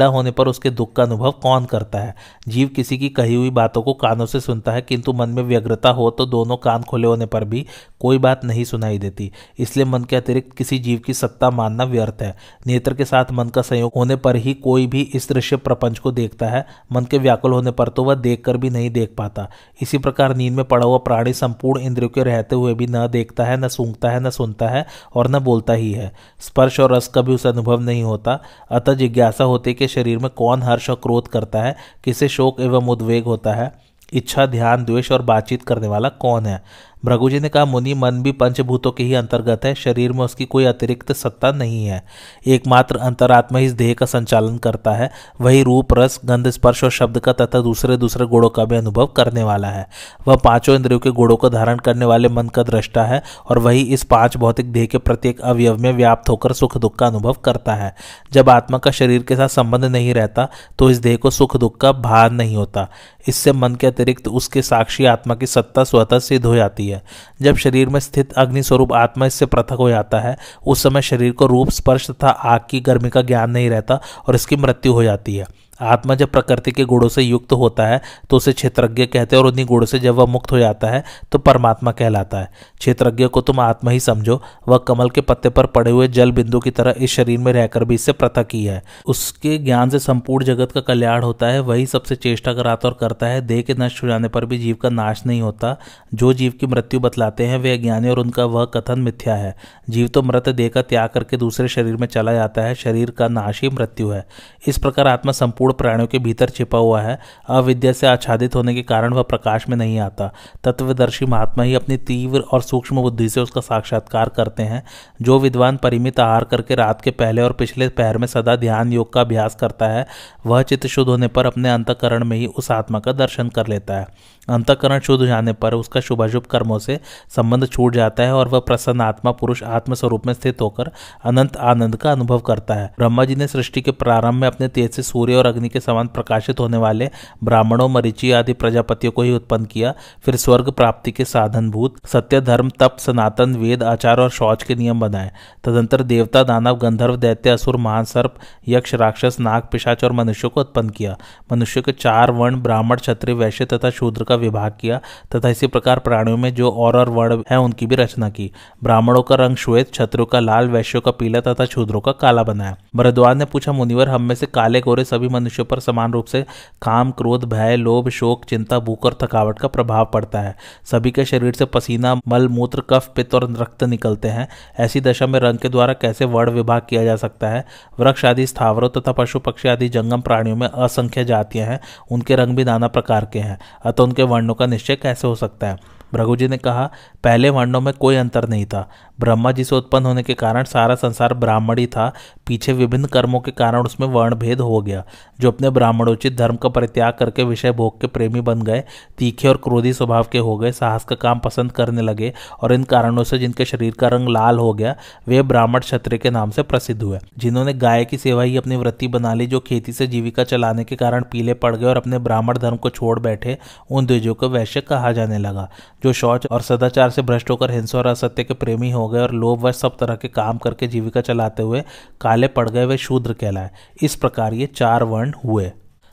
होने 0.04 0.32
पर 0.32 0.48
उसके 0.48 0.70
दुख 0.70 0.94
का 0.94 1.04
अनुभव 1.04 1.32
कौन 1.32 1.66
करता 1.66 2.00
है? 2.00 2.16
जीव 2.48 2.68
किसी 2.68 2.98
की 2.98 3.10
कही 3.10 3.36
हुई 3.36 3.50
बातों 3.50 3.82
को 3.82 3.94
कानों 3.94 4.26
से 4.26 4.40
सुनता 4.40 4.72
है, 4.72 4.82
किंतु 4.82 5.14
मन 5.14 5.30
में 5.30 5.44
व्यग्रता 5.44 5.90
हो 5.90 6.10
तो 6.10 6.26
दोनों 6.26 6.58
कान 6.58 6.84
खुले 6.84 7.08
होने 7.08 7.26
पर 7.26 7.44
भी 7.44 7.66
कोई 8.02 8.18
बात 8.18 8.44
नहीं 8.46 8.64
सुनाई 8.64 8.98
देती। 8.98 9.32
इसलिए 9.60 9.86
मन 9.86 10.04
के 10.04 10.16
अतिरिक्त 10.16 10.56
किसी 10.58 10.80
जीव 10.80 11.00
की 11.00 11.14
सत्ता 11.14 11.50
मानना 11.50 11.84
व्यर्थ 11.84 12.22
है। 12.22 12.36
नेत्र 12.68 12.94
के 12.94 13.06
साथ 13.06 13.32
मन 13.32 13.50
का 13.50 13.62
संयोग 13.62 13.92
होने 13.96 14.16
पर 14.16 14.36
ही 14.36 14.54
कोई 14.54 14.88
भी 14.88 15.02
इस 15.16 15.28
दृश्य 15.30 15.58
प्रपंच 15.58 16.00
को 16.00 16.12
देखता 16.12 16.48
है। 16.48 16.66
मन 16.92 17.06
के 17.06 17.18
व्याकुल 17.18 17.54
होने 17.54 17.72
पर 17.72 17.90
तो 17.90 18.04
वह 18.04 18.16
देखकर 18.16 18.58
भी 18.58 18.70
नहीं 18.70 18.90
देख 18.90 19.14
पाता। 19.18 19.48
इसी 19.82 19.98
प्रकार 19.98 20.36
नींद 20.36 20.54
में 20.54 20.66
पड़ा 20.66 20.86
हुआ 20.86 20.98
प्राणी 20.98 21.34
संपूर्ण 21.34 21.82
इंद्रियों 21.82 22.10
के 22.10 22.24
रहते 22.24 22.56
हुए 22.56 22.74
भी 22.74 22.88
न 22.88 23.08
देखता 23.08 23.46
है, 23.46 23.58
न 23.58 23.68
सूंघता 23.68 24.10
है, 24.10 24.20
न 24.20 24.30
सुनता 24.30 24.68
है 24.68 24.86
और 25.16 25.28
न 25.28 25.40
बोलता 25.40 25.74
ही 25.74 25.92
है। 25.92 26.12
स्पर्श 26.40 26.80
और 26.80 26.94
रस 26.94 27.08
का 27.08 27.22
भी 27.22 27.34
उसे 27.34 27.50
अनुभव 27.50 27.80
नहीं 27.80 28.04
होता। 28.04 28.40
अतः 28.72 28.94
जिज्ञासा 28.94 29.44
होती 29.44 29.74
कि 29.74 29.85
शरीर 29.88 30.18
में 30.18 30.30
कौन 30.30 30.64
हर्ष 30.64 30.90
और 30.90 30.96
क्रोध 30.96 31.28
करता 31.28 31.62
है, 31.62 31.76
किसे 32.04 32.28
शोक 32.28 32.62
एवं 32.62 32.88
उद्वेग 32.88 33.24
होता 33.24 33.54
है, 33.54 33.72
इच्छा, 34.14 34.46
ध्यान, 34.46 34.86
द्वेष 34.86 35.12
और 35.12 35.22
बातचीत 35.22 35.64
करने 35.64 35.88
वाला 35.88 36.10
कौन 36.10 36.46
है? 36.46 36.64
भृगु 37.06 37.30
जी 37.30 37.40
ने 37.40 37.50
कहा, 37.50 37.66
मुनि 37.66 37.94
मन 37.94 38.22
भी 38.22 38.32
पंचभूतों 38.32 38.92
के 38.92 39.04
ही 39.04 39.14
अंतर्गत 39.14 39.66
है, 39.66 39.74
शरीर 39.76 40.12
में 40.12 40.24
उसकी 40.26 40.46
कोई 40.46 40.66
अतिरिक्त 40.66 41.12
सत्ता 41.12 41.52
नहीं 41.52 41.86
है। 41.86 42.04
एकमात्र 42.48 42.98
अंतरात्मा 42.98 43.60
इस 43.60 43.72
देह 43.74 43.94
का 43.94 44.06
संचालन 44.06 44.58
करता 44.58 44.92
है, 44.92 45.10
वही 45.42 45.64
रूप, 45.64 45.94
रस, 45.94 46.20
गंध, 46.26 46.50
स्पर्श 46.50 46.84
और 46.84 46.92
शब्द 46.92 47.20
का 47.20 47.34
तथा 47.36 47.62
दूसरे 47.62 47.98
दूसरे 47.98 48.26
गुणों 48.26 48.50
का 48.50 48.66
भी 48.66 48.76
अनुभव 48.76 49.06
करने 49.08 49.44
वाला 49.44 49.68
है। 49.68 49.88
वह 50.28 50.36
पाँचों 50.36 50.76
इंद्रियों 50.76 51.00
के 51.00 51.12
गुणों 51.12 51.36
को 51.36 51.50
धारण 51.50 51.78
करने 51.78 52.06
वाले 52.06 52.30
मन 52.30 52.48
का 52.48 52.64
दृष्टा 52.64 53.04
है 53.04 53.22
और 53.50 53.60
वही 53.60 53.82
इस 53.94 54.04
पाँच 54.06 54.38
भौतिक 54.38 54.72
देह 54.72 54.86
के 54.86 54.98
प्रत्येक 54.98 55.42
अवयव 55.42 55.78
में 55.78 55.92
व्याप्त 55.94 56.30
होकर 56.30 56.54
सुख 56.54 56.78
दुख 56.78 56.96
का 56.96 57.08
अनुभव 57.08 57.38
करता 57.46 57.74
है। 57.74 57.94
जब 58.34 58.50
आत्मा 58.50 58.78
का 58.78 58.92
शरीर 58.92 59.24
के 59.24 59.36
साथ 59.36 59.48
संबंध 59.50 59.86
नहीं 59.86 60.14
रहता 60.14 60.48
तो 60.80 60.90
इस 60.90 60.98
देह 60.98 61.18
को 61.18 61.30
सुख 61.30 61.58
दुख 61.58 61.78
का 61.78 61.92
भार 61.92 62.32
नहीं 62.32 62.56
होता। 62.56 62.88
इससे 63.28 63.52
मन 63.54 63.76
के 63.76 63.88
अतिरिक्त 63.88 64.28
उसके 64.28 64.62
साक्षी 64.62 65.06
आत्मा 65.06 65.36
की 65.36 65.46
सत्ता 65.48 65.84
स्वतः 65.84 66.20
सिद्ध 66.20 66.46
हो 66.46 66.56
जाती 66.56 66.88
है। 66.88 66.95
जब 67.42 67.56
शरीर 67.56 67.90
में 67.90 68.00
स्थित 68.00 68.34
अग्नि 68.34 68.64
स्वरूप 68.64 68.94
आत्मा 68.94 69.26
इससे 69.26 69.46
पृथक 69.46 69.78
हो 69.80 69.90
जाता 69.90 70.20
है, 70.20 70.38
उस 70.68 70.84
समय 70.84 71.02
शरीर 71.02 71.32
को 71.32 71.46
रूप 71.46 71.70
स्पर्श 71.70 72.12
तथा 72.12 72.30
आग 72.30 72.62
की 72.70 72.80
गर्मी 72.80 73.10
का 73.10 73.22
ज्ञान 73.22 73.52
नहीं 73.52 73.70
रहता 73.70 74.02
और 74.28 74.36
इसकी 74.36 74.56
मृत्यु 74.56 74.94
हो 74.94 75.04
जाती 75.04 75.36
है। 75.36 75.46
आत्मा 75.80 76.16
जब 76.16 76.32
प्रकृति 76.32 76.72
के 76.72 76.84
गुणों 76.86 77.10
से 77.10 77.22
युक्त 77.22 77.54
होता 77.54 77.86
है 77.88 78.02
तो 78.30 78.38
उसे 78.38 78.54
क्षेत्रज्ञ 78.54 79.06
कहते 79.06 79.36
हैं, 79.36 79.44
और 79.44 79.50
उन्हीं 79.50 79.66
गुणों 79.66 79.86
से 79.86 80.00
जब 80.00 80.16
वह 80.16 80.26
मुक्त 80.26 80.52
हो 80.52 80.60
जाता 80.60 80.88
है 80.88 81.04
तो 81.32 81.40
परमात्मा 81.40 81.92
कहलाता 81.92 82.40
है। 82.40 82.50
क्षेत्रज्ञ 82.80 83.28
को 83.28 83.42
तुम 83.42 83.60
आत्मा 83.60 83.92
ही 83.92 84.00
समझो। 84.00 84.42
वह 84.68 84.78
कमल 84.78 85.10
के 85.10 85.22
पत्ते 85.22 85.50
पर 85.50 85.66
पड़े 85.66 85.92
हुए 85.92 86.08
जल 86.08 86.32
बिंदु 86.32 86.60
की 86.60 86.72
तरह 86.72 86.94
इस 86.98 87.12
शरीर 87.12 87.40
में 87.40 87.52
रहकर 87.54 87.84
भी 87.84 87.96
इससे 87.96 88.12
पृथक 88.12 88.48
ही 88.54 88.64
है। 88.66 88.82
उसके 89.06 89.58
ज्ञान 89.58 89.90
से 89.90 90.00
संपूर्ण 90.00 90.46
जगत 90.46 90.72
का 90.72 90.82
कल्याण 90.82 91.24
होता 91.24 91.48
है। 91.48 91.60
वही 91.60 91.86
सबसे 91.86 92.16
चेष्टा 92.16 92.54
कराता 92.54 92.88
और 92.88 92.98
करता 93.00 93.26
है। 93.26 93.42
देह 93.42 93.62
के 93.62 93.74
नष्ट 93.74 94.04
हो 94.04 94.08
जाने 94.08 94.28
पर 94.28 94.46
भी 94.46 94.58
जीव 94.58 94.76
का 94.76 94.90
नाश 94.90 95.26
नहीं 95.26 95.42
होता। 95.42 95.76
जो 96.14 96.34
जीव 96.34 96.52
की 96.52 96.68
मृत्यु 96.68 97.00
बतलाते 97.00 97.46
हैं, 97.46 97.58
वे 97.58 97.78
अज्ञानी 97.78 98.10
और 98.10 98.20
उनका 98.20 98.46
वह 98.46 98.66
कथन 98.66 99.00
मिथ्या 99.00 99.36
है। 99.36 99.56
जीव 99.90 100.08
तो 100.08 100.22
मृत 100.22 100.50
देह 100.50 100.70
का 100.70 100.82
त्याग 100.82 101.10
करके 101.10 101.38
दूसरे 101.38 101.68
शरीर 101.68 101.96
में 101.96 102.08
चला 102.08 102.34
जाता 102.34 102.62
है। 102.62 102.76
शरीर 102.76 103.12
का 103.12 103.28
नाश 103.28 103.62
ही 103.62 103.70
मृत्यु 103.70 104.10
है। 104.10 104.26
इस 104.68 104.78
प्रकार 104.78 105.08
आत्मा 105.08 105.32
संपूर्ण 105.32 105.65
संपूर्ण 105.66 105.78
प्राणियों 105.78 106.08
के 106.08 106.20
भीतर 106.20 106.50
छिपा 106.50 106.78
हुआ 106.78 107.02
है। 107.02 107.20
अविद्या 107.50 107.92
से 107.92 108.08
आच्छादित 108.08 108.56
होने 108.56 108.74
के 108.76 108.82
कारण 108.82 109.14
वह 109.14 109.24
प्रकाश 109.24 109.68
में 109.70 109.76
नहीं 109.78 110.00
आता। 110.00 110.32
तत्वदर्शी 110.64 111.26
महात्मा 111.26 111.64
ही 111.64 111.74
अपनी 111.76 111.98
तीव्र 111.98 112.40
और 112.52 112.62
सूक्ष्म 112.62 113.02
बुद्धि 113.02 113.30
से 113.30 113.42
उसका 113.42 113.62
साक्षात्कार 113.62 114.30
करते 114.30 114.64
हैं। 114.64 114.84
जो 115.22 115.40
विद्वान 115.40 115.78
परिमित 115.78 116.20
आहार 116.20 116.44
करके 116.44 116.76
रात 116.76 117.02
के 117.02 117.12
पहले 117.12 117.42
और 117.42 117.54
पिछले 117.54 117.88
पैर 117.90 118.18
में 118.18 118.28
सदा 118.28 118.56
ध्यान 118.56 118.94
योग 118.94 119.14
का 119.14 119.22
अभ्यास 119.22 119.56
करता 119.56 119.88
है, 119.88 120.06
वह 120.46 120.62
चित्त 120.62 120.88
शुद्ध 120.88 121.10
होने 121.10 121.28
पर 121.28 121.46
अपने 121.46 121.70
अंतकरण 121.70 122.24
में 122.24 122.38
ही 122.38 122.46
उस 122.46 122.72
आत्मा 122.72 123.00
का 123.00 123.12
दर्शन 123.12 123.50
कर 123.50 123.68
लेता 123.68 123.98
है। 123.98 124.08
अंतकरण 124.50 125.00
शुद्ध 125.00 125.20
हो 125.22 125.28
जाने 125.28 125.54
पर 125.54 125.74
उसका 125.74 126.00
शुभाशुभ 126.00 126.44
कर्मों 126.44 126.78
से 126.80 127.00
संबंध 127.36 127.68
छूट 127.68 127.94
जाता 127.94 128.24
है 128.24 128.34
और 128.34 128.48
वह 128.48 128.60
प्रसन्न 128.60 129.02
आत्मा 129.02 129.32
पुरुष 129.32 129.64
आत्म 129.64 129.94
स्वरूप 129.94 130.28
में 130.28 130.34
स्थित 130.34 130.62
होकर 130.62 130.92
अनंत 131.24 131.58
आनंद 131.58 131.96
का 131.96 132.12
अनुभव 132.12 132.40
करता 132.40 132.74
है। 132.74 132.94
ब्रह्मा 132.98 133.26
जी 133.26 133.36
ने 133.36 133.48
सृष्टि 133.48 133.82
के 133.82 133.92
प्रारंभ 133.92 134.34
में 134.34 134.48
अपने 134.48 134.68
तेज 134.68 134.92
से 134.92 135.02
सूर्य 135.02 135.36
और 135.36 135.46
अग्नि 135.56 135.70
के 135.70 135.80
समान 135.80 136.08
प्रकाशित 136.08 136.60
होने 136.60 136.78
वाले 136.78 137.10
ब्राह्मणों, 137.44 137.90
मरीचि 137.90 138.32
आदि 138.32 138.54
प्रजापतियों 138.54 139.12
को 139.12 139.22
ही 139.22 139.34
उत्पन्न 139.34 139.66
किया। 139.66 139.94
फिर 140.26 140.36
स्वर्ग 140.36 140.72
प्राप्ति 140.72 141.12
के 141.12 141.26
साधन 141.26 141.70
भूत 141.72 142.06
सत्य 142.06 142.42
धर्म 142.42 142.70
तप, 142.70 142.98
सनातन, 143.00 143.56
वेद, 143.56 143.84
आचार 143.84 144.20
और 144.20 144.30
शौच 144.30 144.64
के 144.64 144.76
नियम 144.76 145.00
बनाए। 145.00 145.32
तदंतर 145.64 146.04
देवता, 146.04 146.44
दानव, 146.44 146.76
गंधर्व, 146.76 147.16
दैत्य, 147.16 147.50
असुर 147.50 147.78
महान 147.78 148.04
सर्प 148.04 148.36
यक्ष, 148.68 148.96
राक्षस, 148.96 149.38
नाग, 149.40 149.64
पिशाच 149.72 150.04
और 150.04 150.12
मनुष्यों 150.12 150.52
को 150.52 150.62
उत्पन्न 150.62 150.90
किया। 150.90 151.18
मनुष्य 151.52 151.82
के 151.82 151.92
चार 151.92 152.32
वर्ण, 152.32 152.62
ब्राह्मण, 152.62 152.96
क्षत्रिय, 152.96 153.36
वैश्य 153.36 153.66
तथा 153.66 153.90
शूद्र 153.90 154.24
का 154.24 154.36
विभाग 154.36 154.74
किया 154.82 155.00
तथा 155.36 155.50
इसी 155.50 155.68
प्रकार 155.68 156.00
प्राणियों 156.00 156.38
में 156.38 156.54
जो 156.56 156.72
और 156.72 156.98
और 156.98 157.10
वर्ण 157.10 157.44
है, 157.52 157.60
उनकी 157.60 157.86
भी 157.86 157.96
रचना 157.96 158.30
की। 158.30 158.52
ब्राह्मणों 158.84 159.22
का 159.22 159.36
रंग 159.36 159.56
श्वेत, 159.56 159.92
क्षत्रियों 159.92 160.26
का 160.26 160.40
लाल, 160.40 160.70
वैश्यों 160.70 161.02
का 161.02 161.12
पीला 161.12 161.40
तथा 161.40 161.66
शूद्रों 161.66 162.02
का 162.02 162.12
काला 162.12 162.44
बनाया। 162.44 162.78
भरद्वाज 162.96 163.38
ने 163.38 163.46
पूछा, 163.46 163.72
मुनिवर, 163.72 164.10
हम 164.10 164.22
में 164.22 164.36
से 164.36 164.46
काले 164.46 164.82
गोरे 164.82 165.04
सभी 165.04 165.28
मनुष्यों 165.28 165.45
पर 165.50 165.80
समान 165.80 166.14
रूप 166.14 166.26
से 166.26 166.46
काम, 166.82 167.12
क्रोध, 167.12 167.44
भय, 167.44 167.76
लोभ, 167.76 168.10
शोक, 168.10 168.46
चिंता, 168.46 168.80
भूख 168.80 169.06
और 169.06 169.18
थकावट 169.24 169.60
का 169.60 169.68
प्रभाव 169.68 170.06
पड़ता 170.14 170.40
है। 170.40 170.56
सभी 170.86 171.12
के 171.12 171.26
शरीर 171.26 171.54
से 171.54 171.66
पसीना, 171.66 172.16
मल, 172.28 172.48
मूत्र, 172.48 172.82
कफ, 172.82 173.12
पित्त 173.16 173.36
और 173.36 173.58
रक्त 173.62 173.84
निकलते 173.84 174.28
हैं। 174.28 174.48
ऐसी 174.80 175.02
दशा 175.02 175.28
में 175.28 175.40
रंग 175.40 175.58
के 175.58 175.70
द्वारा 175.70 175.94
कैसे 175.94 176.26
वर्ण 176.26 176.52
विभाग 176.52 176.82
किया 176.90 177.04
जा 177.04 177.16
सकता 177.16 177.48
है? 177.48 177.66
वृक्ष 178.00 178.26
आदि 178.26 178.48
स्थावरों 178.48 178.90
तथा 178.90 179.12
पशु 179.12 179.40
पक्षी 179.40 179.70
आदि 179.70 179.90
जंगम 179.90 180.22
प्राणियों 180.22 180.56
में 180.56 180.68
असंख्य 180.68 181.26
जातियाँ 181.26 181.68
हैं। 181.68 181.80
उनके 182.12 182.36
रंग 182.36 182.56
भी 182.56 182.64
नाना 182.64 182.88
प्रकार 182.88 183.26
के 183.34 183.40
हैं, 183.40 183.60
अतः 183.86 184.04
उनके 184.04 184.24
वर्णों 184.24 184.54
का 184.54 184.66
निश्चय 184.66 184.96
कैसे 184.96 185.28
हो 185.28 185.36
सकता 185.36 185.68
है? 185.68 185.95
भृगु 186.14 186.36
जी 186.36 186.48
ने 186.48 186.58
कहा, 186.58 186.92
पहले 187.24 187.50
वर्णों 187.50 187.82
में 187.82 187.94
कोई 187.94 188.16
अंतर 188.16 188.50
नहीं 188.50 188.66
था। 188.66 188.90
ब्रह्मा 189.20 189.52
जी 189.52 189.64
से 189.64 189.76
उत्पन्न 189.76 190.06
होने 190.06 190.24
के 190.24 190.34
कारण 190.34 190.64
सारा 190.64 190.96
संसार 190.96 191.34
ब्राह्मण 191.34 191.78
ही 191.78 191.88
था। 191.88 192.14
पीछे 192.48 192.74
विभिन्न 192.74 193.06
कर्मों 193.06 193.40
के 193.40 193.52
कारण 193.52 193.86
उसमें 193.86 194.08
वर्ण 194.08 194.36
भेद 194.36 194.62
हो 194.62 194.82
गया। 194.82 195.04
जो 195.40 195.52
अपने 195.52 195.70
ब्राह्मणोचित 195.70 196.38
धर्म 196.38 196.56
का 196.56 196.70
परित्याग 196.70 197.14
करके 197.14 197.44
विषय 197.44 197.72
भोग 197.72 198.02
के 198.02 198.08
प्रेमी 198.08 198.42
बन 198.42 198.62
गए, 198.62 198.84
तीखे 199.18 199.48
और 199.48 199.58
क्रोधी 199.58 199.94
स्वभाव 199.94 200.28
के 200.32 200.38
हो 200.38 200.58
गए, 200.58 200.72
साहस 200.72 201.04
का 201.04 201.16
काम 201.16 201.40
पसंद 201.40 201.72
करने 201.72 202.02
लगे 202.02 202.34
और 202.62 202.74
इन 202.74 202.84
कारणों 202.84 203.24
से 203.24 203.40
जिनके 203.40 203.66
शरीर 203.66 203.94
का 203.94 204.08
रंग 204.08 204.30
लाल 204.30 204.58
हो 204.58 204.74
गया, 204.74 204.96
वे 205.28 205.42
ब्राह्मण 205.42 205.80
क्षत्रिय 205.80 206.18
के 206.18 206.30
नाम 206.30 206.52
से 206.52 206.64
प्रसिद्ध 206.64 207.04
हुए। 207.04 207.20
जिन्होंने 207.38 207.74
गाय 207.74 208.06
की 208.06 208.18
सेवा 208.18 208.44
ही 208.44 208.58
अपनी 208.58 208.76
वृत्ति 208.76 209.08
बना 209.08 209.34
ली, 209.34 209.48
जो 209.48 209.60
खेती 209.60 209.94
से 209.94 210.08
जीविका 210.08 210.44
चलाने 210.44 210.84
के 210.84 210.96
कारण 210.96 211.24
पीले 211.32 211.54
पड़ 211.54 211.76
गए 211.76 211.86
और 211.86 211.98
अपने 211.98 212.20
ब्राह्मण 212.20 212.58
धर्म 212.58 212.76
को 212.76 212.90
छोड़ 212.90 213.20
बैठे 213.20 213.58
उन 213.92 214.06
द्विजों 214.06 214.34
को 214.34 214.50
वैश्य 214.50 214.82
कहा 214.82 215.12
जाने 215.12 215.38
लगा। 215.38 215.70
जो 216.06 216.14
शौच 216.14 216.48
और 216.52 216.62
सदाचार 216.62 217.10
से 217.10 217.22
भ्रष्ट 217.22 217.50
होकर 217.50 217.72
हिंसा 217.72 217.98
और 217.98 218.08
असत्य 218.08 218.44
के 218.44 218.54
प्रेमी 218.56 218.92
हो 218.92 219.08
गए 219.10 219.20
और 219.20 219.32
लोभ 219.34 219.66
व 219.66 219.72
सब 219.74 219.98
तरह 219.98 220.16
के 220.16 220.28
काम 220.28 220.58
करके 220.58 220.88
जीविका 220.88 221.22
चलाते 221.22 221.64
हुए 221.64 221.84
काले 222.22 222.48
पड़ 222.50 222.70
गए, 222.70 222.86
वे 222.86 222.98
शूद्र 222.98 223.34
कहलाए। 223.34 223.70
इस 224.02 224.16
प्रकार 224.16 224.54
ये 224.54 224.66
चार 224.76 225.04
वर्ण 225.06 225.34
हुए। 225.46 225.72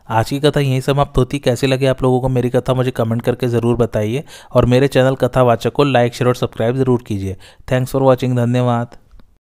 आज 0.09 0.31
की 0.31 0.39
कथा 0.41 0.61
यहीं 0.61 0.81
समाप्त 0.81 1.19
होती। 1.19 1.39
कैसी 1.39 1.67
लगी 1.67 1.87
आप 1.87 2.03
लोगों 2.03 2.21
को 2.21 2.29
मेरी 2.29 2.51
कथा, 2.51 2.75
मुझे 2.75 2.91
कमेंट 2.91 3.23
करके 3.23 3.49
ज़रूर 3.49 3.77
बताइए। 3.77 4.25
और 4.53 4.67
मेरे 4.67 4.89
चैनल 4.89 5.15
कथावाचक 5.15 5.73
को 5.73 5.85
लाइक, 5.85 6.15
शेयर 6.15 6.29
और 6.29 6.35
सब्सक्राइब 6.35 6.77
ज़रूर 6.77 7.03
कीजिए। 7.07 7.37
थैंक्स 7.73 7.93
फॉर 7.93 8.03
वॉचिंग, 8.03 8.37
धन्यवाद। 8.37 8.97